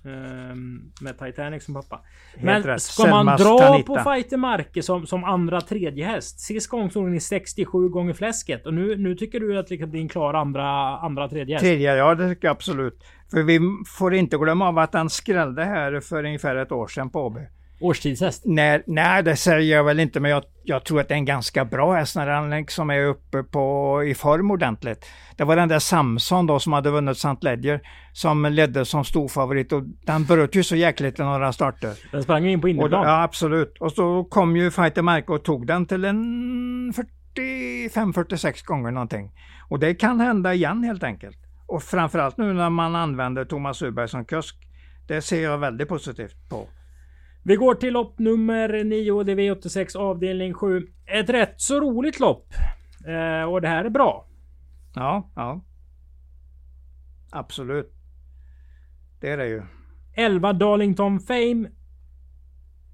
Ehm, 0.08 0.92
med 1.00 1.18
Titanic 1.18 1.64
som 1.64 1.74
pappa. 1.74 2.00
Helt 2.34 2.44
Men 2.44 2.62
rätt. 2.62 2.82
ska 2.82 3.06
man 3.06 3.24
Selmas 3.26 3.40
dra 3.40 3.58
Tanita. 3.58 3.86
på 4.04 4.10
Fighter 4.10 4.36
Marke 4.36 4.82
som, 4.82 5.06
som 5.06 5.24
andra 5.24 5.60
tredje 5.60 6.06
häst? 6.06 6.40
Sist 6.40 6.68
gång 6.70 6.90
stod 6.90 7.06
den 7.06 7.14
i 7.14 7.20
67 7.20 7.88
gånger 7.88 8.14
fläsket. 8.14 8.66
Och 8.66 8.74
nu, 8.74 8.96
nu 8.96 9.14
tycker 9.14 9.40
du 9.40 9.58
att 9.58 9.70
liksom 9.70 9.90
det 9.90 9.98
är 9.98 10.02
en 10.02 10.08
klar 10.08 10.34
andra, 10.34 10.98
andra 10.98 11.28
tredje 11.28 11.54
häst? 11.54 11.64
Tredje, 11.64 11.96
ja 11.96 12.14
det 12.14 12.28
tycker 12.28 12.48
jag 12.48 12.52
absolut. 12.54 13.04
För 13.30 13.42
vi 13.42 13.60
får 13.86 14.14
inte 14.14 14.36
glömma 14.36 14.68
av 14.68 14.78
att 14.78 14.92
den 14.92 15.10
skrällde 15.10 15.64
här 15.64 16.00
för 16.00 16.24
ungefär 16.24 16.56
ett 16.56 16.72
år 16.72 16.86
sedan 16.86 17.10
på 17.10 17.20
Åby. 17.26 17.40
Årstidshäst. 17.80 18.42
Nej, 18.44 18.82
nej, 18.86 19.22
det 19.22 19.36
säger 19.36 19.76
jag 19.76 19.84
väl 19.84 20.00
inte, 20.00 20.20
men 20.20 20.30
jag, 20.30 20.42
jag 20.64 20.84
tror 20.84 21.00
att 21.00 21.08
det 21.08 21.14
är 21.14 21.18
en 21.18 21.24
ganska 21.24 21.64
bra 21.64 21.94
häst 21.94 22.16
när 22.16 22.26
den 22.26 22.50
liksom 22.50 22.90
är 22.90 23.04
uppe 23.04 23.42
på, 23.42 24.02
i 24.06 24.14
form 24.14 24.50
ordentligt. 24.50 25.06
Det 25.36 25.44
var 25.44 25.56
den 25.56 25.68
där 25.68 25.78
Samson 25.78 26.46
då 26.46 26.58
som 26.58 26.72
hade 26.72 26.90
vunnit 26.90 27.16
St. 27.16 27.36
Ledger 27.40 27.80
som 28.12 28.44
ledde 28.44 28.84
som 28.84 29.04
storfavorit 29.04 29.72
och 29.72 29.82
den 30.06 30.24
bröt 30.24 30.54
ju 30.54 30.62
så 30.62 30.76
jäkligt 30.76 31.18
i 31.18 31.22
några 31.22 31.52
starter. 31.52 31.94
Den 32.12 32.22
sprang 32.22 32.44
ju 32.44 32.50
in 32.50 32.60
på 32.60 32.68
innerplan. 32.68 33.02
ja, 33.02 33.22
absolut. 33.22 33.76
Och 33.80 33.92
så 33.92 34.24
kom 34.24 34.56
ju 34.56 34.70
Fighter 34.70 35.02
Mark 35.02 35.30
och 35.30 35.44
tog 35.44 35.66
den 35.66 35.86
till 35.86 36.04
en 36.04 36.92
45-46 37.36 38.64
gånger 38.64 38.90
någonting. 38.90 39.32
Och 39.68 39.78
det 39.78 39.94
kan 39.94 40.20
hända 40.20 40.54
igen 40.54 40.84
helt 40.84 41.02
enkelt. 41.02 41.36
Och 41.66 41.82
framförallt 41.82 42.36
nu 42.36 42.52
när 42.52 42.70
man 42.70 42.96
använder 42.96 43.44
Thomas 43.44 43.82
Uberg 43.82 44.08
som 44.08 44.24
kusk. 44.24 44.56
Det 45.08 45.22
ser 45.22 45.42
jag 45.42 45.58
väldigt 45.58 45.88
positivt 45.88 46.48
på. 46.48 46.68
Vi 47.48 47.56
går 47.56 47.74
till 47.74 47.92
lopp 47.92 48.18
nummer 48.18 48.84
9. 48.84 49.22
Det 49.22 49.32
är 49.32 49.36
V86 49.36 49.96
avdelning 49.96 50.54
7. 50.54 50.86
Ett 51.06 51.30
rätt 51.30 51.54
så 51.56 51.80
roligt 51.80 52.20
lopp. 52.20 52.54
Eh, 53.06 53.50
och 53.50 53.60
det 53.60 53.68
här 53.68 53.84
är 53.84 53.90
bra. 53.90 54.26
Ja, 54.94 55.32
ja. 55.36 55.64
Absolut. 57.30 57.92
Det 59.20 59.30
är 59.30 59.36
det 59.36 59.46
ju. 59.46 59.62
11 60.14 60.52
Darlington 60.52 61.20
Fame 61.20 61.68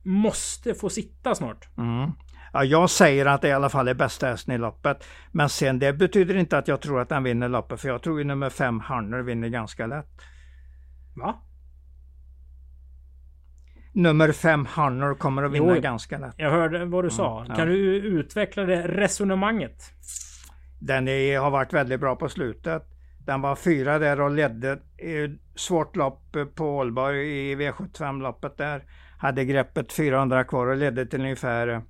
måste 0.02 0.74
få 0.74 0.88
sitta 0.88 1.34
snart. 1.34 1.68
Mm. 1.78 2.10
Ja, 2.52 2.64
jag 2.64 2.90
säger 2.90 3.26
att 3.26 3.42
det 3.42 3.48
i 3.48 3.52
alla 3.52 3.68
fall 3.68 3.88
är 3.88 3.94
bästa 3.94 4.26
hästen 4.26 4.54
i 4.54 4.58
loppet. 4.58 5.04
Men 5.32 5.48
sen 5.48 5.78
det 5.78 5.92
betyder 5.92 6.34
inte 6.34 6.58
att 6.58 6.68
jag 6.68 6.80
tror 6.80 7.00
att 7.00 7.08
den 7.08 7.22
vinner 7.22 7.48
loppet. 7.48 7.80
För 7.80 7.88
jag 7.88 8.02
tror 8.02 8.18
ju 8.18 8.24
nummer 8.24 8.50
5 8.50 8.80
Hunter 8.80 9.22
vinner 9.22 9.48
ganska 9.48 9.86
lätt. 9.86 10.20
Va? 11.16 11.40
Nummer 13.94 14.32
5 14.32 14.66
Hunter 14.76 15.14
kommer 15.14 15.42
att 15.42 15.52
vinna 15.52 15.74
Jo. 15.74 15.80
ganska 15.80 16.18
lätt. 16.18 16.34
Jag 16.36 16.50
hörde 16.50 16.84
vad 16.84 17.04
du 17.04 17.10
sa. 17.10 17.44
Ja. 17.48 17.54
Kan 17.54 17.68
du 17.68 17.96
utveckla 17.96 18.64
det 18.64 18.88
resonemanget? 18.88 19.82
Den 20.80 21.08
är, 21.08 21.38
har 21.38 21.50
varit 21.50 21.72
väldigt 21.72 22.00
bra 22.00 22.16
på 22.16 22.28
slutet. 22.28 22.82
Den 23.18 23.40
var 23.40 23.56
fyra 23.56 23.98
där 23.98 24.20
och 24.20 24.30
ledde 24.30 24.78
svårt 25.54 25.96
lopp 25.96 26.36
på 26.54 26.76
Ålborg 26.76 27.50
i 27.50 27.56
V75-loppet 27.56 28.56
där. 28.56 28.84
Hade 29.18 29.44
greppet 29.44 29.92
400 29.92 30.44
kvar 30.44 30.66
och 30.66 30.76
ledde 30.76 31.06
till 31.06 31.20
ungefär 31.20 31.82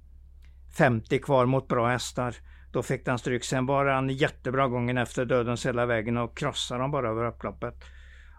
50 0.79 1.19
kvar 1.19 1.47
mot 1.47 1.69
bra 1.69 1.89
hästar. 1.89 2.35
Då 2.73 2.83
fick 2.83 3.05
den 3.05 3.19
stryk. 3.19 3.45
Sen 3.45 3.67
var 3.67 3.87
han 3.87 4.09
jättebra 4.09 4.69
gången 4.69 4.99
efter 4.99 5.25
dödens 5.25 5.67
hela 5.67 5.87
vägen 5.87 6.17
och 6.17 6.37
krossade 6.37 6.81
dem 6.81 6.91
bara 6.91 7.09
över 7.09 7.25
upploppet. 7.25 7.75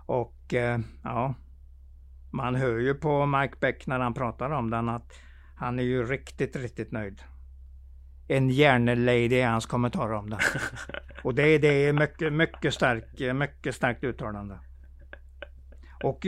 Och 0.06 0.54
eh, 0.54 0.80
ja, 1.04 1.36
man 2.36 2.56
hör 2.56 2.78
ju 2.78 2.94
på 2.94 3.26
Mike 3.26 3.56
Beck 3.60 3.88
när 3.88 4.00
han 4.00 4.14
pratar 4.14 4.50
om 4.50 4.70
den 4.70 4.90
att 4.90 5.14
han 5.56 5.80
är 5.80 5.84
ju 5.84 6.04
riktigt, 6.04 6.56
riktigt 6.56 6.92
nöjd. 6.92 7.22
En 8.28 8.50
hjärnelady 8.50 9.36
är 9.36 9.48
hans 9.48 9.66
kommentar 9.66 10.14
om 10.14 10.30
den. 10.30 10.40
Och 11.24 11.36
det, 11.36 11.58
det 11.58 11.68
är 11.68 11.94
mycket, 11.94 12.34
mycket, 12.34 12.74
starkt, 12.74 13.36
mycket 13.36 13.76
starkt 13.76 14.04
uttalande. 14.04 14.60
Och 16.04 16.26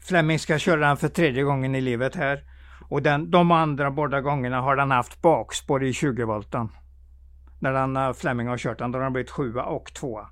Fleming 0.00 0.38
ska 0.38 0.58
köra 0.58 0.80
den 0.80 0.96
för 0.96 1.08
tredje 1.08 1.42
gången 1.42 1.74
i 1.74 1.80
livet 1.80 2.14
här. 2.14 2.44
Och 2.88 3.02
den, 3.02 3.30
de 3.30 3.50
andra 3.50 3.90
båda 3.90 4.20
gångerna 4.20 4.60
har 4.60 4.76
den 4.76 4.90
haft 4.90 5.22
bakspår 5.22 5.84
i 5.84 5.92
20 5.92 6.24
volten. 6.24 6.68
När 7.58 7.72
den, 7.72 7.96
eh, 7.96 8.12
Fleming 8.12 8.48
har 8.48 8.58
kört 8.58 8.78
den, 8.78 8.92
då 8.92 8.98
har 8.98 9.04
den 9.04 9.12
blivit 9.12 9.30
sjua 9.30 9.62
och 9.62 9.94
tvåa. 9.94 10.30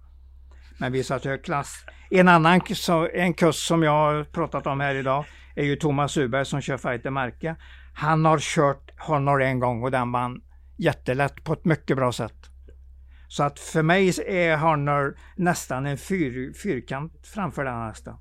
Men 0.82 0.92
visat 0.92 1.24
hög 1.24 1.44
klass. 1.44 1.84
En 2.10 2.28
annan 2.28 2.60
en 3.12 3.34
kust 3.34 3.66
som 3.66 3.82
jag 3.82 3.92
har 3.92 4.24
pratat 4.24 4.66
om 4.66 4.80
här 4.80 4.94
idag 4.94 5.24
är 5.54 5.64
ju 5.64 5.76
Thomas 5.76 6.16
Uberg 6.16 6.46
som 6.46 6.60
kör 6.60 6.76
Fighter 6.76 7.10
Märke. 7.10 7.56
Han 7.94 8.24
har 8.24 8.38
kört 8.38 8.90
Honor 8.98 9.42
en 9.42 9.60
gång 9.60 9.82
och 9.82 9.90
den 9.90 10.12
vann 10.12 10.40
jättelätt 10.76 11.44
på 11.44 11.52
ett 11.52 11.64
mycket 11.64 11.96
bra 11.96 12.12
sätt. 12.12 12.50
Så 13.28 13.42
att 13.42 13.58
för 13.58 13.82
mig 13.82 14.12
är 14.26 14.56
Honor 14.56 15.16
nästan 15.36 15.86
en 15.86 15.98
fyr, 15.98 16.52
fyrkant 16.62 17.12
framför 17.34 17.64
den 17.64 17.82
hästen. 17.82 18.14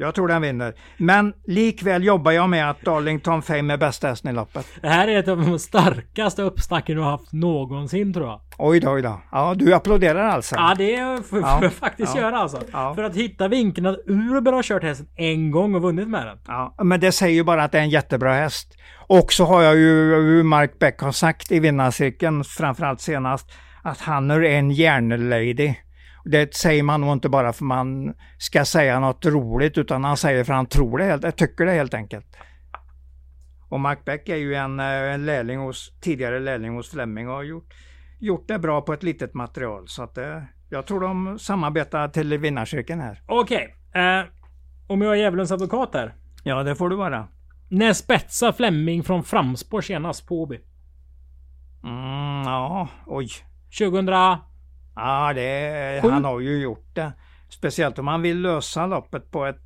Jag 0.00 0.14
tror 0.14 0.28
den 0.28 0.42
vinner. 0.42 0.74
Men 0.96 1.32
likväl 1.46 2.04
jobbar 2.04 2.32
jag 2.32 2.48
med 2.48 2.70
att 2.70 2.82
Darlington 2.82 3.42
Fame 3.42 3.72
är 3.72 3.76
bästa 3.76 4.08
hästen 4.08 4.30
i 4.30 4.34
loppet. 4.34 4.66
Det 4.82 4.88
här 4.88 5.08
är 5.08 5.18
ett 5.18 5.28
av 5.28 5.36
de 5.36 5.58
starkaste 5.58 6.42
uppsnacken 6.42 6.96
du 6.96 7.02
har 7.02 7.10
haft 7.10 7.32
någonsin 7.32 8.12
tror 8.14 8.26
jag. 8.26 8.40
Oj 8.58 8.80
då, 8.80 8.90
oj 8.92 9.02
då. 9.02 9.20
Ja, 9.32 9.54
du 9.56 9.74
applåderar 9.74 10.28
alltså? 10.28 10.54
Ja 10.54 10.74
det 10.78 11.26
får 11.26 11.40
Ja, 11.40 11.58
jag 11.62 11.72
faktiskt 11.72 12.14
ja, 12.16 12.20
göra 12.20 12.38
alltså. 12.38 12.60
ja. 12.72 12.94
För 12.94 13.02
att 13.02 13.16
hitta 13.16 13.48
vinkeln 13.48 13.86
att 13.86 13.98
Urban 14.06 14.54
har 14.54 14.62
kört 14.62 14.82
hästen 14.82 15.06
en 15.16 15.50
gång 15.50 15.74
och 15.74 15.82
vunnit 15.82 16.08
med 16.08 16.26
den. 16.26 16.38
Ja, 16.46 16.74
men 16.82 17.00
det 17.00 17.12
säger 17.12 17.34
ju 17.34 17.44
bara 17.44 17.64
att 17.64 17.72
det 17.72 17.78
är 17.78 17.82
en 17.82 17.90
jättebra 17.90 18.34
häst. 18.34 18.74
Och 19.06 19.32
så 19.32 19.44
har 19.44 19.62
jag 19.62 19.76
ju, 19.76 20.14
hur 20.14 20.42
Mark 20.42 20.78
Beck 20.78 21.00
har 21.00 21.12
sagt 21.12 21.52
i 21.52 21.60
vinnarcirkeln, 21.60 22.44
framförallt 22.44 23.00
senast, 23.00 23.52
att 23.82 24.00
han 24.00 24.30
är 24.30 24.42
en 24.42 24.70
hjärnelady. 24.70 25.74
Det 26.30 26.54
säger 26.54 26.82
man 26.82 27.00
nog 27.00 27.12
inte 27.12 27.28
bara 27.28 27.52
för 27.52 27.64
man 27.64 28.14
ska 28.38 28.64
säga 28.64 29.00
något 29.00 29.26
roligt, 29.26 29.78
utan 29.78 30.04
han 30.04 30.16
säger 30.16 30.44
för 30.44 30.52
han 30.52 30.66
tror 30.66 30.98
det, 30.98 31.32
tycker 31.32 31.66
det 31.66 31.72
helt 31.72 31.94
enkelt. 31.94 32.36
Och 33.68 33.80
Mark 33.80 34.04
Beck 34.04 34.28
är 34.28 34.36
ju 34.36 34.54
en, 34.54 34.80
eh, 34.80 34.86
en 34.86 35.26
lärling 35.26 35.58
hos, 35.58 35.92
tidigare 36.00 36.40
lärling 36.40 36.74
hos 36.74 36.90
Fleming 36.90 37.28
och 37.28 37.34
har 37.34 37.42
gjort, 37.42 37.74
gjort 38.20 38.48
det 38.48 38.58
bra 38.58 38.80
på 38.80 38.92
ett 38.92 39.02
litet 39.02 39.34
material. 39.34 39.88
Så 39.88 40.02
att 40.02 40.18
eh, 40.18 40.42
jag 40.70 40.86
tror 40.86 41.00
de 41.00 41.38
samarbetar 41.38 42.08
till 42.08 42.38
vinnarcirkeln 42.38 43.00
här. 43.00 43.22
Okej. 43.26 43.74
Eh, 43.94 44.24
om 44.86 45.02
jag 45.02 45.12
är 45.12 45.16
djävulens 45.16 45.52
advokat 45.52 45.94
här. 45.94 46.14
Ja, 46.44 46.62
det 46.62 46.76
får 46.76 46.88
du 46.88 46.96
vara. 46.96 47.28
När 47.70 47.92
spetsar 47.92 48.52
Fleming 48.52 49.02
från 49.02 49.24
framspår 49.24 49.80
senast 49.80 50.26
på 50.28 50.42
Åby? 50.42 50.60
Mm, 51.84 52.42
ja, 52.44 52.88
oj. 53.06 53.28
2000... 53.78 54.47
Ja, 54.98 55.32
det, 55.34 56.00
han 56.02 56.24
har 56.24 56.40
ju 56.40 56.62
gjort 56.62 56.94
det. 56.94 57.12
Speciellt 57.48 57.98
om 57.98 58.06
han 58.06 58.22
vill 58.22 58.40
lösa 58.40 58.86
loppet 58.86 59.30
på 59.30 59.46
ett 59.46 59.60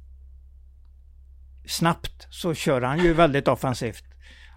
snabbt 1.66 2.26
så 2.30 2.54
kör 2.54 2.82
han 2.82 2.98
ju 2.98 3.12
väldigt 3.12 3.48
offensivt. 3.48 4.04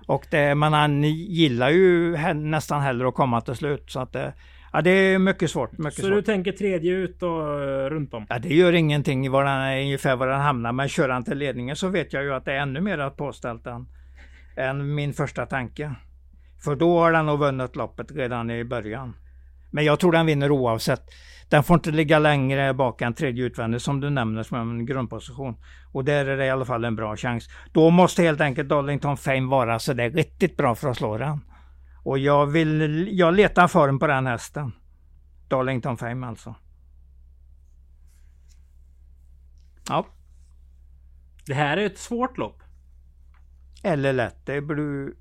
Och 0.08 0.28
det, 0.32 0.56
men 0.56 0.74
han 0.74 1.04
gillar 1.04 1.70
ju 1.70 2.18
nästan 2.34 2.82
hellre 2.82 3.08
att 3.08 3.14
komma 3.14 3.42
till 3.42 3.56
slut. 3.56 3.92
Så 3.92 4.00
att 4.00 4.14
det, 4.14 4.34
ja, 4.74 4.82
det 4.82 4.90
är 4.90 5.20
mycket 5.20 5.52
svårt. 5.52 5.78
Mycket 5.78 5.94
Så 5.94 6.10
du 6.10 6.16
svårt. 6.16 6.26
tänker 6.26 6.52
tredje 6.52 6.94
ut 6.94 7.24
och 7.24 7.62
eh, 7.64 7.90
runt 7.90 8.14
om? 8.14 8.26
Ja, 8.30 8.40
det 8.40 8.56
gör 8.56 8.74
ingenting 8.74 9.32
var 9.32 9.44
han, 9.44 9.78
ungefär 9.78 10.16
var 10.16 10.28
han 10.28 10.42
hamnar. 10.42 10.72
Men 10.72 10.90
kör 10.90 11.10
han 11.10 11.24
till 11.24 11.38
ledningen 11.38 11.76
så 11.76 11.88
vet 11.88 12.14
jag 12.14 12.24
ju 12.24 12.34
att 12.34 12.46
det 12.46 12.54
är 12.54 12.60
ännu 12.60 12.82
mer 12.82 13.10
påställt 13.10 13.68
än, 13.68 13.88
än 14.58 14.96
min 14.96 15.14
första 15.14 15.46
tanke. 15.46 15.96
För 16.64 16.76
då 16.76 17.00
har 17.00 17.12
den 17.12 17.26
nog 17.26 17.40
vunnit 17.40 17.76
loppet 17.76 18.12
redan 18.12 18.52
i 18.52 18.64
början. 18.64 19.14
Men 19.72 19.86
jag 19.86 20.00
tror 20.00 20.12
den 20.12 20.26
vinner 20.26 20.52
oavsett. 20.52 21.02
Den 21.50 21.64
får 21.64 21.74
inte 21.74 21.92
ligga 21.92 22.20
längre 22.20 22.74
bak 22.74 23.02
än 23.02 23.14
tredje 23.14 23.46
utvändigt 23.46 23.82
som 23.82 24.00
du 24.00 24.10
nämner 24.10 24.44
som 24.44 24.58
en 24.58 24.86
grundposition. 24.86 25.56
Och 25.92 26.06
där 26.06 26.26
är 26.26 26.38
det 26.38 26.46
i 26.46 26.50
alla 26.50 26.66
fall 26.66 26.86
en 26.86 26.96
bra 26.96 27.16
chans. 27.18 27.50
Då 27.74 27.90
måste 27.90 28.24
helt 28.24 28.42
enkelt 28.42 28.70
Darlington 28.70 29.18
Fame 29.18 29.48
vara 29.50 29.80
så 29.80 29.94
där 29.94 30.10
riktigt 30.10 30.58
bra 30.58 30.76
för 30.76 30.90
att 30.90 30.98
slå 30.98 31.18
den. 31.18 31.40
Och 32.04 32.20
jag 32.20 32.46
vill, 32.46 33.08
jag 33.12 33.34
letar 33.36 33.68
form 33.68 34.00
på 34.00 34.08
den 34.08 34.26
hästen. 34.28 34.72
Darlington 35.48 35.98
Fame 35.98 36.28
alltså. 36.28 36.56
Ja, 39.90 40.08
Det 41.48 41.54
här 41.54 41.78
är 41.78 41.86
ett 41.86 41.98
svårt 41.98 42.38
lopp. 42.38 42.62
eller 43.84 44.14
lätt. 44.14 44.46
Det 44.46 44.62
beror, 44.62 45.16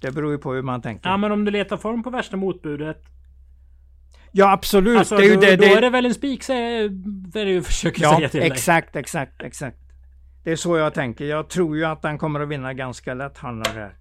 det 0.00 0.10
beror 0.12 0.32
ju 0.32 0.38
på 0.38 0.52
hur 0.52 0.62
man 0.62 0.82
tänker. 0.82 1.08
Ja 1.08 1.16
men 1.16 1.32
om 1.32 1.44
du 1.44 1.50
letar 1.50 1.76
form 1.76 2.02
på 2.02 2.10
värsta 2.10 2.36
motbudet. 2.36 3.02
Ja 4.36 4.52
absolut. 4.52 4.98
Alltså, 4.98 5.16
det 5.16 5.22
är 5.22 5.28
ju 5.28 5.34
då, 5.34 5.40
det, 5.40 5.56
då 5.56 5.62
det, 5.62 5.72
är 5.72 5.80
det 5.80 5.90
väl 5.90 6.06
en 6.06 6.14
spik 6.14 6.42
säger 6.42 6.88
det 7.32 7.44
du 7.44 7.62
försöker 7.62 8.02
Ja, 8.02 8.16
säga 8.16 8.28
till 8.28 8.40
dig. 8.40 8.50
exakt, 8.50 8.96
exakt, 8.96 9.42
exakt. 9.42 9.76
Det 10.44 10.52
är 10.52 10.56
så 10.56 10.76
jag 10.76 10.94
tänker. 10.94 11.24
Jag 11.24 11.48
tror 11.48 11.76
ju 11.76 11.84
att 11.84 12.02
han 12.04 12.18
kommer 12.18 12.40
att 12.40 12.48
vinna 12.48 12.74
ganska 12.74 13.14
lätt, 13.14 13.38
han 13.38 13.62
här. 13.66 13.94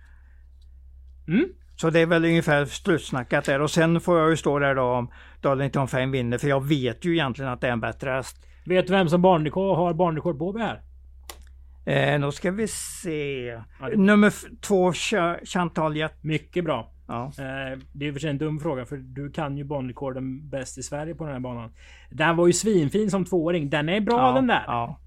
Mm. 1.27 1.45
Så 1.75 1.89
det 1.89 1.99
är 1.99 2.05
väl 2.05 2.25
ungefär 2.25 2.65
slutsnackat 2.65 3.45
där. 3.45 3.61
Och 3.61 3.71
sen 3.71 4.01
får 4.01 4.19
jag 4.19 4.29
ju 4.29 4.38
stå 4.38 4.59
där 4.59 4.75
då 4.75 4.84
om 4.84 5.11
Darlington 5.41 5.88
Fame 5.88 6.05
vinner. 6.11 6.38
För 6.38 6.47
jag 6.47 6.67
vet 6.67 7.05
ju 7.05 7.13
egentligen 7.13 7.51
att 7.51 7.61
det 7.61 7.67
är 7.67 7.71
en 7.71 7.79
bättre 7.81 8.09
häst. 8.09 8.45
Vet 8.65 8.88
du 8.88 8.93
vem 8.93 9.09
som 9.09 9.21
barnrekord 9.21 9.77
har 9.77 9.93
barnrekord 9.93 10.38
på 10.39 10.57
här? 10.57 10.81
Eh, 11.86 12.19
då 12.19 12.31
ska 12.31 12.51
vi 12.51 12.67
se. 12.67 13.45
Ja, 13.79 13.89
det- 13.89 13.97
Nummer 13.97 14.34
två, 14.61 14.91
Ch- 14.91 15.45
Chantal 15.45 15.97
Jet. 15.97 16.23
Mycket 16.23 16.63
bra. 16.65 16.92
Ja. 17.07 17.25
Eh, 17.25 17.79
det 17.91 18.05
är 18.05 18.07
i 18.07 18.11
och 18.11 18.15
för 18.15 18.19
sig 18.19 18.29
en 18.29 18.37
dum 18.37 18.59
fråga 18.59 18.85
för 18.85 18.97
du 18.97 19.31
kan 19.31 19.57
ju 19.57 19.63
banrekorden 19.63 20.49
bäst 20.49 20.77
i 20.77 20.83
Sverige 20.83 21.15
på 21.15 21.23
den 21.23 21.33
här 21.33 21.39
banan. 21.39 21.73
Den 22.09 22.35
var 22.35 22.47
ju 22.47 22.53
svinfin 22.53 23.11
som 23.11 23.25
tvååring. 23.25 23.69
Den 23.69 23.89
är 23.89 24.01
bra 24.01 24.27
ja, 24.27 24.31
den 24.33 24.47
där. 24.47 24.63
Ja. 24.67 24.99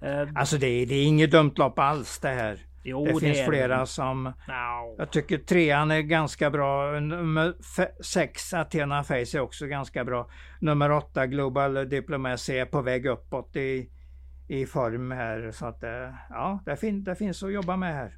Eh, 0.00 0.28
Alltså 0.34 0.58
det 0.58 0.66
är, 0.66 0.86
det 0.86 0.94
är 0.94 1.04
inget 1.04 1.30
dumt 1.30 1.52
lopp 1.56 1.78
alls 1.78 2.18
det 2.18 2.28
här. 2.28 2.58
jo, 2.84 3.04
det 3.06 3.20
finns 3.20 3.38
är 3.38 3.44
flera 3.46 3.86
som... 3.86 4.24
No. 4.24 4.94
Jag 4.98 5.10
tycker 5.10 5.38
trean 5.38 5.90
är 5.90 6.00
ganska 6.00 6.50
bra. 6.50 7.00
Nummer 7.00 7.54
sex, 8.02 8.54
Athena 8.54 9.04
Face, 9.04 9.14
är 9.14 9.40
också 9.40 9.66
ganska 9.66 10.04
bra. 10.04 10.28
Nummer 10.60 10.90
åtta, 10.92 11.26
Global 11.26 11.88
Diplomacy, 11.88 12.52
är 12.52 12.64
på 12.66 12.82
väg 12.82 13.06
uppåt 13.06 13.56
i, 13.56 13.90
i 14.48 14.66
form 14.66 15.10
här. 15.10 15.50
Så 15.52 15.66
att 15.66 15.82
eh, 15.82 16.10
ja, 16.30 16.62
det, 16.66 16.76
fin- 16.76 17.04
det 17.04 17.14
finns 17.16 17.42
att 17.42 17.52
jobba 17.52 17.76
med 17.76 17.94
här. 17.94 18.16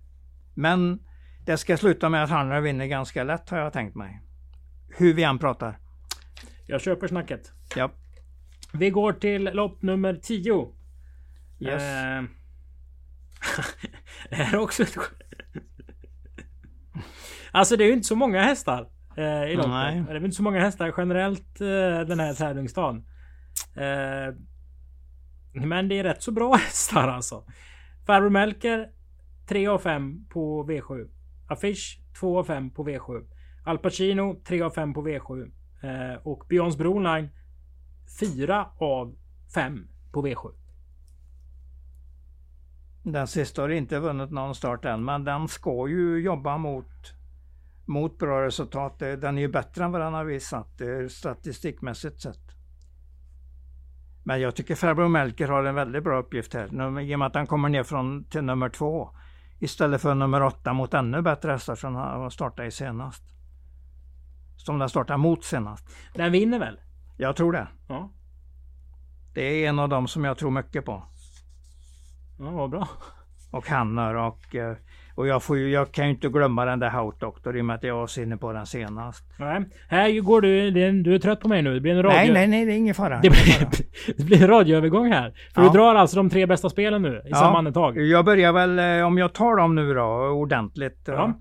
Men 0.55 0.99
det 1.47 1.59
ska 1.59 1.77
sluta 1.77 2.09
med 2.09 2.23
att 2.23 2.31
han 2.31 2.63
vinner 2.63 2.87
ganska 2.87 3.25
lätt 3.25 3.51
har 3.51 3.59
jag 3.59 3.73
tänkt 3.73 3.95
mig. 3.95 4.21
Hur 4.89 5.15
vi 5.15 5.23
än 5.23 5.39
pratar. 5.39 5.79
Jag 6.67 6.81
köper 6.81 7.09
snacket. 7.09 7.53
Ja. 7.77 7.91
Vi 8.73 8.91
går 8.91 9.13
till 9.13 9.45
lopp 9.45 9.83
nummer 9.83 10.15
10. 10.15 10.73
Yes. 11.61 11.83
Eh, 11.83 12.23
det 14.31 14.37
här 14.37 14.55
är 14.55 14.59
också 14.59 14.83
ett... 14.83 14.97
Alltså 17.51 17.77
det 17.77 17.85
är 17.85 17.87
ju 17.87 17.93
inte 17.93 18.09
så 18.09 18.17
många 18.17 18.43
hästar 18.43 18.89
eh, 19.17 19.45
i 19.45 19.57
loppet. 19.57 19.71
Nej. 19.71 20.05
Det 20.09 20.13
är 20.13 20.25
inte 20.25 20.37
så 20.37 20.43
många 20.43 20.61
hästar 20.61 20.95
generellt 20.97 21.61
eh, 21.61 22.01
den 22.07 22.21
här 22.21 22.35
tävlingsdagen. 22.35 23.07
Eh, 23.75 24.35
men 25.53 25.89
det 25.89 25.99
är 25.99 26.05
rätt 26.05 26.23
så 26.23 26.33
bra 26.33 26.55
hästar 26.65 27.09
alltså. 27.09 27.45
Farbror 28.07 28.31
Melker 28.31 28.89
3 29.49 29.67
av 29.67 29.79
5 29.79 30.27
på 30.29 30.67
V7. 30.69 31.16
Affisch 31.49 32.01
2 32.21 32.39
av 32.39 32.45
5 32.45 32.71
på 32.71 32.85
V7. 32.85 33.27
Al 33.65 33.79
Pacino 33.79 34.41
3 34.45 34.63
av 34.63 34.71
5 34.71 34.95
på 34.95 35.09
V7. 35.09 35.51
Eh, 35.83 36.21
och 36.23 36.45
Beyonds 36.49 36.77
Broline 36.77 37.29
4 38.21 38.67
av 38.79 39.17
5 39.55 39.89
på 40.13 40.27
V7. 40.27 40.53
Den 43.03 43.27
sista 43.27 43.63
har 43.63 43.69
inte 43.69 43.99
vunnit 43.99 44.31
någon 44.31 44.55
start 44.55 44.85
än, 44.85 45.05
men 45.05 45.25
den 45.25 45.49
ska 45.49 45.89
ju 45.89 46.19
jobba 46.19 46.59
mot, 46.59 47.15
mot 47.85 48.19
bra 48.19 48.47
resultat. 48.47 48.99
Den 48.99 49.39
är 49.39 49.43
ju 49.43 49.49
bättre 49.49 49.85
än 49.85 49.93
vad 49.93 50.01
den 50.01 50.15
har 50.15 50.25
visat 50.25 50.81
eh, 50.81 51.09
statistikmässigt 51.09 52.21
sett. 52.21 52.47
Men 54.25 54.41
jag 54.41 54.55
tycker 54.55 54.75
Farbror 54.75 55.09
Melker 55.09 55.49
har 55.49 55.65
en 55.65 55.75
väldigt 55.75 56.05
bra 56.05 56.19
uppgift 56.19 56.55
här. 56.55 57.01
I 57.01 57.15
och 57.15 57.19
med 57.19 57.27
att 57.27 57.35
han 57.35 57.47
kommer 57.47 57.69
ner 57.69 57.83
från, 57.83 58.25
till 58.25 58.43
nummer 58.43 58.69
två. 58.69 59.11
Istället 59.59 60.03
för 60.03 60.15
nummer 60.15 60.43
åtta 60.43 60.73
mot 60.73 60.95
ännu 60.95 61.23
bättre 61.23 61.53
hästar 61.53 61.75
som 61.75 61.95
han 61.95 62.31
startade 62.31 62.69
i 62.69 62.71
senast. 62.71 63.23
Som 64.57 64.79
den 64.79 64.89
startade 64.89 65.17
mot 65.17 65.45
senast. 65.45 65.89
Den 66.15 66.33
vinner 66.33 66.59
väl? 66.59 66.81
Jag 67.17 67.37
tror 67.37 67.53
det. 67.53 67.69
Ja. 67.89 68.11
Det 69.35 69.43
är 69.43 69.69
en 69.69 69.79
av 69.79 69.89
dem 69.89 70.09
som 70.09 70.25
jag 70.25 70.39
tror 70.39 70.51
mycket 70.51 70.85
på. 70.85 71.03
Ja, 72.39 72.51
vad 72.51 72.71
bra. 72.71 72.89
Och 73.51 73.69
Hanner 73.69 74.15
och, 74.15 74.55
eh, 74.55 74.77
och 75.17 75.27
jag, 75.27 75.43
får 75.43 75.59
ju, 75.59 75.71
jag 75.71 75.93
kan 75.93 76.05
ju 76.05 76.11
inte 76.11 76.29
glömma 76.29 76.65
den 76.65 76.79
där 76.79 76.91
Hout 76.91 77.21
Doctor 77.21 77.57
i 77.57 77.61
och 77.61 77.65
med 77.65 77.77
att 77.77 77.83
jag 77.83 77.95
var 77.97 78.19
inne 78.23 78.37
på 78.37 78.53
den 78.53 78.67
senast. 78.67 79.25
Nej, 79.39 79.65
här 79.89 80.21
går 80.21 80.41
du. 80.41 80.71
Du 81.03 81.15
är 81.15 81.19
trött 81.19 81.41
på 81.41 81.49
mig 81.49 81.63
nu. 81.63 81.75
Det 81.75 81.81
blir 81.81 81.93
en 81.93 82.03
radio... 82.03 82.17
Nej, 82.19 82.33
nej, 82.33 82.47
nej, 82.47 82.67
det 82.67 82.73
är 82.73 82.77
ingen 82.77 82.95
fara. 82.95 83.21
Det 83.23 83.31
blir, 83.31 83.69
det 84.17 84.25
blir 84.25 84.43
en 84.43 84.49
radioövergång 84.49 85.13
här. 85.13 85.35
För 85.55 85.63
Ja. 85.63 85.69
du 85.69 85.79
drar 85.79 85.95
alltså 85.95 86.17
de 86.17 86.31
tre 86.31 86.47
bästa 86.47 86.71
spelen 86.71 87.03
nu 87.03 87.23
i 87.25 87.29
Ja. 87.31 87.37
samma 87.37 87.59
andetag. 87.59 87.99
Jag 88.01 88.25
börjar 88.25 88.53
väl, 88.53 88.79
eh, 88.79 89.07
om 89.07 89.19
jag 89.19 89.33
tar 89.35 89.57
dem 89.57 89.75
nu 89.75 89.95
då 89.95 90.03
ordentligt. 90.29 91.09
eh, 91.09 91.15
Ja. 91.15 91.35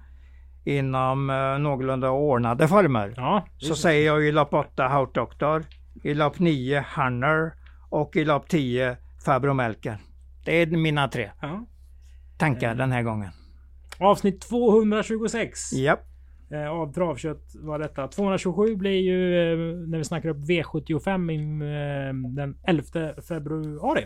Inom 0.67 1.29
uh, 1.29 1.59
någorlunda 1.59 2.09
ordnade 2.09 2.67
former. 2.67 3.13
Ja, 3.17 3.45
Så 3.57 3.75
säger 3.75 4.05
jag 4.05 4.23
i 4.25 4.31
lopp 4.31 4.53
8 4.53 4.87
Hout 4.87 5.13
Doctor. 5.13 5.63
I 6.03 6.13
lopp 6.13 6.39
9 6.39 6.83
Hanner. 6.87 7.51
Och 7.89 8.15
i 8.15 8.25
lopp 8.25 8.47
10 8.49 8.97
Fabro 9.25 9.53
Melker. 9.53 9.97
Det 10.45 10.61
är 10.61 10.67
mina 10.67 11.07
tre 11.07 11.31
ja. 11.41 11.65
tankar 12.37 12.67
Mm. 12.67 12.77
den 12.77 12.91
här 12.91 13.03
gången. 13.03 13.29
Avsnitt 13.99 14.41
226 14.41 15.73
Japp. 15.73 15.99
eh, 16.51 16.69
av 16.69 16.93
Travkött 16.93 17.53
var 17.55 17.79
detta. 17.79 18.07
227 18.07 18.75
blir 18.75 18.91
ju 19.01 19.51
eh, 19.51 19.57
när 19.87 19.97
vi 19.97 20.03
snackar 20.03 20.29
upp 20.29 20.37
V75 20.37 21.31
i, 21.31 21.35
eh, 21.37 22.13
den 22.35 22.57
11 22.67 23.13
februari. 23.27 24.05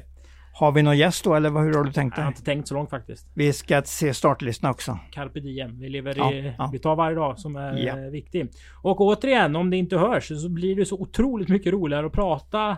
Har 0.53 0.71
vi 0.71 0.81
någon 0.83 0.97
gäst 0.97 1.23
då 1.23 1.35
eller 1.35 1.49
vad- 1.49 1.63
hur 1.63 1.73
har 1.73 1.83
du 1.83 1.91
tänkt 1.91 2.17
Jag 2.17 2.23
har 2.23 2.31
dig? 2.31 2.35
inte 2.37 2.43
tänkt 2.45 2.67
så 2.67 2.73
långt 2.75 2.89
faktiskt. 2.89 3.27
Vi 3.33 3.53
ska 3.53 3.81
se 3.85 4.13
startlistan 4.13 4.71
också. 4.71 4.99
Carpe 5.11 5.39
diem. 5.39 5.79
Vi 5.79 5.89
lever 5.89 6.13
Ja, 6.17 6.33
i, 6.33 6.53
ja. 6.57 6.69
vi 6.73 6.79
tar 6.79 6.95
varje 6.95 7.15
dag 7.15 7.39
som 7.39 7.55
är 7.55 7.77
Ja. 7.77 7.95
viktig. 8.11 8.51
Och 8.83 9.01
återigen, 9.01 9.55
om 9.55 9.69
det 9.69 9.77
inte 9.77 9.97
hörs 9.97 10.41
så 10.41 10.49
blir 10.49 10.75
det 10.75 10.85
så 10.85 10.95
otroligt 11.01 11.49
mycket 11.49 11.73
roligare 11.73 12.05
att 12.05 12.11
prata. 12.11 12.77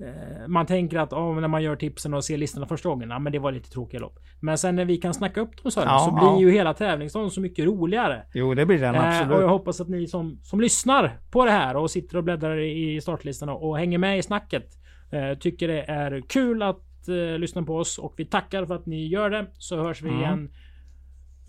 Eh, 0.00 0.48
Man 0.48 0.66
tänker 0.66 0.98
att 0.98 1.12
oh, 1.12 1.40
när 1.40 1.48
man 1.48 1.62
gör 1.62 1.76
tipsen 1.76 2.14
och 2.14 2.24
ser 2.24 2.36
listorna 2.36 2.66
första 2.66 2.88
gången, 2.88 3.10
ja, 3.10 3.18
men 3.18 3.32
det 3.32 3.38
var 3.38 3.52
lite 3.52 3.70
tråkiga 3.70 4.00
lopp. 4.00 4.18
Men 4.40 4.58
sen 4.58 4.76
när 4.76 4.84
vi 4.84 4.96
kan 4.96 5.14
snacka 5.14 5.40
upp 5.40 5.62
dem 5.62 5.70
så, 5.72 5.80
Ja, 5.80 5.98
så 5.98 6.10
blir 6.14 6.24
ja. 6.24 6.40
ju 6.40 6.50
hela 6.50 6.74
tävlingsdagen 6.74 7.30
så 7.30 7.40
mycket 7.40 7.64
roligare. 7.64 8.22
Jo, 8.34 8.54
det 8.54 8.66
blir 8.66 8.78
den 8.78 8.94
Eh, 8.94 9.00
och 9.00 9.06
absolut. 9.06 9.40
jag 9.40 9.48
hoppas 9.48 9.80
att 9.80 9.88
ni 9.88 10.06
som, 10.06 10.38
som 10.42 10.60
lyssnar 10.60 11.18
på 11.30 11.44
det 11.44 11.50
här 11.50 11.76
och 11.76 11.90
sitter 11.90 12.16
och 12.16 12.24
bläddrar 12.24 12.58
i 12.60 13.00
startlistorna 13.00 13.54
och 13.54 13.78
hänger 13.78 13.98
med 13.98 14.18
i 14.18 14.22
snacket. 14.22 14.64
Eh, 15.10 15.38
tycker 15.38 15.68
det 15.68 15.82
är 15.82 16.22
kul 16.28 16.62
att 16.62 17.08
eh, 17.08 17.38
lyssna 17.38 17.62
på 17.62 17.76
oss 17.76 17.98
och 17.98 18.14
vi 18.16 18.24
tackar 18.24 18.66
för 18.66 18.74
att 18.74 18.86
ni 18.86 19.06
gör 19.06 19.30
det. 19.30 19.46
Så 19.58 19.76
hörs 19.82 20.02
vi 20.02 20.08
Mm. 20.08 20.20
igen. 20.20 20.50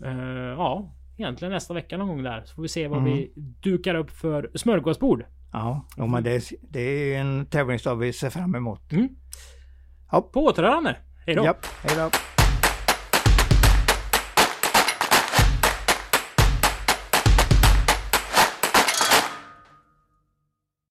Eh, 0.04 0.12
ja, 0.58 0.94
egentligen 1.18 1.52
nästa 1.52 1.74
vecka 1.74 1.96
någon 1.96 2.08
gång 2.08 2.22
där. 2.22 2.42
Så 2.44 2.54
får 2.54 2.62
vi 2.62 2.68
se 2.68 2.88
vad 2.88 2.98
Mm. 2.98 3.12
vi 3.12 3.32
dukar 3.62 3.94
upp 3.94 4.10
för 4.10 4.50
smörgåsbord. 4.54 5.24
Ja, 5.52 5.86
jo, 5.96 6.06
men 6.06 6.22
det, 6.24 6.50
det 6.60 6.80
är 6.80 7.20
en 7.20 7.46
tävlingsdag 7.46 7.94
vi 7.94 8.12
ser 8.12 8.30
fram 8.30 8.54
emot. 8.54 8.80
På 10.32 10.44
återhörande. 10.44 10.96
Hej 11.26 11.36
då! 11.36 11.44
Japp, 11.44 11.66
hej 11.84 11.96
då. 11.96 12.10